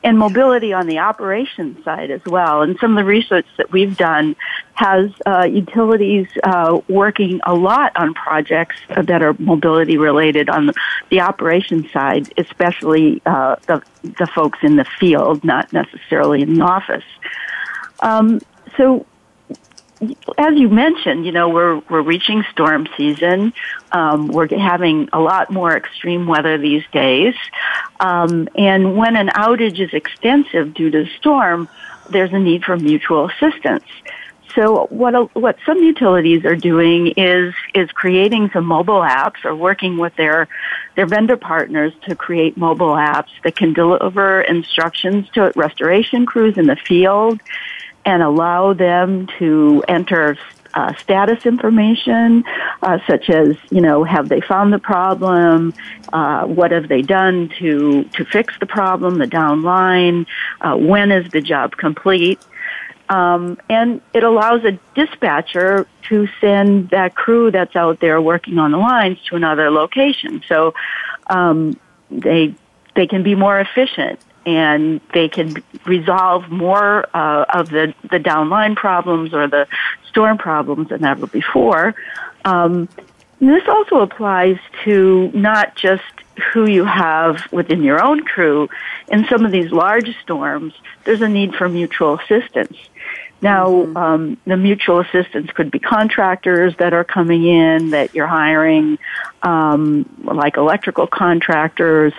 and 0.04 0.18
mobility 0.18 0.72
on 0.74 0.88
the 0.88 1.00
operations 1.00 1.84
side 1.84 2.12
as 2.12 2.24
well. 2.26 2.62
And 2.62 2.78
some 2.80 2.92
of 2.92 2.98
the 2.98 3.06
research 3.06 3.48
that 3.58 3.72
we've 3.72 3.98
done 3.98 4.36
has 4.74 5.12
uh, 5.26 5.48
utilities 5.50 6.28
uh, 6.44 6.80
working 6.88 7.40
a 7.44 7.56
lot 7.56 7.92
on 7.96 8.14
projects 8.14 8.76
that 8.90 9.24
are 9.24 9.36
mobility 9.40 9.98
related 9.98 10.50
on 10.50 10.68
the, 10.68 10.74
the 11.10 11.22
operations 11.22 11.92
side, 11.92 12.32
especially 12.38 13.22
uh, 13.26 13.56
the 13.66 13.82
the 14.04 14.28
folks 14.28 14.60
in 14.62 14.76
the 14.76 14.86
field, 14.86 15.44
not 15.44 15.74
necessarily 15.74 16.44
in 16.44 16.54
the 16.54 16.64
office. 16.64 17.04
Um, 18.02 18.40
so 18.78 19.08
as 20.38 20.56
you 20.56 20.70
mentioned, 20.70 21.26
you 21.26 21.32
know, 21.32 21.50
we're 21.50 21.80
we're 21.90 22.02
reaching 22.02 22.44
storm 22.52 22.88
season. 22.98 23.54
Um, 23.92 24.28
we're 24.28 24.48
having 24.48 25.10
a 25.12 25.20
lot 25.20 25.50
more 25.50 25.76
extreme 25.76 26.28
weather 26.28 26.58
these 26.58 26.84
days, 26.92 27.36
um, 28.00 28.48
and 28.56 28.96
when 28.96 29.16
an 29.16 29.30
outage 29.30 29.80
is 29.80 29.94
extensive 29.94 30.74
due 30.74 30.92
to 30.92 31.08
storm, 31.18 31.68
there's 32.10 32.32
a 32.32 32.40
need 32.40 32.64
for 32.64 32.78
mutual 32.78 33.30
assistance. 33.30 33.86
So 34.54 34.88
what 34.90 35.36
what 35.36 35.58
some 35.66 35.80
utilities 35.80 36.46
are 36.46 36.56
doing 36.56 37.14
is 37.18 37.54
is 37.74 37.92
creating 37.92 38.50
some 38.54 38.66
mobile 38.66 39.02
apps 39.02 39.46
or 39.46 39.56
working 39.56 39.98
with 39.98 40.16
their 40.16 40.48
their 40.96 41.06
vendor 41.06 41.38
partners 41.38 41.94
to 42.08 42.16
create 42.16 42.58
mobile 42.58 42.94
apps 42.94 43.30
that 43.44 43.56
can 43.56 43.74
deliver 43.74 44.42
instructions 44.42 45.30
to 45.32 45.52
restoration 45.56 46.26
crews 46.26 46.58
in 46.58 46.66
the 46.66 46.76
field 46.76 47.40
and 48.08 48.24
allow 48.24 48.72
them 48.72 49.28
to 49.38 49.84
enter 49.88 50.38
uh, 50.74 50.96
status 50.96 51.46
information, 51.46 52.46
uh, 52.82 53.00
such 53.06 53.30
as 53.30 53.58
you 53.70 53.82
know, 53.82 54.06
have 54.06 54.30
they 54.30 54.40
found 54.40 54.72
the 54.72 54.80
problem? 54.80 55.74
Uh, 56.14 56.46
what 56.46 56.72
have 56.72 56.88
they 56.88 57.02
done 57.02 57.50
to 57.60 58.06
to 58.06 58.24
fix 58.26 58.54
the 58.60 58.66
problem? 58.66 59.18
The 59.18 59.26
downline. 59.26 60.26
Uh, 60.62 60.78
when 60.78 61.12
is 61.12 61.30
the 61.32 61.42
job 61.42 61.76
complete? 61.76 62.40
Um, 63.10 63.58
and 63.70 64.02
it 64.14 64.24
allows 64.24 64.64
a 64.64 64.80
dispatcher 64.96 65.88
to 66.10 66.28
send 66.40 66.90
that 66.90 67.16
crew 67.16 67.52
that's 67.52 67.76
out 67.76 68.00
there 68.00 68.22
working 68.22 68.58
on 68.58 68.72
the 68.72 68.78
lines 68.78 69.18
to 69.30 69.36
another 69.36 69.70
location. 69.70 70.44
So 70.48 70.74
um, 71.30 71.78
they 72.10 72.56
they 72.96 73.08
can 73.08 73.24
be 73.24 73.36
more 73.36 73.60
efficient 73.60 74.22
and 74.48 75.02
they 75.14 75.28
can 75.28 75.62
resolve 75.86 76.50
more 76.50 77.06
uh, 77.14 77.44
of 77.50 77.70
the, 77.70 77.94
the 78.04 78.18
downline 78.18 78.78
problems 78.78 79.34
or 79.34 79.46
the 79.50 79.68
storm 80.08 80.38
problems 80.38 80.88
than 80.88 81.04
ever 81.04 81.28
before. 81.28 81.94
Um, 82.46 82.88
this 83.40 83.68
also 83.68 84.00
applies 84.00 84.58
to 84.86 85.30
not 85.34 85.76
just 85.76 86.02
who 86.54 86.66
you 86.66 86.86
have 86.86 87.52
within 87.52 87.84
your 87.84 88.02
own 88.02 88.24
crew. 88.24 88.70
In 89.10 89.26
some 89.28 89.44
of 89.44 89.52
these 89.52 89.72
large 89.72 90.16
storms, 90.22 90.74
there's 91.04 91.22
a 91.22 91.28
need 91.28 91.54
for 91.54 91.68
mutual 91.68 92.18
assistance. 92.18 92.78
Now, 93.42 93.68
mm-hmm. 93.68 93.98
um, 93.98 94.38
the 94.46 94.58
mutual 94.58 95.00
assistance 95.00 95.52
could 95.52 95.70
be 95.70 95.80
contractors 95.80 96.76
that 96.78 96.94
are 96.94 97.04
coming 97.04 97.46
in 97.46 97.92
that 97.92 98.16
you're 98.16 98.28
hiring, 98.28 98.98
um, 99.44 100.10
like 100.24 100.58
electrical 100.58 101.08
contractors, 101.08 102.14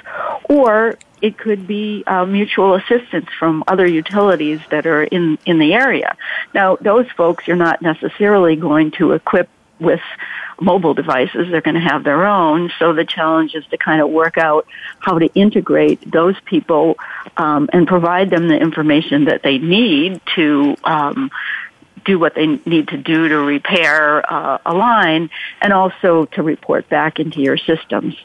or 0.45 0.99
it 1.21 1.37
could 1.37 1.67
be 1.67 2.05
uh, 2.07 2.25
mutual 2.25 2.75
assistance 2.75 3.27
from 3.39 3.65
other 3.67 3.87
utilities 3.87 4.61
that 4.71 4.87
are 4.87 5.03
in, 5.03 5.39
in 5.45 5.59
the 5.59 5.75
area. 5.75 6.17
Now, 6.55 6.77
those 6.77 7.11
folks 7.17 7.47
you're 7.47 7.57
not 7.57 7.83
necessarily 7.83 8.55
going 8.55 8.93
to 8.93 9.13
equip 9.13 9.49
with 9.81 10.01
mobile 10.61 10.95
devices. 10.95 11.49
They're 11.51 11.61
going 11.61 11.75
to 11.75 11.81
have 11.81 12.05
their 12.05 12.27
own. 12.27 12.71
So 12.79 12.93
the 12.93 13.05
challenge 13.05 13.55
is 13.55 13.65
to 13.67 13.79
kind 13.79 14.01
of 14.01 14.11
work 14.11 14.39
out 14.39 14.67
how 14.99 15.19
to 15.19 15.27
integrate 15.35 16.11
those 16.11 16.37
people 16.45 16.97
um, 17.37 17.69
and 17.73 17.87
provide 17.87 18.31
them 18.31 18.49
the 18.49 18.59
information 18.59 19.27
that 19.27 19.43
they 19.43 19.59
need 19.59 20.21
to 20.35 20.77
um, 20.85 21.31
do 22.05 22.19
what 22.19 22.35
they 22.35 22.47
need 22.47 22.89
to 22.89 22.97
do 22.97 23.29
to 23.29 23.39
repair 23.39 24.25
uh, 24.33 24.59
a 24.65 24.75
line 24.75 25.31
and 25.61 25.73
also 25.73 26.25
to 26.27 26.43
report 26.43 26.89
back 26.89 27.21
into 27.21 27.41
your 27.41 27.57
systems. 27.57 28.17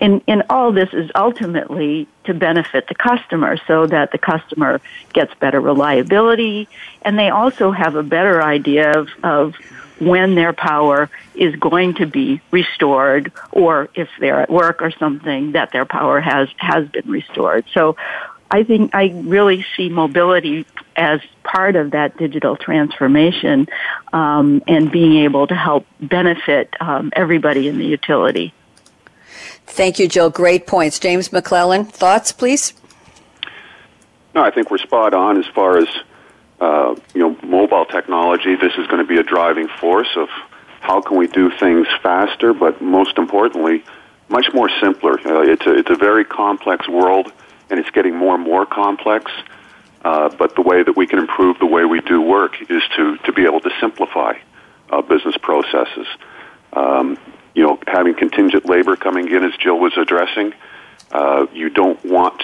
And, 0.00 0.20
and 0.26 0.42
all 0.50 0.72
this 0.72 0.88
is 0.92 1.10
ultimately 1.14 2.08
to 2.24 2.34
benefit 2.34 2.88
the 2.88 2.94
customer 2.94 3.56
so 3.68 3.86
that 3.86 4.10
the 4.10 4.18
customer 4.18 4.80
gets 5.12 5.32
better 5.34 5.60
reliability 5.60 6.68
and 7.02 7.18
they 7.18 7.30
also 7.30 7.70
have 7.70 7.94
a 7.94 8.02
better 8.02 8.42
idea 8.42 8.98
of, 8.98 9.08
of 9.22 9.54
when 9.98 10.34
their 10.34 10.52
power 10.52 11.10
is 11.34 11.54
going 11.56 11.94
to 11.94 12.06
be 12.06 12.40
restored 12.50 13.32
or 13.50 13.88
if 13.94 14.08
they're 14.18 14.40
at 14.40 14.50
work 14.50 14.82
or 14.82 14.90
something 14.90 15.52
that 15.52 15.72
their 15.72 15.84
power 15.84 16.20
has, 16.20 16.48
has 16.56 16.88
been 16.88 17.08
restored. 17.08 17.64
So 17.72 17.96
I 18.50 18.64
think 18.64 18.94
I 18.94 19.12
really 19.14 19.64
see 19.76 19.88
mobility 19.88 20.66
as 20.94 21.20
part 21.42 21.74
of 21.74 21.92
that 21.92 22.18
digital 22.18 22.56
transformation 22.56 23.66
um, 24.12 24.62
and 24.68 24.92
being 24.92 25.24
able 25.24 25.46
to 25.46 25.54
help 25.54 25.86
benefit 26.00 26.74
um, 26.80 27.12
everybody 27.14 27.68
in 27.68 27.78
the 27.78 27.86
utility. 27.86 28.52
Thank 29.66 29.98
you, 29.98 30.06
Jill. 30.06 30.28
Great 30.28 30.66
points. 30.66 30.98
James 30.98 31.32
McClellan, 31.32 31.86
thoughts, 31.86 32.30
please? 32.30 32.74
No, 34.34 34.42
I 34.42 34.50
think 34.50 34.70
we're 34.70 34.78
spot 34.78 35.14
on 35.14 35.38
as 35.38 35.46
far 35.46 35.78
as 35.78 35.88
uh, 36.62 36.94
you 37.12 37.20
know 37.20 37.36
mobile 37.42 37.84
technology. 37.84 38.54
This 38.54 38.72
is 38.78 38.86
going 38.86 39.02
to 39.04 39.08
be 39.14 39.18
a 39.18 39.24
driving 39.24 39.66
force 39.80 40.12
of 40.16 40.28
how 40.80 41.00
can 41.00 41.16
we 41.16 41.26
do 41.26 41.50
things 41.50 41.88
faster, 42.02 42.54
but 42.54 42.80
most 42.80 43.18
importantly, 43.18 43.84
much 44.28 44.46
more 44.54 44.70
simpler. 44.80 45.14
Uh, 45.26 45.42
it's 45.42 45.66
a 45.66 45.74
it's 45.74 45.90
a 45.90 45.96
very 45.96 46.24
complex 46.24 46.88
world, 46.88 47.32
and 47.68 47.80
it's 47.80 47.90
getting 47.90 48.14
more 48.16 48.36
and 48.36 48.44
more 48.44 48.64
complex. 48.64 49.32
Uh, 50.04 50.28
but 50.36 50.54
the 50.54 50.62
way 50.62 50.82
that 50.82 50.96
we 50.96 51.06
can 51.06 51.18
improve 51.18 51.58
the 51.58 51.66
way 51.66 51.84
we 51.84 52.00
do 52.00 52.20
work 52.20 52.60
is 52.70 52.82
to 52.96 53.16
to 53.24 53.32
be 53.32 53.44
able 53.44 53.60
to 53.60 53.70
simplify 53.80 54.34
uh, 54.90 55.02
business 55.02 55.36
processes. 55.36 56.06
Um, 56.72 57.18
you 57.54 57.64
know, 57.66 57.78
having 57.88 58.14
contingent 58.14 58.66
labor 58.66 58.94
coming 58.94 59.28
in, 59.28 59.42
as 59.44 59.52
Jill 59.58 59.78
was 59.78 59.92
addressing, 59.96 60.54
uh, 61.10 61.46
you 61.52 61.68
don't 61.70 62.02
want, 62.04 62.42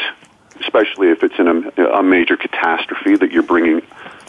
especially 0.60 1.08
if 1.08 1.22
it's 1.22 1.38
in 1.38 1.48
a, 1.48 1.82
a 2.00 2.02
major 2.02 2.36
catastrophe, 2.36 3.16
that 3.16 3.32
you're 3.32 3.42
bringing 3.54 3.80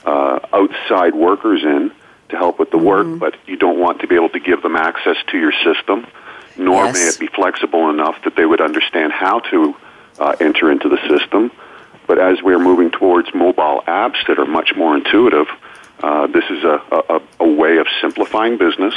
uh, 0.06 0.40
outside 0.54 1.16
workers 1.16 1.64
in 1.64 1.92
to 2.30 2.38
help 2.38 2.60
with 2.60 2.72
the 2.72 2.78
work, 2.78 3.06
mm-hmm. 3.06 3.18
but 3.18 3.36
you 3.48 3.58
don't 3.58 3.80
want 3.80 4.02
to 4.02 4.08
be 4.08 4.16
able 4.16 4.30
to 4.30 4.40
give 4.40 4.62
them 4.62 4.76
access 4.76 5.18
to 5.28 5.38
your 5.38 5.52
system, 5.64 6.06
nor 6.58 6.86
yes. 6.86 6.94
may 6.94 7.02
it 7.02 7.20
be 7.20 7.28
flexible 7.36 7.90
enough 7.90 8.24
that 8.24 8.36
they 8.36 8.46
would 8.46 8.62
understand 8.62 9.12
how 9.12 9.40
to 9.40 9.76
uh, 10.20 10.36
enter 10.40 10.72
into 10.72 10.90
the 10.90 11.00
system. 11.08 11.52
But 12.08 12.20
as 12.20 12.42
we're 12.42 12.60
moving 12.60 12.92
towards 12.92 13.34
mobile 13.34 13.84
apps 13.88 14.26
that 14.28 14.40
are 14.40 14.46
much 14.46 14.76
more 14.76 14.96
intuitive, 14.96 15.48
uh, 16.02 16.28
this 16.28 16.46
is 16.50 16.64
a, 16.64 16.82
a, 16.92 17.22
a 17.40 17.48
way 17.48 17.78
of 17.78 17.88
simplifying 18.02 18.58
business 18.58 18.96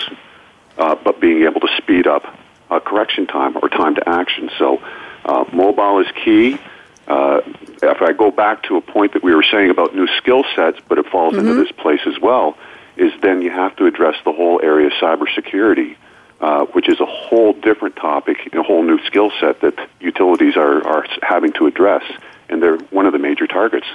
uh, 0.79 0.95
but 0.95 1.21
being 1.21 1.43
able 1.45 1.61
to 1.61 1.69
speed 1.79 2.07
up 2.07 2.25
uh, 2.71 2.81
correction 2.81 3.27
time 3.27 3.57
or 3.63 3.69
time 3.69 3.95
to 3.95 4.09
action. 4.09 4.51
So 4.59 4.83
uh, 5.25 5.45
mobile 5.53 6.01
is 6.01 6.07
key. 6.25 6.59
Uh, 7.07 7.41
if 7.83 8.01
I 8.01 8.13
go 8.13 8.31
back 8.31 8.63
to 8.65 8.77
a 8.77 8.81
point 8.81 9.15
that 9.15 9.23
we 9.23 9.35
were 9.35 9.45
saying 9.51 9.71
about 9.71 9.95
new 9.95 10.07
skill 10.19 10.45
sets, 10.55 10.79
but 10.89 10.99
it 10.99 11.07
falls 11.07 11.35
mm-hmm. 11.35 11.47
into 11.47 11.63
this 11.63 11.73
place 11.73 12.01
as 12.07 12.19
well, 12.21 12.57
is 12.97 13.13
then 13.21 13.43
you 13.43 13.51
have 13.51 13.75
to 13.77 13.87
address 13.87 14.17
the 14.25 14.33
whole 14.33 14.61
area 14.63 14.87
of 14.87 14.93
cybersecurity, 14.95 15.97
uh, 16.41 16.67
which 16.67 16.89
is 16.89 17.01
a 17.01 17.07
whole 17.07 17.53
different 17.53 17.97
topic, 17.97 18.49
a 18.53 18.63
whole 18.63 18.83
new 18.83 19.03
skill 19.07 19.33
set 19.41 19.61
that 19.61 19.89
utilities 20.01 20.57
are, 20.57 20.87
are 20.87 21.07
having 21.23 21.53
to 21.55 21.67
address, 21.67 22.05
and 22.49 22.63
they're 22.63 22.79
one 22.91 23.07
of 23.07 23.13
the 23.13 23.19
major 23.19 23.47
targets. 23.47 23.87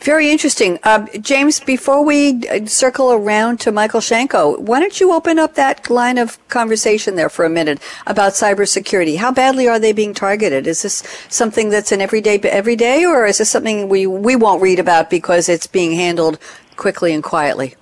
Very 0.00 0.30
interesting. 0.30 0.78
Uh, 0.82 1.06
James, 1.20 1.58
before 1.58 2.04
we 2.04 2.46
uh, 2.48 2.66
circle 2.66 3.12
around 3.12 3.58
to 3.60 3.72
Michael 3.72 4.00
Shanko, 4.00 4.58
why 4.58 4.78
don't 4.78 5.00
you 5.00 5.12
open 5.12 5.38
up 5.38 5.54
that 5.54 5.90
line 5.90 6.18
of 6.18 6.38
conversation 6.48 7.16
there 7.16 7.28
for 7.28 7.44
a 7.44 7.50
minute 7.50 7.80
about 8.06 8.32
cybersecurity? 8.32 9.16
How 9.16 9.32
badly 9.32 9.66
are 9.66 9.78
they 9.78 9.92
being 9.92 10.14
targeted? 10.14 10.66
Is 10.66 10.82
this 10.82 11.02
something 11.28 11.70
that's 11.70 11.92
an 11.92 12.00
everyday, 12.00 12.38
every 12.40 12.76
day, 12.76 13.04
or 13.04 13.26
is 13.26 13.38
this 13.38 13.50
something 13.50 13.88
we, 13.88 14.06
we 14.06 14.36
won't 14.36 14.62
read 14.62 14.78
about 14.78 15.10
because 15.10 15.48
it's 15.48 15.66
being 15.66 15.92
handled 15.92 16.38
quickly 16.76 17.12
and 17.12 17.24
quietly? 17.24 17.74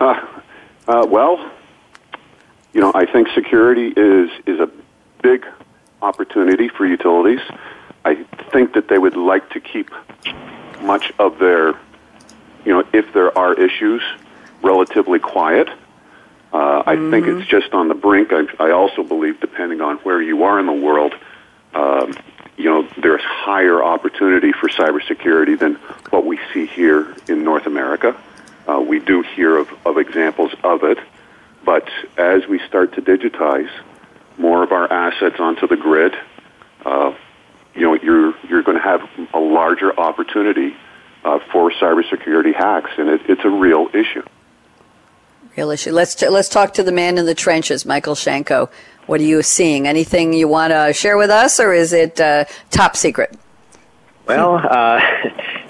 Uh, 0.00 0.20
uh, 0.88 1.06
well, 1.08 1.50
you 2.74 2.80
know, 2.80 2.92
I 2.94 3.06
think 3.06 3.28
security 3.34 3.94
is 3.96 4.30
is 4.46 4.60
a 4.60 4.68
big 5.22 5.46
opportunity 6.02 6.68
for 6.68 6.84
utilities. 6.84 7.40
I 8.04 8.16
think 8.52 8.74
that 8.74 8.88
they 8.88 8.98
would 8.98 9.16
like 9.16 9.50
to 9.50 9.60
keep 9.60 9.90
much 10.82 11.12
of 11.18 11.38
their, 11.38 11.68
you 12.64 12.72
know, 12.72 12.84
if 12.92 13.12
there 13.12 13.36
are 13.36 13.54
issues, 13.54 14.02
relatively 14.62 15.18
quiet. 15.18 15.68
Uh, 16.52 16.82
I 16.86 16.96
mm-hmm. 16.96 17.10
think 17.10 17.26
it's 17.26 17.48
just 17.48 17.72
on 17.72 17.88
the 17.88 17.94
brink. 17.94 18.32
I, 18.32 18.44
I 18.60 18.70
also 18.70 19.02
believe, 19.02 19.40
depending 19.40 19.80
on 19.80 19.96
where 19.98 20.22
you 20.22 20.44
are 20.44 20.60
in 20.60 20.66
the 20.66 20.72
world, 20.72 21.14
um, 21.74 22.14
you 22.56 22.66
know, 22.66 22.88
there's 22.98 23.22
higher 23.22 23.82
opportunity 23.82 24.52
for 24.52 24.68
cybersecurity 24.68 25.58
than 25.58 25.74
what 26.10 26.24
we 26.24 26.38
see 26.52 26.66
here 26.66 27.14
in 27.28 27.42
North 27.42 27.66
America. 27.66 28.16
Uh, 28.68 28.80
we 28.80 29.00
do 29.00 29.22
hear 29.22 29.56
of, 29.56 29.68
of 29.84 29.98
examples 29.98 30.52
of 30.62 30.84
it, 30.84 30.98
but 31.64 31.88
as 32.16 32.46
we 32.46 32.60
start 32.60 32.94
to 32.94 33.02
digitize 33.02 33.70
more 34.38 34.62
of 34.62 34.72
our 34.72 34.90
assets 34.90 35.36
onto 35.38 35.66
the 35.66 35.76
grid, 35.76 36.14
uh, 36.86 37.14
you 37.74 37.82
know, 37.82 37.94
you're 37.94 38.34
you're 38.48 38.62
going 38.62 38.76
to 38.76 38.82
have 38.82 39.00
a 39.32 39.40
larger 39.40 39.98
opportunity 39.98 40.76
uh, 41.24 41.38
for 41.50 41.70
cybersecurity 41.70 42.54
hacks, 42.54 42.90
and 42.98 43.08
it, 43.08 43.22
it's 43.28 43.44
a 43.44 43.50
real 43.50 43.88
issue. 43.94 44.22
Real 45.56 45.70
issue. 45.70 45.92
Let's 45.92 46.14
t- 46.14 46.28
let's 46.28 46.48
talk 46.48 46.74
to 46.74 46.82
the 46.82 46.92
man 46.92 47.18
in 47.18 47.26
the 47.26 47.34
trenches, 47.34 47.84
Michael 47.84 48.14
Shanko. 48.14 48.70
What 49.06 49.20
are 49.20 49.24
you 49.24 49.42
seeing? 49.42 49.86
Anything 49.86 50.32
you 50.32 50.48
want 50.48 50.72
to 50.72 50.92
share 50.92 51.16
with 51.16 51.30
us, 51.30 51.60
or 51.60 51.72
is 51.72 51.92
it 51.92 52.20
uh, 52.20 52.44
top 52.70 52.96
secret? 52.96 53.36
Well, 54.26 54.56
uh, 54.56 55.00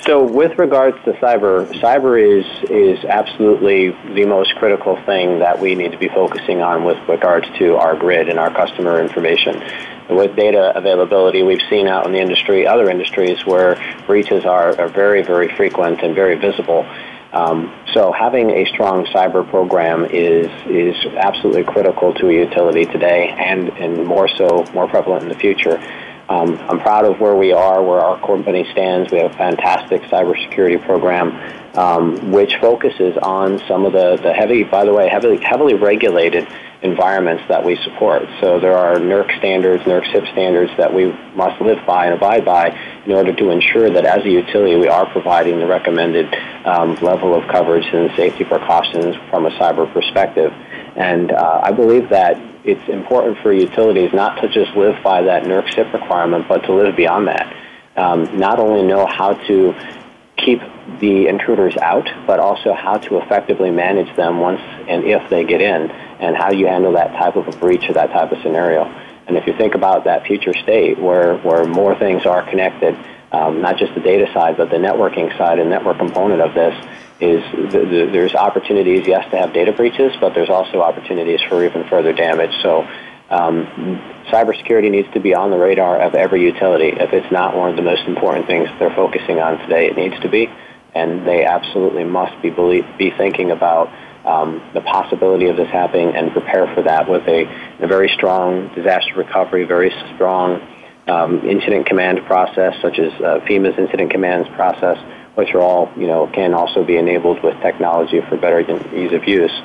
so 0.06 0.22
with 0.22 0.58
regards 0.58 0.96
to 1.04 1.12
cyber, 1.14 1.66
cyber 1.80 2.20
is 2.20 2.44
is 2.70 3.04
absolutely 3.04 3.90
the 4.14 4.26
most 4.26 4.54
critical 4.56 4.96
thing 5.04 5.38
that 5.38 5.58
we 5.58 5.74
need 5.74 5.92
to 5.92 5.98
be 5.98 6.08
focusing 6.08 6.60
on 6.62 6.84
with 6.84 6.98
regards 7.08 7.46
to 7.58 7.76
our 7.76 7.96
grid 7.96 8.28
and 8.28 8.38
our 8.38 8.52
customer 8.52 9.00
information. 9.00 9.62
with 10.10 10.36
data 10.36 10.70
availability, 10.76 11.42
we've 11.42 11.66
seen 11.70 11.88
out 11.88 12.04
in 12.04 12.12
the 12.12 12.18
industry, 12.18 12.66
other 12.66 12.90
industries, 12.90 13.46
where 13.46 13.74
breaches 14.06 14.44
are, 14.44 14.78
are 14.78 14.88
very, 14.88 15.22
very 15.22 15.48
frequent 15.56 16.02
and 16.02 16.14
very 16.14 16.36
visible. 16.36 16.84
Um, 17.32 17.74
so 17.94 18.12
having 18.12 18.50
a 18.50 18.66
strong 18.66 19.06
cyber 19.06 19.48
program 19.48 20.04
is 20.04 20.46
is 20.66 20.96
absolutely 21.16 21.64
critical 21.64 22.12
to 22.14 22.28
a 22.28 22.32
utility 22.32 22.84
today, 22.84 23.30
and 23.30 23.70
and 23.70 24.06
more 24.06 24.28
so, 24.28 24.66
more 24.74 24.86
prevalent 24.86 25.22
in 25.22 25.30
the 25.30 25.38
future. 25.38 25.80
Um, 26.28 26.58
I'm 26.70 26.80
proud 26.80 27.04
of 27.04 27.20
where 27.20 27.34
we 27.34 27.52
are, 27.52 27.82
where 27.82 28.00
our 28.00 28.18
company 28.26 28.66
stands. 28.72 29.12
We 29.12 29.18
have 29.18 29.32
a 29.32 29.36
fantastic 29.36 30.02
cybersecurity 30.02 30.84
program, 30.84 31.32
um, 31.76 32.32
which 32.32 32.56
focuses 32.56 33.16
on 33.18 33.60
some 33.68 33.84
of 33.84 33.92
the, 33.92 34.16
the 34.16 34.32
heavy, 34.32 34.64
by 34.64 34.84
the 34.84 34.92
way, 34.92 35.08
heavily 35.08 35.38
heavily 35.38 35.74
regulated 35.74 36.48
environments 36.82 37.42
that 37.48 37.64
we 37.64 37.76
support. 37.82 38.22
So 38.40 38.60
there 38.60 38.76
are 38.76 38.96
NERC 38.96 39.38
standards, 39.38 39.82
NERC 39.84 40.12
CIP 40.12 40.26
standards 40.32 40.70
that 40.76 40.92
we 40.92 41.12
must 41.34 41.60
live 41.60 41.84
by 41.86 42.06
and 42.06 42.14
abide 42.14 42.44
by 42.44 42.78
in 43.06 43.12
order 43.12 43.34
to 43.34 43.50
ensure 43.50 43.90
that 43.90 44.04
as 44.04 44.24
a 44.24 44.30
utility 44.30 44.76
we 44.76 44.88
are 44.88 45.06
providing 45.06 45.58
the 45.58 45.66
recommended 45.66 46.32
um, 46.66 46.94
level 46.96 47.34
of 47.34 47.48
coverage 47.48 47.86
and 47.92 48.10
safety 48.16 48.44
precautions 48.44 49.16
from 49.30 49.46
a 49.46 49.50
cyber 49.52 49.90
perspective. 49.92 50.52
And 50.96 51.32
uh, 51.32 51.60
I 51.62 51.72
believe 51.72 52.10
that 52.10 52.38
it's 52.64 52.88
important 52.88 53.38
for 53.38 53.52
utilities 53.52 54.12
not 54.12 54.40
to 54.40 54.48
just 54.48 54.74
live 54.76 55.02
by 55.02 55.22
that 55.22 55.44
NERC 55.44 55.74
CIP 55.74 55.92
requirement, 55.92 56.48
but 56.48 56.64
to 56.64 56.72
live 56.72 56.96
beyond 56.96 57.28
that. 57.28 57.54
Um, 57.96 58.38
not 58.38 58.58
only 58.58 58.82
know 58.82 59.06
how 59.06 59.34
to 59.34 59.74
keep 60.36 60.60
the 61.00 61.28
intruders 61.28 61.76
out, 61.76 62.08
but 62.26 62.40
also 62.40 62.72
how 62.72 62.98
to 62.98 63.18
effectively 63.18 63.70
manage 63.70 64.14
them 64.16 64.38
once 64.38 64.60
and 64.88 65.04
if 65.04 65.28
they 65.30 65.44
get 65.44 65.60
in, 65.60 65.90
and 65.90 66.36
how 66.36 66.50
you 66.50 66.66
handle 66.66 66.92
that 66.92 67.12
type 67.12 67.36
of 67.36 67.46
a 67.48 67.56
breach 67.58 67.88
or 67.88 67.92
that 67.92 68.10
type 68.10 68.32
of 68.32 68.42
scenario. 68.42 68.84
And 69.26 69.36
if 69.36 69.46
you 69.46 69.54
think 69.56 69.74
about 69.74 70.04
that 70.04 70.26
future 70.26 70.54
state 70.54 70.98
where, 70.98 71.36
where 71.38 71.64
more 71.64 71.98
things 71.98 72.26
are 72.26 72.48
connected, 72.48 72.96
um, 73.32 73.62
not 73.62 73.78
just 73.78 73.94
the 73.94 74.00
data 74.00 74.30
side, 74.32 74.56
but 74.56 74.70
the 74.70 74.76
networking 74.76 75.36
side 75.36 75.58
and 75.58 75.70
network 75.70 75.98
component 75.98 76.40
of 76.40 76.54
this, 76.54 76.74
is 77.20 77.42
the, 77.72 77.78
the, 77.78 78.08
there's 78.12 78.34
opportunities, 78.34 79.06
yes, 79.06 79.28
to 79.30 79.36
have 79.36 79.52
data 79.52 79.72
breaches, 79.72 80.12
but 80.20 80.34
there's 80.34 80.50
also 80.50 80.82
opportunities 80.82 81.40
for 81.48 81.64
even 81.64 81.88
further 81.88 82.12
damage. 82.12 82.52
So 82.62 82.86
um, 83.30 83.66
cybersecurity 84.30 84.90
needs 84.90 85.12
to 85.14 85.20
be 85.20 85.34
on 85.34 85.50
the 85.50 85.58
radar 85.58 86.00
of 86.00 86.14
every 86.14 86.42
utility. 86.42 86.88
If 86.88 87.12
it's 87.12 87.30
not 87.30 87.56
one 87.56 87.70
of 87.70 87.76
the 87.76 87.82
most 87.82 88.02
important 88.06 88.46
things 88.46 88.68
they're 88.78 88.94
focusing 88.94 89.40
on 89.40 89.58
today, 89.58 89.86
it 89.86 89.96
needs 89.96 90.20
to 90.22 90.28
be, 90.28 90.50
and 90.94 91.26
they 91.26 91.44
absolutely 91.44 92.04
must 92.04 92.40
be 92.42 92.50
be 92.98 93.10
thinking 93.10 93.50
about 93.50 93.90
um, 94.24 94.62
the 94.72 94.80
possibility 94.80 95.48
of 95.48 95.56
this 95.56 95.68
happening 95.68 96.16
and 96.16 96.32
prepare 96.32 96.72
for 96.74 96.82
that 96.82 97.08
with 97.08 97.26
a, 97.28 97.44
a 97.80 97.86
very 97.86 98.08
strong 98.08 98.74
disaster 98.74 99.14
recovery, 99.14 99.64
very 99.64 99.92
strong 100.14 100.60
um, 101.06 101.46
incident 101.46 101.86
command 101.86 102.24
process, 102.26 102.74
such 102.80 102.98
as 102.98 103.12
uh, 103.20 103.40
FEMA's 103.46 103.78
incident 103.78 104.10
commands 104.10 104.48
process, 104.50 104.98
which 105.34 105.54
are 105.54 105.60
all 105.60 105.92
you 105.96 106.06
know 106.06 106.26
can 106.26 106.54
also 106.54 106.84
be 106.84 106.96
enabled 106.96 107.42
with 107.42 107.60
technology 107.60 108.20
for 108.28 108.36
better 108.36 108.60
ease 108.94 109.12
of 109.12 109.26
use. 109.26 109.62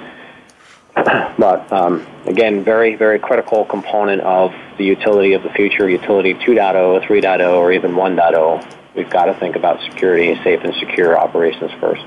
but 1.38 1.72
um, 1.72 2.06
again, 2.26 2.64
very, 2.64 2.96
very 2.96 3.20
critical 3.20 3.64
component 3.66 4.22
of 4.22 4.54
the 4.78 4.86
utility 4.86 5.34
of 5.34 5.44
the 5.44 5.50
future, 5.50 5.90
utility 5.90 6.34
2.0, 6.34 7.06
3.0, 7.06 7.54
or 7.54 7.72
even 7.72 7.92
1.0. 7.92 8.76
We've 8.96 9.10
got 9.10 9.26
to 9.26 9.34
think 9.36 9.56
about 9.56 9.82
security, 9.82 10.36
safe 10.44 10.62
and 10.64 10.74
secure 10.76 11.18
operations 11.18 11.72
first. 11.80 12.04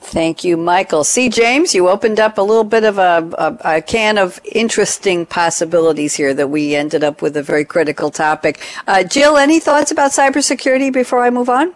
Thank 0.00 0.42
you, 0.42 0.56
Michael. 0.56 1.04
See, 1.04 1.28
James, 1.28 1.74
you 1.74 1.88
opened 1.90 2.18
up 2.18 2.38
a 2.38 2.42
little 2.42 2.64
bit 2.64 2.84
of 2.84 2.96
a, 2.96 3.28
a, 3.36 3.76
a, 3.76 3.82
can 3.82 4.16
of 4.16 4.40
interesting 4.46 5.26
possibilities 5.26 6.14
here 6.14 6.32
that 6.32 6.48
we 6.48 6.74
ended 6.74 7.04
up 7.04 7.20
with 7.20 7.36
a 7.36 7.42
very 7.42 7.66
critical 7.66 8.10
topic. 8.10 8.58
Uh, 8.86 9.02
Jill, 9.04 9.36
any 9.36 9.60
thoughts 9.60 9.90
about 9.90 10.12
cybersecurity 10.12 10.90
before 10.90 11.22
I 11.22 11.28
move 11.28 11.50
on? 11.50 11.74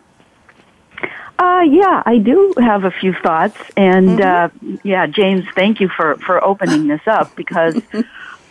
Uh, 1.43 1.63
yeah, 1.63 2.05
I 2.07 2.19
do 2.19 2.55
have 2.59 2.85
a 2.85 2.93
few 2.93 3.13
thoughts, 3.15 3.59
and 3.77 4.21
mm-hmm. 4.21 4.75
uh, 4.75 4.79
yeah, 4.85 5.09
James, 5.09 5.45
thank 5.57 5.81
you 5.81 5.89
for 5.89 6.15
for 6.19 6.43
opening 6.43 6.87
this 6.87 7.01
up 7.09 7.35
because 7.43 7.83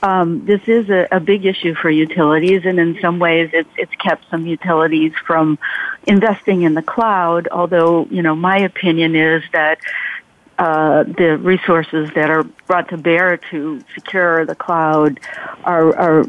um, 0.03 0.45
this 0.45 0.59
is 0.67 0.89
a, 0.89 1.07
a 1.09 1.21
big 1.21 1.45
issue 1.45 1.73
for 1.73 1.89
utilities, 1.89 2.65
and 2.65 2.79
in 2.79 2.99
some 2.99 3.17
ways, 3.17 3.49
it's 3.53 3.69
it's 3.77 3.95
kept 3.95 4.29
some 4.29 4.45
utilities 4.45 5.13
from 5.25 5.57
investing 6.05 6.63
in 6.63 6.73
the 6.73 6.81
cloud. 6.81 7.47
Although, 7.49 8.07
you 8.11 8.21
know, 8.21 8.35
my 8.35 8.57
opinion 8.57 9.15
is 9.15 9.41
that 9.53 9.79
uh, 10.61 11.01
the 11.05 11.39
resources 11.41 12.11
that 12.13 12.29
are 12.29 12.43
brought 12.67 12.87
to 12.87 12.95
bear 12.95 13.35
to 13.35 13.81
secure 13.95 14.45
the 14.45 14.53
cloud 14.53 15.19
are, 15.63 15.95
are 15.97 16.25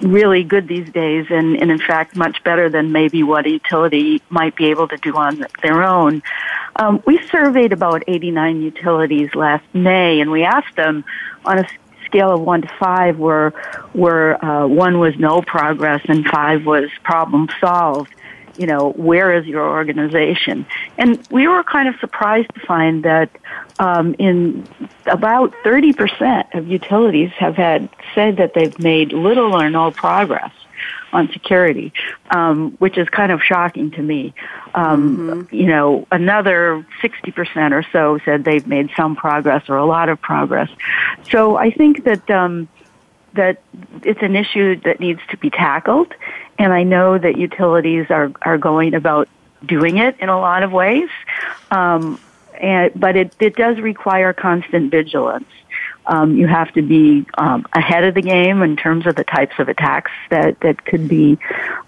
really 0.00 0.44
good 0.44 0.68
these 0.68 0.88
days 0.92 1.26
and, 1.30 1.60
and 1.60 1.68
in 1.68 1.80
fact 1.80 2.14
much 2.14 2.44
better 2.44 2.70
than 2.70 2.92
maybe 2.92 3.24
what 3.24 3.44
a 3.44 3.50
utility 3.50 4.22
might 4.30 4.54
be 4.54 4.66
able 4.66 4.86
to 4.86 4.96
do 4.98 5.12
on 5.16 5.44
their 5.64 5.82
own. 5.82 6.22
Um, 6.76 7.02
we 7.08 7.20
surveyed 7.26 7.72
about 7.72 8.04
89 8.06 8.62
utilities 8.62 9.34
last 9.34 9.64
May 9.74 10.20
and 10.20 10.30
we 10.30 10.44
asked 10.44 10.76
them 10.76 11.04
on 11.44 11.58
a 11.58 11.68
scale 12.04 12.30
of 12.30 12.40
one 12.40 12.62
to 12.62 12.68
five 12.78 13.18
where, 13.18 13.50
where 13.94 14.44
uh, 14.44 14.64
one 14.64 15.00
was 15.00 15.18
no 15.18 15.42
progress 15.42 16.02
and 16.04 16.24
five 16.24 16.64
was 16.64 16.88
problem 17.02 17.48
solved 17.60 18.14
you 18.56 18.66
know, 18.66 18.90
where 18.92 19.32
is 19.32 19.46
your 19.46 19.68
organization? 19.68 20.66
And 20.98 21.26
we 21.30 21.48
were 21.48 21.64
kind 21.64 21.88
of 21.88 21.94
surprised 22.00 22.52
to 22.54 22.60
find 22.60 23.04
that 23.04 23.30
um, 23.78 24.14
in 24.18 24.66
about 25.06 25.52
30% 25.64 26.54
of 26.54 26.68
utilities 26.68 27.30
have 27.32 27.56
had 27.56 27.88
said 28.14 28.36
that 28.36 28.54
they've 28.54 28.78
made 28.78 29.12
little 29.12 29.54
or 29.54 29.70
no 29.70 29.90
progress 29.90 30.52
on 31.12 31.30
security, 31.32 31.92
um, 32.30 32.72
which 32.78 32.96
is 32.96 33.08
kind 33.08 33.32
of 33.32 33.42
shocking 33.42 33.90
to 33.92 34.02
me. 34.02 34.34
Um, 34.74 35.16
mm-hmm. 35.16 35.54
You 35.54 35.66
know, 35.66 36.06
another 36.10 36.86
60% 37.02 37.72
or 37.72 37.84
so 37.92 38.18
said 38.24 38.44
they've 38.44 38.66
made 38.66 38.90
some 38.96 39.14
progress 39.14 39.68
or 39.68 39.76
a 39.76 39.84
lot 39.84 40.08
of 40.08 40.20
progress. 40.20 40.70
So 41.30 41.56
I 41.56 41.70
think 41.70 42.04
that 42.04 42.30
um, 42.30 42.68
that 43.34 43.62
it's 44.02 44.22
an 44.22 44.36
issue 44.36 44.80
that 44.80 45.00
needs 45.00 45.20
to 45.30 45.36
be 45.36 45.50
tackled, 45.50 46.14
and 46.58 46.72
I 46.72 46.82
know 46.82 47.18
that 47.18 47.36
utilities 47.36 48.06
are 48.10 48.32
are 48.42 48.58
going 48.58 48.94
about 48.94 49.28
doing 49.64 49.98
it 49.98 50.18
in 50.20 50.28
a 50.28 50.38
lot 50.38 50.62
of 50.62 50.72
ways. 50.72 51.08
Um, 51.70 52.20
and, 52.60 52.92
but 52.94 53.16
it, 53.16 53.34
it 53.40 53.56
does 53.56 53.78
require 53.78 54.32
constant 54.32 54.90
vigilance. 54.90 55.48
Um, 56.06 56.36
you 56.36 56.46
have 56.46 56.72
to 56.74 56.82
be 56.82 57.26
um, 57.38 57.66
ahead 57.72 58.04
of 58.04 58.14
the 58.14 58.22
game 58.22 58.62
in 58.62 58.76
terms 58.76 59.06
of 59.06 59.14
the 59.14 59.24
types 59.24 59.54
of 59.58 59.68
attacks 59.68 60.10
that, 60.30 60.58
that 60.60 60.84
could 60.84 61.08
be 61.08 61.38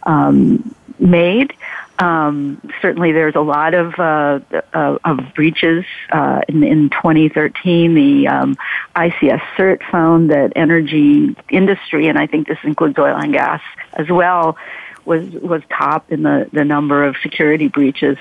um, 0.04 0.74
made. 0.98 1.52
Um, 1.98 2.60
certainly, 2.82 3.12
there's 3.12 3.36
a 3.36 3.40
lot 3.40 3.74
of 3.74 3.94
uh, 3.98 4.40
uh, 4.72 4.98
of 5.04 5.20
breaches. 5.34 5.84
Uh, 6.10 6.40
in, 6.48 6.64
in 6.64 6.90
2013, 6.90 7.94
the 7.94 8.28
um, 8.28 8.56
ICS 8.96 9.40
CERT 9.56 9.82
found 9.90 10.30
that 10.30 10.52
energy 10.56 11.36
industry, 11.50 12.08
and 12.08 12.18
I 12.18 12.26
think 12.26 12.48
this 12.48 12.58
includes 12.64 12.98
oil 12.98 13.16
and 13.16 13.32
gas 13.32 13.62
as 13.92 14.08
well, 14.08 14.56
was 15.04 15.28
was 15.30 15.62
top 15.70 16.10
in 16.10 16.22
the 16.22 16.48
the 16.52 16.64
number 16.64 17.04
of 17.04 17.16
security 17.22 17.68
breaches. 17.68 18.18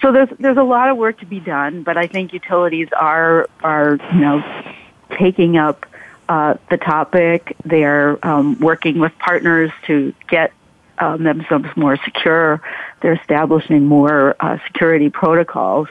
So 0.00 0.12
there's 0.12 0.28
there's 0.38 0.58
a 0.58 0.62
lot 0.62 0.90
of 0.90 0.96
work 0.96 1.20
to 1.20 1.26
be 1.26 1.40
done, 1.40 1.82
but 1.82 1.96
I 1.96 2.06
think 2.06 2.32
utilities 2.32 2.88
are 2.92 3.48
are 3.62 3.98
you 4.12 4.20
know 4.20 4.74
taking 5.16 5.56
up 5.56 5.86
uh, 6.28 6.54
the 6.70 6.76
topic. 6.76 7.56
They're 7.64 8.18
um, 8.26 8.58
working 8.60 8.98
with 8.98 9.16
partners 9.18 9.70
to 9.86 10.12
get 10.28 10.52
um, 10.98 11.22
themselves 11.24 11.68
more 11.76 11.96
secure. 12.04 12.60
They're 13.04 13.12
establishing 13.12 13.84
more 13.84 14.34
uh, 14.40 14.56
security 14.66 15.10
protocols. 15.10 15.88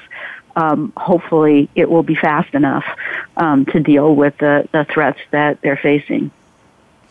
Um, 0.56 0.92
hopefully, 0.98 1.70
it 1.76 1.88
will 1.88 2.02
be 2.02 2.16
fast 2.16 2.56
enough 2.56 2.86
um, 3.38 3.68
to 3.68 3.80
deal 3.80 4.16
with 4.16 4.36
the, 4.40 4.68
the 4.72 4.84
threats 4.92 5.20
that 5.30 5.62
they're 5.62 5.78
facing. 5.78 6.32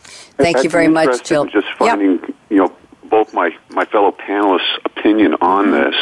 Thank 0.01 0.57
That's 0.57 0.65
you 0.65 0.69
very 0.69 0.89
much, 0.89 1.23
Jill. 1.23 1.45
Just 1.45 1.67
finding, 1.77 2.19
yep. 2.19 2.35
you 2.49 2.57
know, 2.57 2.75
both 3.05 3.33
my, 3.33 3.55
my 3.69 3.85
fellow 3.85 4.11
panelists' 4.11 4.77
opinion 4.83 5.35
on 5.39 5.67
mm-hmm. 5.67 5.89
this. 5.89 5.95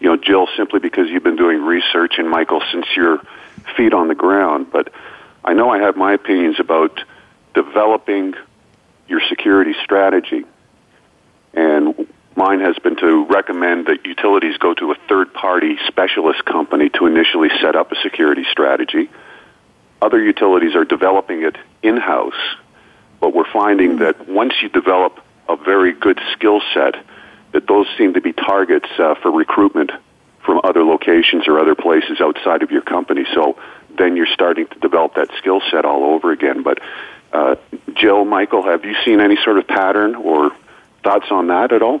You 0.00 0.08
know, 0.08 0.16
Jill, 0.16 0.48
simply 0.56 0.80
because 0.80 1.10
you've 1.10 1.22
been 1.22 1.36
doing 1.36 1.60
research, 1.60 2.14
and 2.16 2.30
Michael, 2.30 2.62
since 2.72 2.86
your 2.96 3.20
feet 3.76 3.92
on 3.92 4.08
the 4.08 4.14
ground. 4.14 4.68
But 4.72 4.94
I 5.44 5.52
know 5.52 5.68
I 5.68 5.78
have 5.80 5.94
my 5.94 6.14
opinions 6.14 6.58
about 6.58 7.04
developing 7.52 8.32
your 9.08 9.20
security 9.28 9.74
strategy. 9.84 10.46
And 11.52 12.08
mine 12.36 12.60
has 12.60 12.76
been 12.78 12.96
to 12.96 13.26
recommend 13.26 13.86
that 13.86 14.04
utilities 14.04 14.56
go 14.58 14.74
to 14.74 14.92
a 14.92 14.94
third 15.08 15.32
party 15.34 15.76
specialist 15.88 16.44
company 16.44 16.88
to 16.90 17.06
initially 17.06 17.48
set 17.60 17.76
up 17.76 17.92
a 17.92 17.96
security 18.02 18.44
strategy. 18.50 19.10
Other 20.00 20.22
utilities 20.22 20.74
are 20.74 20.84
developing 20.84 21.42
it 21.42 21.56
in 21.82 21.96
house, 21.96 22.40
but 23.20 23.34
we're 23.34 23.50
finding 23.52 23.98
that 23.98 24.28
once 24.28 24.54
you 24.62 24.68
develop 24.68 25.20
a 25.48 25.56
very 25.56 25.92
good 25.92 26.18
skill 26.32 26.60
set, 26.74 26.96
that 27.52 27.66
those 27.68 27.86
seem 27.98 28.14
to 28.14 28.20
be 28.20 28.32
targets 28.32 28.88
uh, 28.98 29.14
for 29.16 29.30
recruitment 29.30 29.90
from 30.44 30.60
other 30.64 30.82
locations 30.82 31.46
or 31.46 31.58
other 31.58 31.74
places 31.74 32.20
outside 32.20 32.62
of 32.62 32.70
your 32.70 32.82
company. 32.82 33.24
So 33.32 33.58
then 33.96 34.16
you're 34.16 34.26
starting 34.32 34.66
to 34.66 34.78
develop 34.80 35.14
that 35.14 35.28
skill 35.38 35.60
set 35.70 35.84
all 35.84 36.14
over 36.14 36.32
again. 36.32 36.62
But 36.62 36.80
uh, 37.32 37.56
Jill, 37.94 38.24
Michael, 38.24 38.62
have 38.62 38.84
you 38.84 38.94
seen 39.04 39.20
any 39.20 39.36
sort 39.44 39.58
of 39.58 39.66
pattern 39.66 40.14
or 40.14 40.50
thoughts 41.04 41.26
on 41.30 41.48
that 41.48 41.72
at 41.72 41.82
all? 41.82 42.00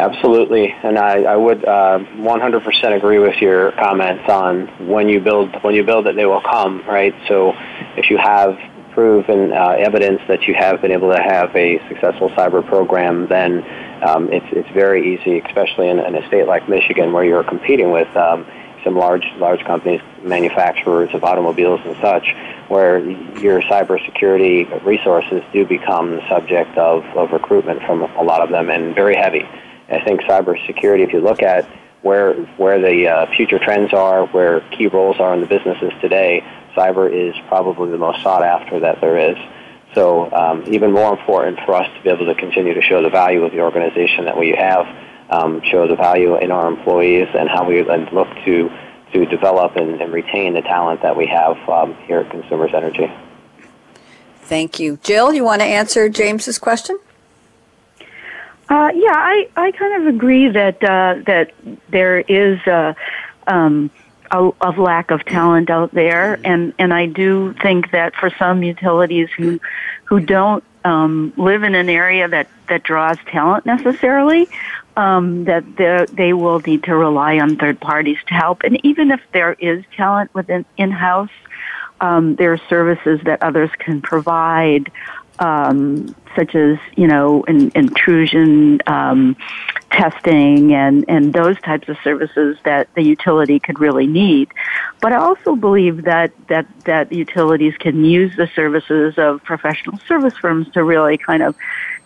Absolutely, 0.00 0.74
and 0.82 0.98
I, 0.98 1.24
I 1.24 1.36
would 1.36 1.62
uh, 1.62 1.98
100% 1.98 2.96
agree 2.96 3.18
with 3.18 3.36
your 3.36 3.72
comments 3.72 4.26
on 4.30 4.66
when 4.88 5.10
you 5.10 5.20
build 5.20 5.54
when 5.62 5.74
you 5.74 5.84
build 5.84 6.06
it, 6.06 6.16
they 6.16 6.24
will 6.24 6.40
come. 6.40 6.82
Right. 6.88 7.14
So, 7.28 7.52
if 7.98 8.08
you 8.08 8.16
have 8.16 8.58
proven 8.92 9.52
uh, 9.52 9.76
evidence 9.78 10.22
that 10.26 10.48
you 10.48 10.54
have 10.54 10.80
been 10.80 10.90
able 10.90 11.12
to 11.12 11.22
have 11.22 11.54
a 11.54 11.78
successful 11.88 12.30
cyber 12.30 12.66
program, 12.66 13.28
then 13.28 13.62
um, 14.02 14.32
it's 14.32 14.46
it's 14.52 14.70
very 14.70 15.14
easy, 15.14 15.38
especially 15.40 15.90
in, 15.90 15.98
in, 15.98 16.14
a 16.14 16.26
state 16.28 16.46
like 16.46 16.66
Michigan 16.66 17.12
where 17.12 17.22
you're 17.22 17.44
competing 17.44 17.90
with 17.90 18.08
um, 18.16 18.46
some 18.82 18.96
large 18.96 19.26
large 19.36 19.62
companies, 19.64 20.00
manufacturers 20.22 21.10
of 21.12 21.24
automobiles 21.24 21.80
and 21.84 21.94
such, 22.00 22.34
where 22.68 23.00
your 23.38 23.60
cybersecurity 23.62 24.82
resources 24.82 25.42
do 25.52 25.66
become 25.66 26.16
the 26.16 26.26
subject 26.26 26.78
of, 26.78 27.04
of 27.16 27.32
recruitment 27.32 27.82
from 27.82 28.00
a 28.02 28.22
lot 28.22 28.40
of 28.40 28.48
them 28.48 28.70
and 28.70 28.94
very 28.94 29.14
heavy. 29.14 29.46
I 29.90 30.04
think 30.04 30.22
cybersecurity, 30.22 31.06
if 31.06 31.12
you 31.12 31.20
look 31.20 31.42
at 31.42 31.64
where 32.02 32.34
where 32.56 32.80
the 32.80 33.08
uh, 33.08 33.36
future 33.36 33.58
trends 33.58 33.92
are, 33.92 34.26
where 34.26 34.60
key 34.70 34.86
roles 34.86 35.18
are 35.18 35.34
in 35.34 35.40
the 35.40 35.46
businesses 35.46 35.92
today, 36.00 36.44
cyber 36.76 37.10
is 37.12 37.34
probably 37.48 37.90
the 37.90 37.98
most 37.98 38.22
sought 38.22 38.42
after 38.42 38.80
that 38.80 39.00
there 39.00 39.18
is. 39.18 39.36
So 39.94 40.32
um, 40.32 40.64
even 40.72 40.92
more 40.92 41.12
important 41.12 41.58
for 41.66 41.74
us 41.74 41.88
to 41.96 42.02
be 42.02 42.10
able 42.10 42.26
to 42.26 42.34
continue 42.34 42.74
to 42.74 42.82
show 42.82 43.02
the 43.02 43.10
value 43.10 43.44
of 43.44 43.52
the 43.52 43.60
organization 43.60 44.26
that 44.26 44.38
we 44.38 44.50
have 44.50 44.86
um, 45.30 45.62
show 45.70 45.86
the 45.86 45.96
value 45.96 46.36
in 46.36 46.50
our 46.50 46.68
employees 46.68 47.28
and 47.34 47.48
how 47.48 47.66
we 47.68 47.82
look 47.82 48.28
to 48.44 48.70
to 49.12 49.26
develop 49.26 49.74
and, 49.74 50.00
and 50.00 50.12
retain 50.12 50.54
the 50.54 50.62
talent 50.62 51.02
that 51.02 51.16
we 51.16 51.26
have 51.26 51.56
um, 51.68 51.94
here 52.06 52.20
at 52.20 52.30
Consumers 52.30 52.70
Energy. 52.72 53.10
Thank 54.42 54.78
you, 54.78 54.98
Jill. 55.02 55.32
You 55.32 55.44
want 55.44 55.62
to 55.62 55.66
answer 55.66 56.08
James's 56.08 56.58
question? 56.58 56.98
Uh, 58.70 58.92
yeah, 58.94 59.12
I, 59.12 59.48
I 59.56 59.72
kind 59.72 60.00
of 60.00 60.14
agree 60.14 60.48
that 60.48 60.82
uh, 60.84 61.22
that 61.26 61.52
there 61.90 62.20
is 62.20 62.60
a, 62.68 62.94
um, 63.48 63.90
a, 64.30 64.50
a, 64.60 64.70
lack 64.70 65.10
of 65.10 65.24
talent 65.24 65.70
out 65.70 65.92
there, 65.92 66.38
and, 66.44 66.72
and 66.78 66.94
I 66.94 67.06
do 67.06 67.52
think 67.54 67.90
that 67.90 68.14
for 68.14 68.30
some 68.38 68.62
utilities 68.62 69.28
who 69.36 69.58
who 70.04 70.20
don't 70.20 70.62
um, 70.84 71.32
live 71.36 71.62
in 71.62 71.74
an 71.74 71.88
area 71.88 72.28
that, 72.28 72.48
that 72.68 72.82
draws 72.82 73.18
talent 73.26 73.66
necessarily, 73.66 74.48
um, 74.96 75.44
that 75.44 75.64
they 76.12 76.32
will 76.32 76.60
need 76.60 76.84
to 76.84 76.96
rely 76.96 77.38
on 77.38 77.56
third 77.56 77.80
parties 77.80 78.18
to 78.28 78.34
help. 78.34 78.62
And 78.62 78.84
even 78.84 79.10
if 79.10 79.20
there 79.32 79.52
is 79.54 79.84
talent 79.96 80.34
within 80.34 80.64
in-house, 80.76 81.30
um, 82.00 82.36
there 82.36 82.52
are 82.52 82.60
services 82.68 83.20
that 83.24 83.42
others 83.42 83.70
can 83.78 84.00
provide, 84.00 84.90
um, 85.40 86.14
such 86.36 86.54
as 86.54 86.78
you 86.96 87.06
know 87.06 87.42
in, 87.44 87.72
intrusion 87.74 88.80
um, 88.86 89.36
testing 89.90 90.72
and 90.72 91.04
and 91.08 91.32
those 91.32 91.60
types 91.62 91.88
of 91.88 91.96
services 92.04 92.58
that 92.64 92.88
the 92.94 93.02
utility 93.02 93.58
could 93.58 93.80
really 93.80 94.06
need. 94.06 94.48
But 95.00 95.12
I 95.12 95.16
also 95.16 95.56
believe 95.56 96.04
that 96.04 96.32
that 96.48 96.66
that 96.84 97.12
utilities 97.12 97.76
can 97.78 98.04
use 98.04 98.36
the 98.36 98.48
services 98.54 99.14
of 99.16 99.42
professional 99.42 99.98
service 100.06 100.36
firms 100.36 100.70
to 100.74 100.84
really 100.84 101.18
kind 101.18 101.42
of 101.42 101.56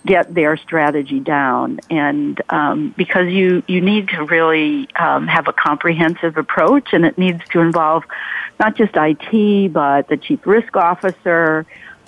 get 0.06 0.34
their 0.34 0.56
strategy 0.56 1.18
down 1.18 1.80
and 1.88 2.40
um, 2.50 2.94
because 2.96 3.28
you 3.28 3.62
you 3.66 3.80
need 3.80 4.08
to 4.08 4.22
really 4.24 4.86
um, 4.96 5.26
have 5.26 5.48
a 5.48 5.52
comprehensive 5.52 6.36
approach 6.36 6.92
and 6.92 7.06
it 7.06 7.16
needs 7.16 7.42
to 7.50 7.60
involve 7.60 8.04
not 8.60 8.76
just 8.76 8.92
IT 8.94 9.72
but 9.72 10.06
the 10.08 10.18
chief 10.18 10.46
risk 10.46 10.76
officer 10.76 11.64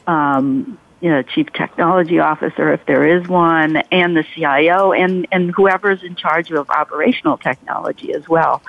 um, 0.06 0.78
you 1.00 1.10
know 1.10 1.22
chief 1.22 1.52
technology 1.52 2.18
officer 2.18 2.72
if 2.72 2.84
there 2.86 3.06
is 3.06 3.26
one 3.28 3.76
and 3.92 4.16
the 4.16 4.24
CIO 4.34 4.92
and 4.92 5.26
and 5.30 5.52
whoever's 5.54 6.02
in 6.02 6.16
charge 6.16 6.50
of 6.50 6.70
operational 6.70 7.36
technology 7.36 8.12
as 8.12 8.28
well 8.28 8.62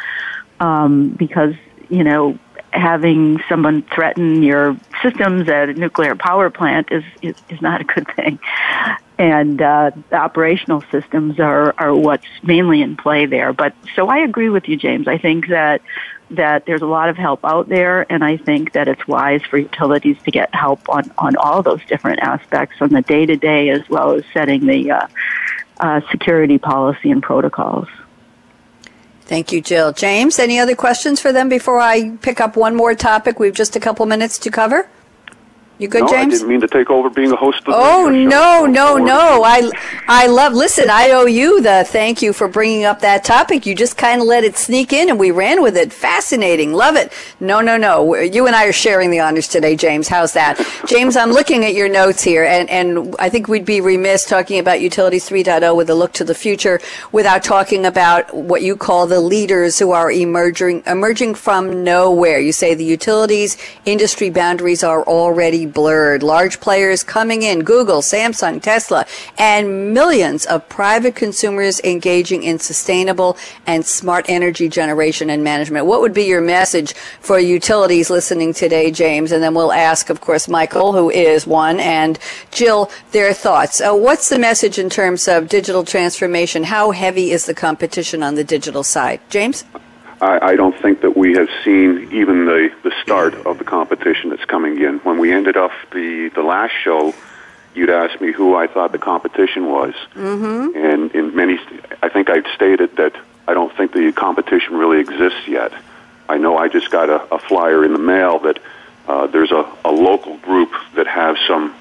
um, 0.59 1.09
because 1.09 1.53
you 1.89 2.03
know 2.03 2.37
having 2.71 3.41
someone 3.49 3.83
threaten 3.93 4.43
your 4.43 4.77
systems 5.01 5.49
at 5.49 5.69
a 5.69 5.73
nuclear 5.73 6.15
power 6.15 6.49
plant 6.49 6.89
is, 6.91 7.03
is, 7.21 7.35
is 7.49 7.61
not 7.61 7.81
a 7.81 7.83
good 7.83 8.07
thing. 8.15 8.39
And 9.17 9.59
uh, 9.61 9.91
the 10.09 10.15
operational 10.15 10.83
systems 10.91 11.39
are, 11.39 11.73
are 11.77 11.95
what's 11.95 12.27
mainly 12.43 12.81
in 12.81 12.95
play 12.97 13.25
there. 13.25 13.51
But 13.51 13.73
so 13.95 14.07
I 14.07 14.19
agree 14.19 14.49
with 14.49 14.67
you, 14.67 14.77
James. 14.77 15.07
I 15.07 15.17
think 15.17 15.47
that 15.47 15.81
that 16.31 16.65
there's 16.65 16.81
a 16.81 16.87
lot 16.87 17.09
of 17.09 17.17
help 17.17 17.43
out 17.43 17.69
there, 17.69 18.05
and 18.11 18.23
I 18.23 18.37
think 18.37 18.73
that 18.73 18.87
it's 18.87 19.07
wise 19.07 19.41
for 19.49 19.57
utilities 19.57 20.17
to 20.23 20.31
get 20.31 20.53
help 20.53 20.89
on, 20.89 21.11
on 21.17 21.35
all 21.37 21.63
those 21.63 21.83
different 21.85 22.19
aspects 22.19 22.77
on 22.81 22.89
the 22.89 23.01
day 23.01 23.25
to 23.25 23.35
day 23.35 23.69
as 23.69 23.87
well 23.89 24.13
as 24.13 24.23
setting 24.33 24.65
the 24.65 24.91
uh, 24.91 25.07
uh, 25.79 26.01
security 26.11 26.57
policy 26.57 27.11
and 27.11 27.23
protocols. 27.23 27.87
Thank 29.21 29.51
you, 29.51 29.61
Jill. 29.61 29.91
James, 29.91 30.39
any 30.39 30.57
other 30.57 30.75
questions 30.75 31.19
for 31.19 31.33
them 31.33 31.49
before 31.49 31.79
I 31.79 32.17
pick 32.21 32.39
up 32.39 32.55
one 32.55 32.75
more 32.75 32.95
topic? 32.95 33.39
We've 33.39 33.53
just 33.53 33.75
a 33.75 33.79
couple 33.79 34.05
minutes 34.05 34.37
to 34.39 34.51
cover. 34.51 34.89
You 35.79 35.87
good, 35.87 36.01
no, 36.01 36.07
James? 36.07 36.33
I 36.33 36.37
didn't 36.37 36.49
mean 36.49 36.61
to 36.61 36.67
take 36.67 36.89
over 36.89 37.07
being 37.07 37.31
a 37.31 37.35
host. 37.35 37.59
Of 37.59 37.65
the 37.65 37.71
oh 37.75 38.09
no, 38.09 38.65
no, 38.65 38.97
no! 38.97 39.43
I, 39.43 39.69
I 40.07 40.25
love. 40.25 40.53
Listen, 40.53 40.89
I 40.89 41.11
owe 41.11 41.27
you 41.27 41.61
the 41.61 41.83
thank 41.85 42.23
you 42.23 42.33
for 42.33 42.47
bringing 42.47 42.83
up 42.83 43.01
that 43.01 43.23
topic. 43.23 43.67
You 43.67 43.75
just 43.75 43.95
kind 43.95 44.19
of 44.19 44.25
let 44.25 44.43
it 44.43 44.57
sneak 44.57 44.91
in, 44.91 45.07
and 45.09 45.19
we 45.19 45.29
ran 45.29 45.61
with 45.61 45.77
it. 45.77 45.93
Fascinating, 45.93 46.73
love 46.73 46.95
it. 46.95 47.13
No, 47.39 47.61
no, 47.61 47.77
no. 47.77 48.15
You 48.15 48.47
and 48.47 48.55
I 48.55 48.65
are 48.65 48.73
sharing 48.73 49.11
the 49.11 49.19
honors 49.19 49.47
today, 49.47 49.75
James. 49.75 50.07
How's 50.07 50.33
that, 50.33 50.59
James? 50.87 51.15
I'm 51.15 51.31
looking 51.31 51.63
at 51.63 51.75
your 51.75 51.89
notes 51.89 52.23
here, 52.23 52.43
and 52.43 52.67
and 52.71 53.15
I 53.19 53.29
think 53.29 53.47
we'd 53.47 53.65
be 53.65 53.79
remiss 53.79 54.25
talking 54.25 54.57
about 54.57 54.81
Utilities 54.81 55.29
3.0 55.29 55.75
with 55.75 55.91
a 55.91 55.95
look 55.95 56.11
to 56.13 56.23
the 56.23 56.33
future 56.33 56.81
without 57.11 57.43
talking 57.43 57.85
about 57.85 58.33
what 58.33 58.63
you 58.63 58.75
call 58.75 59.05
the 59.05 59.19
leaders 59.19 59.77
who 59.77 59.91
are 59.91 60.11
emerging 60.11 60.81
emerging 60.87 61.35
from 61.35 61.83
nowhere. 61.83 62.39
You 62.39 62.51
say 62.51 62.73
the 62.73 62.83
utilities 62.83 63.57
industry 63.85 64.31
boundaries 64.31 64.83
are 64.83 65.03
already 65.03 65.66
blurred. 65.73 66.23
Large 66.23 66.59
players 66.59 67.03
coming 67.03 67.43
in, 67.43 67.63
Google, 67.63 68.01
Samsung, 68.01 68.61
Tesla, 68.61 69.05
and 69.37 69.93
millions 69.93 70.45
of 70.45 70.67
private 70.69 71.15
consumers 71.15 71.79
engaging 71.81 72.43
in 72.43 72.59
sustainable 72.59 73.37
and 73.65 73.85
smart 73.85 74.25
energy 74.29 74.69
generation 74.69 75.29
and 75.29 75.43
management. 75.43 75.85
What 75.85 76.01
would 76.01 76.13
be 76.13 76.25
your 76.25 76.41
message 76.41 76.93
for 77.21 77.39
utilities 77.39 78.09
listening 78.09 78.53
today, 78.53 78.91
James? 78.91 79.31
And 79.31 79.43
then 79.43 79.53
we'll 79.53 79.71
ask, 79.71 80.09
of 80.09 80.21
course, 80.21 80.47
Michael, 80.47 80.93
who 80.93 81.09
is 81.09 81.47
one, 81.47 81.79
and 81.79 82.19
Jill, 82.51 82.89
their 83.11 83.33
thoughts. 83.33 83.81
Uh, 83.81 83.93
what's 83.93 84.29
the 84.29 84.39
message 84.39 84.79
in 84.79 84.89
terms 84.89 85.27
of 85.27 85.47
digital 85.47 85.83
transformation? 85.83 86.63
How 86.63 86.91
heavy 86.91 87.31
is 87.31 87.45
the 87.45 87.53
competition 87.53 88.23
on 88.23 88.35
the 88.35 88.43
digital 88.43 88.83
side? 88.83 89.19
James? 89.29 89.63
I, 90.21 90.51
I 90.51 90.55
don't 90.55 90.77
think 90.79 91.01
that 91.01 91.15
we 91.15 91.33
have 91.33 91.49
seen 91.63 92.09
even 92.11 92.45
the, 92.45 92.71
the 92.83 92.91
start 93.03 93.33
of 93.45 93.57
the 93.57 93.63
competition 93.63 94.29
that's 94.29 94.45
coming 94.45 94.81
in. 94.81 94.99
When 94.99 95.19
we 95.19 95.31
ended 95.31 95.57
off 95.57 95.73
the, 95.91 96.29
the 96.33 96.41
last 96.41 96.73
show, 96.83 97.13
you'd 97.75 97.89
asked 97.89 98.19
me 98.19 98.31
who 98.31 98.55
I 98.55 98.67
thought 98.67 98.91
the 98.91 98.97
competition 98.97 99.67
was. 99.67 99.93
Mm-hmm. 100.15 100.75
And 100.75 101.11
in 101.11 101.35
many, 101.35 101.59
I 102.01 102.09
think 102.09 102.29
I 102.29 102.41
stated 102.55 102.95
that 102.97 103.15
I 103.47 103.53
don't 103.53 103.75
think 103.77 103.93
the 103.93 104.11
competition 104.11 104.75
really 104.75 104.99
exists 104.99 105.47
yet. 105.47 105.71
I 106.27 106.37
know 106.37 106.57
I 106.57 106.67
just 106.67 106.89
got 106.91 107.09
a, 107.09 107.33
a 107.33 107.39
flyer 107.39 107.85
in 107.85 107.93
the 107.93 107.99
mail 107.99 108.39
that 108.39 108.59
uh, 109.07 109.27
there's 109.27 109.51
a, 109.51 109.71
a 109.85 109.91
local 109.91 110.37
group 110.37 110.73
that 110.95 111.07
has 111.07 111.37
some 111.47 111.73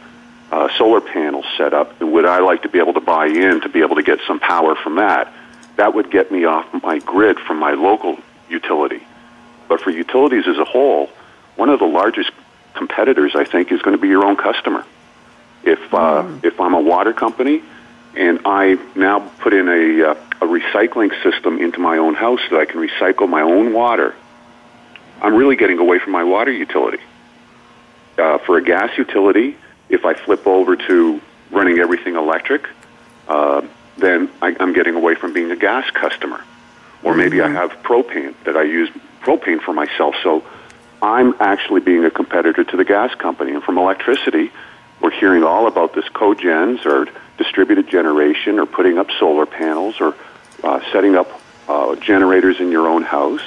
uh, 0.53 0.69
solar 0.79 1.01
panels 1.01 1.45
set 1.57 1.75
up, 1.75 2.01
and 2.01 2.13
would 2.13 2.25
I 2.25 2.39
like 2.41 2.63
to 2.63 2.69
be 2.69 2.79
able 2.79 2.93
to 2.95 3.01
buy 3.01 3.27
in 3.27 3.63
to 3.63 3.69
be 3.69 3.81
able 3.81 3.97
to 3.97 4.03
get 4.03 4.21
some 4.29 4.39
power 4.39 4.77
from 4.77 4.97
that? 4.97 5.33
That 5.77 5.95
would 5.95 6.11
get 6.11 6.33
me 6.33 6.45
off 6.45 6.67
my 6.83 6.99
grid 6.99 7.39
from 7.39 7.59
my 7.59 7.73
local 7.73 8.19
utility. 8.49 9.03
But 9.69 9.81
for 9.81 9.91
utilities 9.91 10.47
as 10.47 10.59
a 10.59 10.65
whole, 10.65 11.11
one 11.57 11.69
of 11.69 11.79
the 11.79 11.87
largest 11.87 12.31
competitors, 12.75 13.35
I 13.35 13.45
think, 13.45 13.73
is 13.73 13.83
going 13.83 13.97
to 13.97 14.01
be 14.01 14.09
your 14.09 14.25
own 14.25 14.37
customer. 14.37 14.85
If 15.65 15.93
uh, 15.93 16.23
mm. 16.23 16.45
if 16.45 16.61
I'm 16.61 16.75
a 16.75 16.81
water 16.81 17.13
company 17.13 17.63
and 18.15 18.41
I 18.45 18.79
now 18.95 19.21
put 19.41 19.53
in 19.53 19.69
a 19.69 20.11
uh, 20.11 20.15
a 20.41 20.47
recycling 20.47 21.11
system 21.23 21.59
into 21.59 21.79
my 21.81 21.99
own 21.99 22.15
house 22.15 22.41
that 22.51 22.61
I 22.61 22.67
can 22.67 22.81
recycle 22.81 23.29
my 23.29 23.43
own 23.43 23.73
water, 23.73 24.15
I'm 25.21 25.35
really 25.35 25.57
getting 25.57 25.79
away 25.79 25.99
from 25.99 26.13
my 26.13 26.25
water 26.25 26.53
utility. 26.53 27.03
Uh, 28.19 28.39
for 28.39 28.57
a 28.57 28.63
gas 28.63 28.97
utility, 28.97 29.57
if 29.89 30.05
I 30.05 30.15
flip 30.15 30.47
over 30.47 30.77
to 30.77 31.21
running 31.51 31.79
everything 31.79 32.17
electric, 32.17 32.67
uh, 33.29 33.63
then 33.97 34.31
I, 34.43 34.57
I'm 34.59 34.73
getting 34.73 34.95
away 34.95 35.15
from 35.15 35.33
being 35.33 35.51
a 35.51 35.57
gas 35.57 35.91
customer. 35.91 36.43
Or 37.03 37.15
maybe 37.15 37.39
mm-hmm. 37.39 37.57
I 37.57 37.61
have 37.61 37.71
propane 37.83 38.35
that 38.45 38.57
I 38.57 38.65
use 38.65 38.91
propane 39.23 39.61
for 39.61 39.73
myself. 39.73 40.15
So 40.23 40.45
I'm 41.03 41.35
actually 41.41 41.81
being 41.81 42.05
a 42.05 42.11
competitor 42.11 42.65
to 42.65 42.77
the 42.77 42.85
gas 42.85 43.15
company. 43.15 43.53
And 43.53 43.63
from 43.63 43.79
electricity, 43.79 44.51
we're 45.01 45.11
hearing 45.11 45.45
all 45.45 45.67
about 45.67 45.95
this 45.95 46.07
cogens 46.07 46.85
or 46.87 47.09
distributed 47.37 47.89
generation 47.89 48.59
or 48.59 48.67
putting 48.67 48.99
up 48.99 49.09
solar 49.19 49.47
panels 49.47 50.01
or 50.01 50.15
uh, 50.65 50.81
setting 50.93 51.17
up 51.17 51.29
uh, 51.69 51.97
generators 51.97 52.61
in 52.61 52.71
your 52.71 52.89
own 52.89 53.03
house 53.03 53.43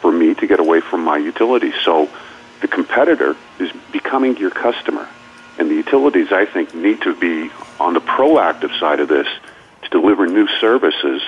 for 0.00 0.10
me 0.10 0.34
to 0.34 0.46
get 0.46 0.60
away 0.60 0.80
from 0.80 1.04
my 1.04 1.16
utilities. 1.16 1.74
So 1.84 2.08
the 2.60 2.68
competitor 2.68 3.36
is 3.58 3.70
becoming 3.92 4.36
your 4.36 4.50
customer. 4.50 5.08
And 5.58 5.70
the 5.70 5.74
utilities, 5.74 6.32
I 6.32 6.44
think, 6.44 6.74
need 6.74 7.02
to 7.02 7.14
be 7.14 7.50
on 7.80 7.94
the 7.94 8.00
proactive 8.00 8.78
side 8.78 9.00
of 9.00 9.08
this 9.08 9.26
to 9.90 10.00
deliver 10.00 10.26
new 10.26 10.46
services 10.60 11.22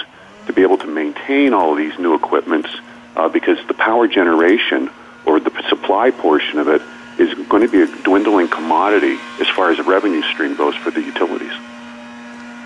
to 0.46 0.52
be 0.52 0.62
able 0.62 0.78
to 0.78 0.86
maintain 0.86 1.52
all 1.52 1.72
of 1.72 1.78
these 1.78 1.98
new 1.98 2.14
equipments 2.14 2.70
uh, 3.16 3.28
because 3.28 3.58
the 3.66 3.74
power 3.74 4.08
generation 4.08 4.90
or 5.26 5.38
the 5.40 5.50
supply 5.68 6.10
portion 6.10 6.58
of 6.58 6.68
it 6.68 6.82
is 7.18 7.34
going 7.48 7.62
to 7.62 7.68
be 7.68 7.82
a 7.82 8.02
dwindling 8.02 8.48
commodity 8.48 9.18
as 9.40 9.48
far 9.48 9.70
as 9.70 9.76
the 9.76 9.82
revenue 9.82 10.22
stream 10.22 10.56
goes 10.56 10.74
for 10.76 10.90
the 10.90 11.02
utilities. 11.02 11.52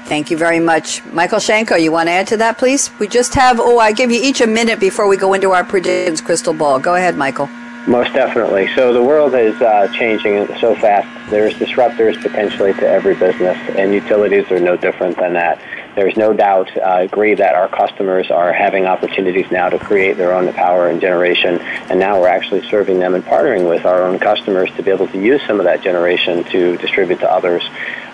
Thank 0.05 0.30
you 0.30 0.36
very 0.36 0.61
much. 0.61 1.03
Michael 1.07 1.38
Shanko, 1.38 1.80
you 1.82 1.90
want 1.90 2.09
to 2.09 2.12
add 2.12 2.26
to 2.28 2.36
that, 2.36 2.59
please? 2.59 2.90
We 2.99 3.09
just 3.09 3.34
have, 3.34 3.59
oh, 3.59 3.78
I 3.78 3.92
give 3.92 4.11
you 4.11 4.20
each 4.22 4.42
a 4.42 4.47
minute 4.47 4.78
before 4.78 5.09
we 5.09 5.16
go 5.16 5.32
into 5.32 5.53
our 5.53 5.64
predictions 5.64 6.20
crystal 6.20 6.53
ball. 6.53 6.78
Go 6.78 6.95
ahead, 6.95 7.16
Michael. 7.16 7.49
Most 7.86 8.12
definitely. 8.12 8.68
So 8.74 8.92
the 8.92 9.03
world 9.03 9.34
is 9.34 9.61
uh, 9.61 9.88
changing 9.92 10.47
so 10.59 10.74
fast. 10.74 11.09
There's 11.30 11.55
disruptors 11.55 12.20
potentially 12.20 12.74
to 12.74 12.88
every 12.88 13.14
business, 13.14 13.59
and 13.76 13.92
utilities 13.92 14.51
are 14.51 14.61
no 14.61 14.76
different 14.76 15.16
than 15.16 15.32
that. 15.34 15.59
There's 15.95 16.16
no 16.16 16.32
doubt, 16.32 16.76
I 16.76 17.03
uh, 17.03 17.05
agree 17.05 17.34
that 17.34 17.55
our 17.55 17.68
customers 17.68 18.28
are 18.28 18.53
having 18.53 18.84
opportunities 18.84 19.49
now 19.53 19.68
to 19.68 19.78
create 19.78 20.16
their 20.16 20.34
own 20.34 20.53
power 20.53 20.88
and 20.88 21.01
generation, 21.01 21.61
and 21.88 22.01
now 22.01 22.20
we're 22.20 22.28
actually 22.28 22.68
serving 22.68 22.99
them 22.99 23.14
and 23.14 23.24
partnering 23.24 23.68
with 23.68 23.84
our 23.86 24.03
own 24.03 24.18
customers 24.18 24.70
to 24.76 24.82
be 24.82 24.90
able 24.90 25.07
to 25.09 25.20
use 25.20 25.40
some 25.47 25.61
of 25.61 25.66
that 25.66 25.82
generation 25.82 26.42
to 26.45 26.76
distribute 26.78 27.20
to 27.20 27.30
others. 27.30 27.62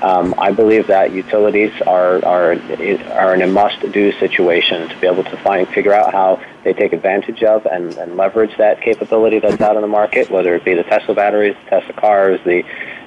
Um, 0.02 0.34
I 0.36 0.52
believe 0.52 0.88
that 0.88 1.12
utilities 1.12 1.72
are, 1.86 2.22
are, 2.22 2.52
are 3.12 3.34
in 3.34 3.40
a 3.40 3.46
must-do 3.46 4.12
situation 4.12 4.88
to 4.90 5.00
be 5.00 5.06
able 5.06 5.24
to 5.24 5.36
find, 5.38 5.66
figure 5.68 5.94
out 5.94 6.12
how 6.12 6.42
they 6.64 6.74
take 6.74 6.92
advantage 6.92 7.42
of 7.42 7.64
and, 7.64 7.96
and 7.96 8.18
leverage 8.18 8.54
that 8.58 8.82
capability 8.82 9.38
that's 9.38 9.60
out 9.62 9.76
in 9.76 9.82
the 9.82 9.88
market, 9.88 10.30
whether 10.30 10.54
it 10.54 10.64
be 10.66 10.74
the 10.74 10.82
Tesla 10.82 11.14
batteries, 11.14 11.56
Tesla 11.68 11.94
cars, 11.94 12.40
the 12.44 12.62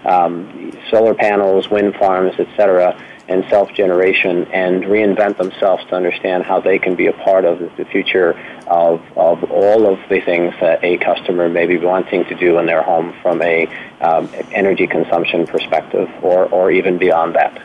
um, 0.05 0.71
solar 0.89 1.13
panels, 1.13 1.69
wind 1.69 1.95
farms, 1.95 2.34
etc 2.39 2.97
and 3.28 3.45
self-generation 3.49 4.45
and 4.51 4.84
reinvent 4.84 5.38
themselves 5.38 5.84
to 5.86 5.95
understand 5.95 6.43
how 6.43 6.59
they 6.59 6.78
can 6.78 6.95
be 6.95 7.07
a 7.07 7.13
part 7.13 7.45
of 7.45 7.59
the 7.78 7.86
future 7.86 8.32
of, 8.67 9.01
of 9.17 9.43
all 9.51 9.88
of 9.88 9.99
the 10.09 10.19
things 10.21 10.53
that 10.59 10.84
a 10.84 10.97
customer 10.97 11.47
may 11.49 11.65
be 11.65 11.78
wanting 11.78 12.26
to 12.26 12.36
do 12.36 12.57
in 12.59 12.65
their 12.65 12.82
home 12.82 13.13
from 13.21 13.41
a 13.41 13.67
um, 14.01 14.30
energy 14.51 14.88
consumption 14.88 15.47
perspective 15.47 16.09
or, 16.21 16.45
or 16.47 16.71
even 16.71 16.97
beyond 16.97 17.36
that. 17.36 17.61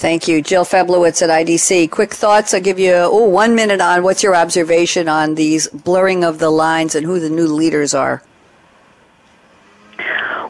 Thank 0.00 0.28
you. 0.28 0.40
Jill 0.40 0.64
Feblowitz 0.64 1.20
at 1.20 1.28
IDC. 1.28 1.90
Quick 1.90 2.14
thoughts. 2.14 2.54
I'll 2.54 2.60
give 2.62 2.78
you 2.78 2.94
oh, 2.94 3.28
one 3.28 3.54
minute 3.54 3.82
on 3.82 4.02
what's 4.02 4.22
your 4.22 4.34
observation 4.34 5.08
on 5.08 5.34
these 5.34 5.68
blurring 5.68 6.24
of 6.24 6.38
the 6.38 6.48
lines 6.48 6.94
and 6.94 7.04
who 7.04 7.20
the 7.20 7.28
new 7.28 7.46
leaders 7.46 7.92
are. 7.92 8.22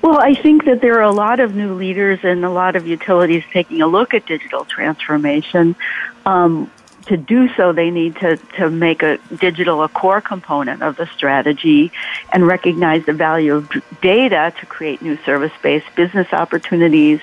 Well, 0.02 0.18
I 0.18 0.34
think 0.34 0.64
that 0.64 0.80
there 0.80 0.94
are 0.98 1.02
a 1.02 1.12
lot 1.12 1.40
of 1.40 1.54
new 1.54 1.74
leaders 1.74 2.20
and 2.22 2.44
a 2.44 2.50
lot 2.50 2.74
of 2.74 2.86
utilities 2.86 3.44
taking 3.52 3.82
a 3.82 3.86
look 3.86 4.14
at 4.14 4.24
digital 4.26 4.64
transformation. 4.64 5.76
Um, 6.24 6.70
to 7.06 7.16
do 7.16 7.48
so, 7.54 7.72
they 7.72 7.90
need 7.90 8.16
to, 8.16 8.36
to 8.56 8.70
make 8.70 9.02
a 9.02 9.18
digital 9.36 9.82
a 9.82 9.88
core 9.88 10.20
component 10.20 10.82
of 10.82 10.96
the 10.96 11.06
strategy 11.06 11.92
and 12.32 12.46
recognize 12.46 13.04
the 13.04 13.12
value 13.12 13.56
of 13.56 13.70
data 14.00 14.54
to 14.60 14.66
create 14.66 15.02
new 15.02 15.18
service-based 15.24 15.94
business 15.96 16.32
opportunities, 16.32 17.20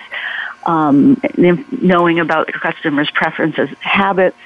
um, 0.65 1.19
knowing 1.37 2.19
about 2.19 2.47
customers' 2.47 3.09
preferences, 3.11 3.69
habits, 3.79 4.37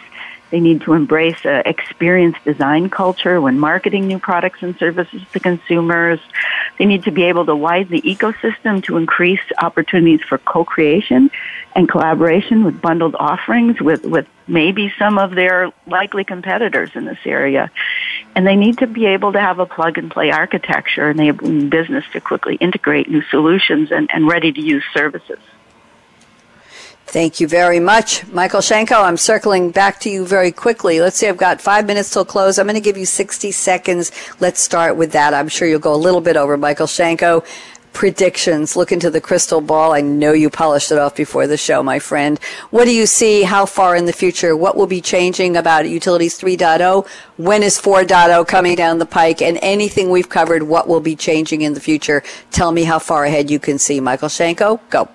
they 0.52 0.60
need 0.60 0.82
to 0.82 0.94
embrace 0.94 1.46
uh, 1.46 1.50
an 1.50 1.64
experience 1.66 2.36
design 2.44 2.90
culture 2.90 3.40
when 3.42 3.58
marketing 3.58 4.08
new 4.08 4.20
products 4.20 4.62
and 4.62 4.78
services 4.78 5.22
to 5.32 5.40
consumers. 5.40 6.20
They 6.78 6.86
need 6.86 7.04
to 7.06 7.12
be 7.12 7.24
able 7.24 7.46
to 7.46 7.56
widen 7.56 7.92
the 7.92 8.02
ecosystem 8.02 8.84
to 8.84 8.98
increase 8.98 9.40
opportunities 9.62 10.22
for 10.22 10.38
co-creation 10.38 11.32
and 11.74 11.90
collaboration 11.90 12.66
with 12.66 12.82
bundled 12.82 13.16
offerings 13.16 13.80
with, 13.80 14.04
with 14.04 14.28
maybe 14.46 14.94
some 15.00 15.18
of 15.18 15.32
their 15.32 15.72
likely 15.88 16.26
competitors 16.26 16.92
in 16.96 17.06
this 17.06 17.20
area. 17.26 17.72
And 18.36 18.46
they 18.46 18.58
need 18.58 18.80
to 18.80 18.88
be 18.88 19.06
able 19.06 19.32
to 19.32 19.40
have 19.40 19.60
a 19.60 19.66
plug 19.66 19.98
and 19.98 20.12
play 20.12 20.32
architecture 20.32 21.10
enabling 21.10 21.70
business 21.70 22.04
to 22.12 22.20
quickly 22.20 22.56
integrate 22.56 23.10
new 23.10 23.22
solutions 23.24 23.92
and, 23.92 24.10
and 24.14 24.28
ready 24.28 24.52
to 24.52 24.62
use 24.62 24.84
services. 24.94 25.40
Thank 27.12 27.42
you 27.42 27.48
very 27.50 27.82
much. 27.82 28.26
Michael 28.28 28.62
Shanko, 28.62 29.04
I'm 29.04 29.18
circling 29.18 29.72
back 29.72 30.00
to 30.00 30.10
you 30.10 30.26
very 30.26 30.50
quickly. 30.50 31.02
Let's 31.02 31.18
see, 31.18 31.28
I've 31.28 31.36
got 31.36 31.60
five 31.60 31.86
minutes 31.86 32.10
till 32.10 32.24
close. 32.24 32.58
I'm 32.58 32.68
going 32.68 32.76
to 32.76 32.80
give 32.80 32.96
you 32.96 33.06
60 33.06 33.52
seconds. 33.52 34.14
Let's 34.40 34.62
start 34.62 34.96
with 34.96 35.12
that. 35.12 35.34
I'm 35.34 35.50
sure 35.50 35.68
you'll 35.68 35.82
go 35.82 35.94
a 35.94 35.98
little 35.98 36.22
bit 36.22 36.38
over. 36.38 36.56
Michael 36.56 36.88
Shanko, 36.88 37.46
predictions. 37.92 38.78
Look 38.78 38.94
into 38.94 39.10
the 39.10 39.20
crystal 39.20 39.60
ball. 39.60 39.92
I 39.92 40.00
know 40.00 40.32
you 40.32 40.50
polished 40.50 40.90
it 40.90 41.00
off 41.00 41.14
before 41.14 41.48
the 41.48 41.58
show, 41.58 41.84
my 41.84 42.00
friend. 42.00 42.40
What 42.70 42.86
do 42.86 42.96
you 42.96 43.06
see? 43.06 43.44
How 43.44 43.66
far 43.66 43.98
in 43.98 44.06
the 44.06 44.14
future? 44.14 44.56
What 44.56 44.78
will 44.78 44.88
be 44.88 45.02
changing 45.02 45.58
about 45.58 45.90
Utilities 45.90 46.40
3.0? 46.40 47.06
When 47.36 47.62
is 47.62 47.78
4.0 47.78 48.48
coming 48.48 48.78
down 48.78 49.00
the 49.00 49.06
pike? 49.06 49.42
And 49.42 49.60
anything 49.62 50.12
we've 50.12 50.30
covered, 50.30 50.64
what 50.64 50.88
will 50.88 51.02
be 51.02 51.18
changing 51.18 51.62
in 51.64 51.74
the 51.74 51.82
future? 51.82 52.24
Tell 52.52 52.72
me 52.72 52.86
how 52.86 53.00
far 53.00 53.26
ahead 53.26 53.50
you 53.50 53.60
can 53.60 53.80
see. 53.80 54.00
Michael 54.00 54.30
Shanko, 54.30 54.80
go. 54.90 55.10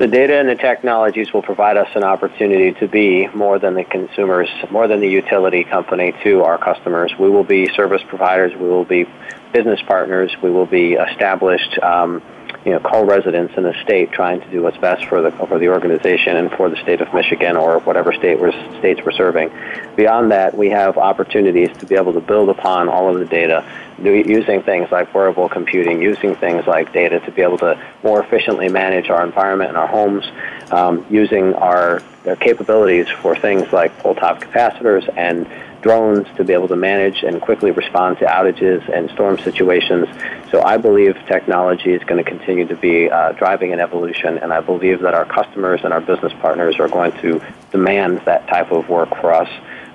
The 0.00 0.06
data 0.06 0.40
and 0.40 0.48
the 0.48 0.54
technologies 0.54 1.30
will 1.30 1.42
provide 1.42 1.76
us 1.76 1.88
an 1.94 2.04
opportunity 2.04 2.72
to 2.80 2.88
be 2.88 3.28
more 3.34 3.58
than 3.58 3.74
the 3.74 3.84
consumers, 3.84 4.48
more 4.70 4.88
than 4.88 5.00
the 5.00 5.10
utility 5.10 5.62
company 5.62 6.14
to 6.24 6.42
our 6.42 6.56
customers. 6.56 7.12
We 7.20 7.28
will 7.28 7.44
be 7.44 7.68
service 7.74 8.00
providers. 8.08 8.50
We 8.58 8.66
will 8.66 8.86
be 8.86 9.04
business 9.52 9.78
partners. 9.86 10.34
We 10.42 10.50
will 10.50 10.64
be 10.64 10.94
established. 10.94 11.78
Um, 11.82 12.22
you 12.64 12.72
know, 12.72 12.80
co-residents 12.80 13.54
in 13.56 13.62
the 13.62 13.74
state 13.82 14.12
trying 14.12 14.40
to 14.40 14.50
do 14.50 14.62
what's 14.62 14.76
best 14.76 15.04
for 15.06 15.22
the 15.22 15.30
for 15.30 15.58
the 15.58 15.68
organization 15.68 16.36
and 16.36 16.50
for 16.52 16.68
the 16.68 16.76
state 16.76 17.00
of 17.00 17.12
Michigan 17.14 17.56
or 17.56 17.78
whatever 17.80 18.12
state 18.12 18.38
we're, 18.38 18.52
states 18.78 19.00
we're 19.04 19.12
serving. 19.12 19.50
Beyond 19.96 20.30
that, 20.32 20.56
we 20.56 20.68
have 20.70 20.98
opportunities 20.98 21.70
to 21.78 21.86
be 21.86 21.94
able 21.94 22.12
to 22.12 22.20
build 22.20 22.50
upon 22.50 22.88
all 22.88 23.08
of 23.08 23.18
the 23.18 23.24
data, 23.24 23.64
using 24.02 24.62
things 24.62 24.90
like 24.90 25.14
wearable 25.14 25.48
computing, 25.48 26.02
using 26.02 26.34
things 26.34 26.66
like 26.66 26.92
data 26.92 27.20
to 27.20 27.30
be 27.30 27.40
able 27.42 27.58
to 27.58 27.80
more 28.02 28.22
efficiently 28.22 28.68
manage 28.68 29.08
our 29.08 29.24
environment 29.24 29.70
and 29.70 29.78
our 29.78 29.88
homes, 29.88 30.26
um, 30.70 31.04
using 31.10 31.54
our, 31.54 32.02
capabilities 32.38 33.08
for 33.08 33.34
things 33.34 33.72
like 33.72 33.96
pole-top 34.00 34.42
capacitors 34.42 35.08
and 35.16 35.46
drones 35.82 36.26
to 36.36 36.44
be 36.44 36.52
able 36.52 36.68
to 36.68 36.76
manage 36.76 37.22
and 37.22 37.40
quickly 37.40 37.70
respond 37.70 38.18
to 38.18 38.24
outages 38.24 38.86
and 38.94 39.10
storm 39.10 39.38
situations. 39.38 40.06
So 40.50 40.62
I 40.62 40.76
believe 40.76 41.14
technology 41.26 41.92
is 41.92 42.02
going 42.04 42.22
to 42.22 42.28
continue 42.28 42.66
to 42.66 42.76
be 42.76 43.10
uh, 43.10 43.32
driving 43.32 43.72
an 43.72 43.80
evolution, 43.80 44.38
and 44.38 44.52
I 44.52 44.60
believe 44.60 45.00
that 45.00 45.14
our 45.14 45.24
customers 45.24 45.80
and 45.84 45.92
our 45.92 46.00
business 46.00 46.32
partners 46.40 46.78
are 46.78 46.88
going 46.88 47.12
to 47.20 47.40
demand 47.70 48.22
that 48.24 48.46
type 48.48 48.72
of 48.72 48.88
work 48.88 49.10
for 49.20 49.32
us, 49.32 49.48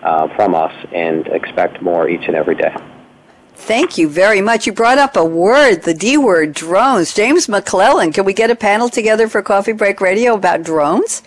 uh, 0.03 0.27
from 0.35 0.55
us, 0.55 0.73
and 0.91 1.27
expect 1.27 1.81
more 1.81 2.09
each 2.09 2.27
and 2.27 2.35
every 2.35 2.55
day. 2.55 2.73
Thank 3.57 3.97
you 3.97 4.09
very 4.09 4.41
much. 4.41 4.67
You 4.67 4.73
brought 4.73 4.97
up 4.97 5.15
a 5.15 5.23
word, 5.23 5.83
the 5.83 5.93
D 5.93 6.17
word, 6.17 6.53
drones. 6.53 7.13
James 7.13 7.47
McClellan, 7.47 8.11
can 8.11 8.25
we 8.25 8.33
get 8.33 8.51
a 8.51 8.55
panel 8.55 8.89
together 8.89 9.27
for 9.29 9.41
Coffee 9.41 9.71
Break 9.71 10.01
Radio 10.01 10.35
about 10.35 10.61
drones? 10.61 11.23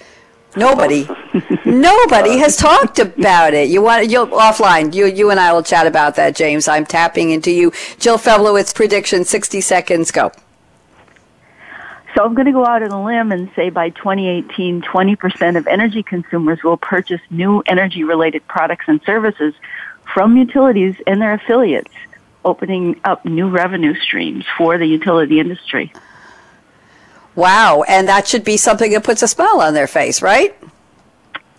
Nobody, 0.57 1.05
nobody 1.65 2.31
uh, 2.31 2.39
has 2.39 2.57
talked 2.57 2.99
about 2.99 3.55
it. 3.55 3.69
You 3.69 3.83
want 3.83 4.11
you 4.11 4.27
offline? 4.27 4.95
You 4.95 5.07
you 5.07 5.31
and 5.31 5.39
I 5.39 5.53
will 5.53 5.63
chat 5.63 5.87
about 5.87 6.17
that, 6.17 6.35
James. 6.35 6.69
I'm 6.69 6.87
tapping 6.87 7.31
into 7.31 7.51
you. 7.51 7.73
Jill 7.99 8.19
Feblowitz 8.19 8.75
prediction. 8.75 9.25
Sixty 9.25 9.61
seconds. 9.61 10.11
Go. 10.11 10.33
So 12.15 12.25
I'm 12.25 12.35
going 12.35 12.47
to 12.47 12.53
go 12.53 12.65
out 12.65 12.83
on 12.83 12.91
a 12.91 13.05
limb 13.05 13.31
and 13.31 13.51
say 13.55 13.71
by 13.71 13.91
2018, 13.91 14.83
20% 14.83 15.57
of 15.59 15.69
energy 15.69 16.03
consumers 16.03 16.65
will 16.65 16.79
purchase 16.79 17.21
new 17.31 17.63
energy 17.67 18.03
related 18.03 18.45
products 18.49 18.87
and 18.89 19.01
services 19.03 19.55
from 20.13 20.37
utilities 20.37 20.97
and 21.07 21.21
their 21.21 21.35
affiliates, 21.35 21.93
opening 22.45 22.99
up 23.05 23.25
new 23.25 23.49
revenue 23.49 23.95
streams 23.95 24.45
for 24.57 24.79
the 24.79 24.87
utility 24.87 25.39
industry. 25.39 25.93
Wow, 27.39 27.85
and 27.87 28.09
that 28.09 28.27
should 28.27 28.43
be 28.43 28.57
something 28.57 28.91
that 28.91 29.05
puts 29.05 29.23
a 29.23 29.29
smile 29.29 29.61
on 29.61 29.73
their 29.73 29.87
face, 29.87 30.23
right? 30.23 30.57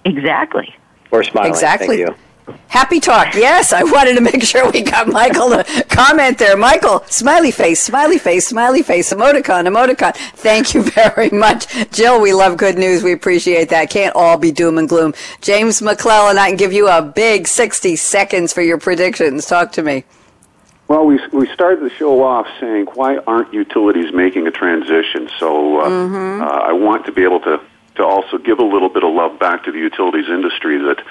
Exactly. 0.03 0.75
We're 1.09 1.23
smiling. 1.23 1.51
Exactly. 1.51 2.03
Thank 2.03 2.09
you. 2.09 2.55
Happy 2.67 2.99
talk. 2.99 3.33
Yes, 3.33 3.71
I 3.71 3.83
wanted 3.83 4.15
to 4.15 4.21
make 4.21 4.43
sure 4.43 4.69
we 4.69 4.81
got 4.81 5.07
Michael 5.07 5.51
to 5.51 5.63
comment 5.87 6.37
there. 6.37 6.57
Michael, 6.57 7.05
smiley 7.07 7.51
face, 7.51 7.81
smiley 7.81 8.17
face, 8.17 8.45
smiley 8.45 8.83
face, 8.83 9.13
emoticon, 9.13 9.69
emoticon. 9.69 10.13
Thank 10.35 10.73
you 10.73 10.83
very 10.91 11.29
much. 11.29 11.67
Jill, 11.91 12.19
we 12.19 12.33
love 12.33 12.57
good 12.57 12.77
news. 12.77 13.01
We 13.01 13.13
appreciate 13.13 13.69
that. 13.69 13.89
Can't 13.89 14.13
all 14.17 14.37
be 14.37 14.51
doom 14.51 14.79
and 14.79 14.89
gloom. 14.89 15.13
James 15.39 15.81
McClellan, 15.81 16.37
I 16.37 16.49
can 16.49 16.57
give 16.57 16.73
you 16.73 16.89
a 16.89 17.01
big 17.01 17.47
60 17.47 17.95
seconds 17.95 18.51
for 18.51 18.61
your 18.61 18.79
predictions. 18.79 19.45
Talk 19.45 19.71
to 19.73 19.81
me. 19.81 20.03
Well, 20.89 21.05
we 21.05 21.19
we 21.31 21.47
started 21.53 21.81
the 21.81 21.91
show 21.91 22.23
off 22.23 22.47
saying 22.59 22.87
why 22.95 23.17
aren't 23.17 23.53
utilities 23.53 24.11
making 24.11 24.47
a 24.47 24.51
transition? 24.51 25.29
So 25.37 25.81
uh, 25.81 25.83
uh, 25.83 26.45
I 26.45 26.73
want 26.73 27.05
to 27.05 27.11
be 27.11 27.21
able 27.21 27.41
to 27.41 27.61
to 27.97 28.03
also 28.03 28.39
give 28.39 28.57
a 28.57 28.63
little 28.63 28.89
bit 28.89 29.03
of 29.03 29.13
love 29.13 29.37
back 29.37 29.65
to 29.65 29.71
the 29.71 29.77
utilities 29.77 30.27
industry 30.27 30.79
that 30.79 31.03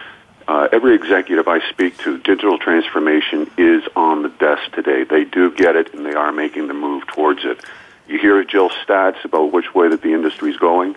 uh, 0.48 0.68
every 0.72 0.96
executive 0.96 1.46
I 1.46 1.60
speak 1.70 1.96
to, 1.98 2.18
digital 2.18 2.58
transformation 2.58 3.48
is 3.56 3.84
on 3.94 4.22
the 4.22 4.30
desk 4.30 4.72
today. 4.72 5.04
They 5.04 5.22
do 5.22 5.54
get 5.54 5.76
it, 5.76 5.94
and 5.94 6.04
they 6.04 6.14
are 6.14 6.32
making 6.32 6.66
the 6.66 6.74
move 6.74 7.06
towards 7.06 7.44
it. 7.44 7.64
You 8.08 8.18
hear 8.18 8.42
Jill's 8.42 8.72
stats 8.84 9.24
about 9.24 9.52
which 9.52 9.74
way 9.74 9.88
that 9.90 10.02
the 10.02 10.12
industry 10.12 10.50
is 10.50 10.56
going. 10.56 10.96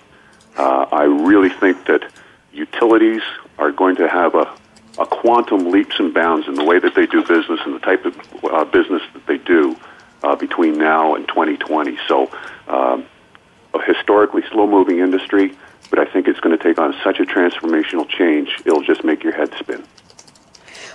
Uh, 0.58 0.88
I 0.92 1.04
really 1.04 1.50
think 1.50 1.86
that 1.86 2.10
utilities 2.52 3.22
are 3.60 3.72
going 3.72 3.98
to 3.98 4.08
have 4.08 4.34
a, 4.34 4.52
a 4.98 5.06
quantum 5.06 5.72
leaps 5.72 6.00
and 6.00 6.14
bounds 6.14 6.48
in 6.48 6.56
the 6.56 6.64
way 6.64 6.80
that 6.80 6.96
they 6.96 7.06
do 7.06 7.22
business 7.22 7.60
and 7.66 7.76
the 7.76 7.80
type 7.80 8.06
of 8.06 8.16
uh, 8.46 8.66
business 8.66 9.02
that 9.14 9.26
they 9.26 9.38
do 9.38 9.76
uh, 10.24 10.36
between 10.36 10.78
now 10.78 11.16
and 11.16 11.28
2020. 11.28 11.98
So, 12.08 12.30
um, 12.68 13.06
a 13.74 13.82
historically 13.84 14.44
slow-moving 14.52 15.00
industry 15.00 15.56
but 15.92 16.00
I 16.00 16.06
think 16.06 16.28
it's 16.28 16.40
going 16.40 16.58
to 16.58 16.64
take 16.64 16.80
on 16.80 16.96
such 17.04 17.20
a 17.20 17.24
transformational 17.24 18.08
change, 18.08 18.50
it'll 18.66 18.82
just 18.82 19.04
make 19.04 19.24
your 19.24 19.34
head 19.34 19.54
spin. 19.60 19.84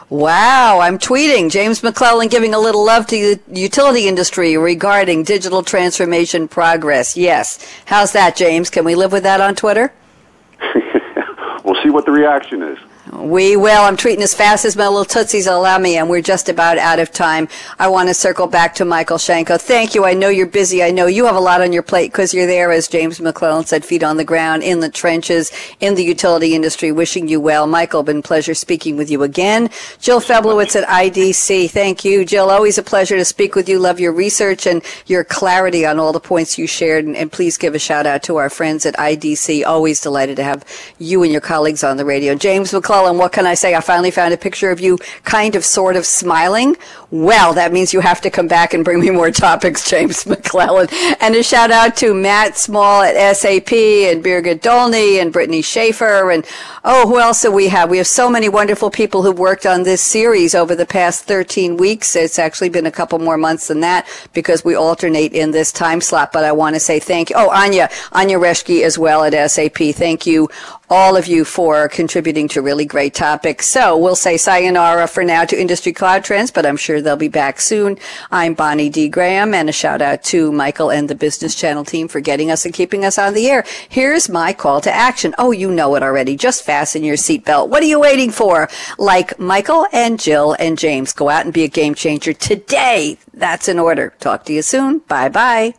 Wow, 0.08 0.80
I'm 0.80 0.98
tweeting 0.98 1.50
James 1.50 1.82
McClellan 1.82 2.28
giving 2.28 2.54
a 2.54 2.58
little 2.58 2.84
love 2.84 3.06
to 3.08 3.36
the 3.36 3.60
utility 3.60 4.08
industry 4.08 4.56
regarding 4.56 5.24
digital 5.24 5.62
transformation 5.62 6.48
progress. 6.48 7.16
Yes. 7.16 7.58
How's 7.84 8.12
that, 8.12 8.36
James? 8.36 8.70
Can 8.70 8.84
we 8.84 8.94
live 8.94 9.12
with 9.12 9.24
that 9.24 9.40
on 9.40 9.54
Twitter? 9.54 9.92
we'll 11.64 11.82
see 11.82 11.90
what 11.90 12.06
the 12.06 12.12
reaction 12.12 12.62
is. 12.62 12.78
We 13.12 13.56
will. 13.56 13.82
I'm 13.82 13.96
tweeting 13.96 14.20
as 14.20 14.34
fast 14.34 14.64
as 14.64 14.76
my 14.76 14.88
little 14.88 15.04
tootsies 15.04 15.46
allow 15.46 15.78
me, 15.78 15.96
and 15.96 16.10
we're 16.10 16.22
just 16.22 16.48
about 16.48 16.76
out 16.76 16.98
of 16.98 17.12
time. 17.12 17.46
I 17.78 17.86
want 17.86 18.08
to 18.08 18.14
circle 18.14 18.48
back 18.48 18.74
to 18.76 18.84
Michael 18.84 19.16
Shanko. 19.16 19.60
Thank 19.60 19.94
you. 19.94 20.04
I 20.04 20.14
know 20.14 20.28
you're 20.28 20.46
busy. 20.46 20.82
I 20.82 20.90
know 20.90 21.06
you 21.06 21.24
have 21.26 21.36
a 21.36 21.40
lot 21.40 21.60
on 21.60 21.72
your 21.72 21.84
plate 21.84 22.10
because 22.10 22.34
you're 22.34 22.48
there, 22.48 22.72
as 22.72 22.88
James 22.88 23.20
McClellan 23.20 23.64
said, 23.64 23.84
feet 23.84 24.02
on 24.02 24.16
the 24.16 24.24
ground, 24.24 24.64
in 24.64 24.80
the 24.80 24.88
trenches, 24.88 25.52
in 25.78 25.94
the 25.94 26.02
utility 26.02 26.54
industry. 26.54 26.90
Wishing 26.90 27.28
you 27.28 27.40
well. 27.40 27.68
Michael, 27.68 28.02
been 28.02 28.22
pleasure 28.22 28.54
speaking 28.54 28.96
with 28.96 29.08
you 29.08 29.22
again. 29.22 29.70
Jill 30.00 30.20
Feblowitz 30.20 30.74
at 30.74 30.88
IDC. 30.88 31.70
Thank 31.70 32.04
you, 32.04 32.24
Jill. 32.24 32.50
Always 32.50 32.76
a 32.76 32.82
pleasure 32.82 33.16
to 33.16 33.24
speak 33.24 33.54
with 33.54 33.68
you. 33.68 33.78
Love 33.78 34.00
your 34.00 34.12
research 34.12 34.66
and 34.66 34.82
your 35.06 35.22
clarity 35.22 35.86
on 35.86 36.00
all 36.00 36.12
the 36.12 36.18
points 36.18 36.58
you 36.58 36.66
shared. 36.66 37.04
And, 37.04 37.16
and 37.16 37.30
please 37.30 37.56
give 37.56 37.76
a 37.76 37.78
shout 37.78 38.04
out 38.04 38.24
to 38.24 38.36
our 38.36 38.50
friends 38.50 38.84
at 38.84 38.96
IDC. 38.96 39.64
Always 39.64 40.00
delighted 40.00 40.36
to 40.36 40.42
have 40.42 40.64
you 40.98 41.22
and 41.22 41.30
your 41.30 41.40
colleagues 41.40 41.84
on 41.84 41.98
the 41.98 42.04
radio. 42.04 42.34
James 42.34 42.72
McClellan 42.72 42.95
and 43.04 43.18
what 43.18 43.32
can 43.32 43.46
I 43.46 43.52
say? 43.52 43.74
I 43.74 43.80
finally 43.80 44.10
found 44.10 44.32
a 44.32 44.38
picture 44.38 44.70
of 44.70 44.80
you 44.80 44.98
kind 45.24 45.54
of 45.54 45.64
sort 45.64 45.96
of 45.96 46.06
smiling. 46.06 46.76
Well, 47.10 47.54
that 47.54 47.72
means 47.72 47.92
you 47.92 48.00
have 48.00 48.20
to 48.22 48.30
come 48.30 48.48
back 48.48 48.74
and 48.74 48.84
bring 48.84 49.00
me 49.00 49.10
more 49.10 49.30
topics, 49.30 49.88
James 49.90 50.26
McClellan. 50.26 50.88
And 51.20 51.34
a 51.34 51.42
shout 51.42 51.70
out 51.70 51.96
to 51.96 52.14
Matt 52.14 52.56
Small 52.56 53.02
at 53.02 53.36
SAP 53.36 53.72
and 53.72 54.24
Birgit 54.24 54.60
Dolny 54.60 55.20
and 55.20 55.32
Brittany 55.32 55.62
Schaefer. 55.62 56.30
And 56.30 56.44
oh, 56.84 57.06
who 57.06 57.20
else 57.20 57.42
do 57.42 57.52
we 57.52 57.68
have? 57.68 57.90
We 57.90 57.98
have 57.98 58.06
so 58.06 58.28
many 58.30 58.48
wonderful 58.48 58.90
people 58.90 59.22
who've 59.22 59.38
worked 59.38 59.66
on 59.66 59.82
this 59.82 60.00
series 60.00 60.54
over 60.54 60.74
the 60.74 60.86
past 60.86 61.24
13 61.24 61.76
weeks. 61.76 62.16
It's 62.16 62.38
actually 62.38 62.70
been 62.70 62.86
a 62.86 62.90
couple 62.90 63.18
more 63.18 63.36
months 63.36 63.68
than 63.68 63.80
that 63.80 64.08
because 64.32 64.64
we 64.64 64.74
alternate 64.74 65.32
in 65.32 65.52
this 65.52 65.70
time 65.70 66.00
slot. 66.00 66.32
But 66.32 66.44
I 66.44 66.52
want 66.52 66.74
to 66.74 66.80
say 66.80 66.98
thank 66.98 67.30
you. 67.30 67.36
Oh, 67.38 67.50
Anya, 67.50 67.88
Anya 68.12 68.38
Reschke 68.38 68.82
as 68.82 68.98
well 68.98 69.22
at 69.22 69.50
SAP. 69.50 69.94
Thank 69.94 70.26
you 70.26 70.48
all 70.88 71.16
of 71.16 71.26
you 71.26 71.44
for 71.44 71.88
contributing 71.88 72.48
to 72.48 72.62
really 72.62 72.84
great 72.84 73.14
topics. 73.14 73.66
So 73.66 73.96
we'll 73.96 74.16
say 74.16 74.36
sayonara 74.36 75.08
for 75.08 75.24
now 75.24 75.44
to 75.44 75.60
Industry 75.60 75.92
Cloud 75.92 76.24
Trends, 76.24 76.50
but 76.50 76.64
I'm 76.64 76.76
sure 76.76 77.00
they'll 77.00 77.16
be 77.16 77.28
back 77.28 77.60
soon. 77.60 77.98
I'm 78.30 78.54
Bonnie 78.54 78.88
D. 78.88 79.08
Graham, 79.08 79.54
and 79.54 79.68
a 79.68 79.72
shout 79.72 80.00
out 80.00 80.22
to 80.24 80.52
Michael 80.52 80.90
and 80.90 81.08
the 81.08 81.14
Business 81.14 81.54
Channel 81.54 81.84
team 81.84 82.08
for 82.08 82.20
getting 82.20 82.50
us 82.50 82.64
and 82.64 82.74
keeping 82.74 83.04
us 83.04 83.18
on 83.18 83.34
the 83.34 83.48
air. 83.48 83.64
Here's 83.88 84.28
my 84.28 84.52
call 84.52 84.80
to 84.82 84.92
action. 84.92 85.34
Oh, 85.38 85.50
you 85.50 85.70
know 85.70 85.94
it 85.96 86.02
already. 86.02 86.36
Just 86.36 86.64
fasten 86.64 87.04
your 87.04 87.16
seatbelt. 87.16 87.68
What 87.68 87.82
are 87.82 87.86
you 87.86 88.00
waiting 88.00 88.30
for? 88.30 88.68
Like 88.98 89.38
Michael 89.38 89.86
and 89.92 90.20
Jill 90.20 90.56
and 90.58 90.78
James, 90.78 91.12
go 91.12 91.28
out 91.28 91.44
and 91.44 91.54
be 91.54 91.64
a 91.64 91.68
game 91.68 91.94
changer 91.94 92.32
today. 92.32 93.18
That's 93.34 93.68
in 93.68 93.78
order. 93.78 94.14
Talk 94.20 94.44
to 94.46 94.52
you 94.52 94.62
soon. 94.62 95.00
Bye 95.00 95.28
bye. 95.28 95.74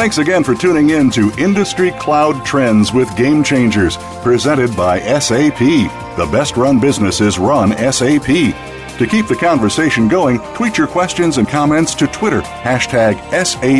Thanks 0.00 0.16
again 0.16 0.42
for 0.42 0.54
tuning 0.54 0.88
in 0.88 1.10
to 1.10 1.30
Industry 1.36 1.90
Cloud 1.98 2.46
Trends 2.46 2.90
with 2.90 3.14
Game 3.18 3.44
Changers, 3.44 3.98
presented 4.22 4.74
by 4.74 4.98
SAP. 4.98 5.58
The 5.58 6.26
best 6.32 6.56
run 6.56 6.80
businesses 6.80 7.38
run 7.38 7.76
SAP. 7.92 8.24
To 8.24 9.06
keep 9.06 9.26
the 9.28 9.36
conversation 9.38 10.08
going, 10.08 10.38
tweet 10.54 10.78
your 10.78 10.86
questions 10.86 11.36
and 11.36 11.46
comments 11.46 11.94
to 11.96 12.06
Twitter, 12.06 12.40
hashtag 12.40 13.18
SAPRADIO. 13.30 13.72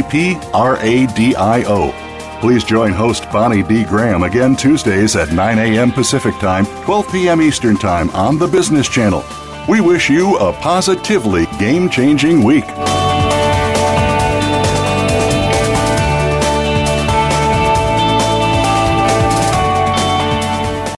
Please 2.43 2.65
join 2.65 2.93
host 2.93 3.25
Bonnie 3.33 3.63
D. 3.63 3.85
Graham 3.85 4.23
again 4.25 4.55
Tuesdays 4.57 5.17
at 5.17 5.33
9 5.33 5.59
a.m. 5.59 5.91
Pacific 5.91 6.35
Time, 6.35 6.67
12 6.85 7.11
p.m. 7.11 7.41
Eastern 7.41 7.79
Time 7.79 8.11
on 8.11 8.37
the 8.37 8.47
Business 8.47 8.91
Channel. 8.91 9.25
We 9.67 9.81
wish 9.81 10.11
you 10.11 10.37
a 10.37 10.53
positively 10.53 11.47
game 11.59 11.89
changing 11.89 12.45
week. 12.45 12.67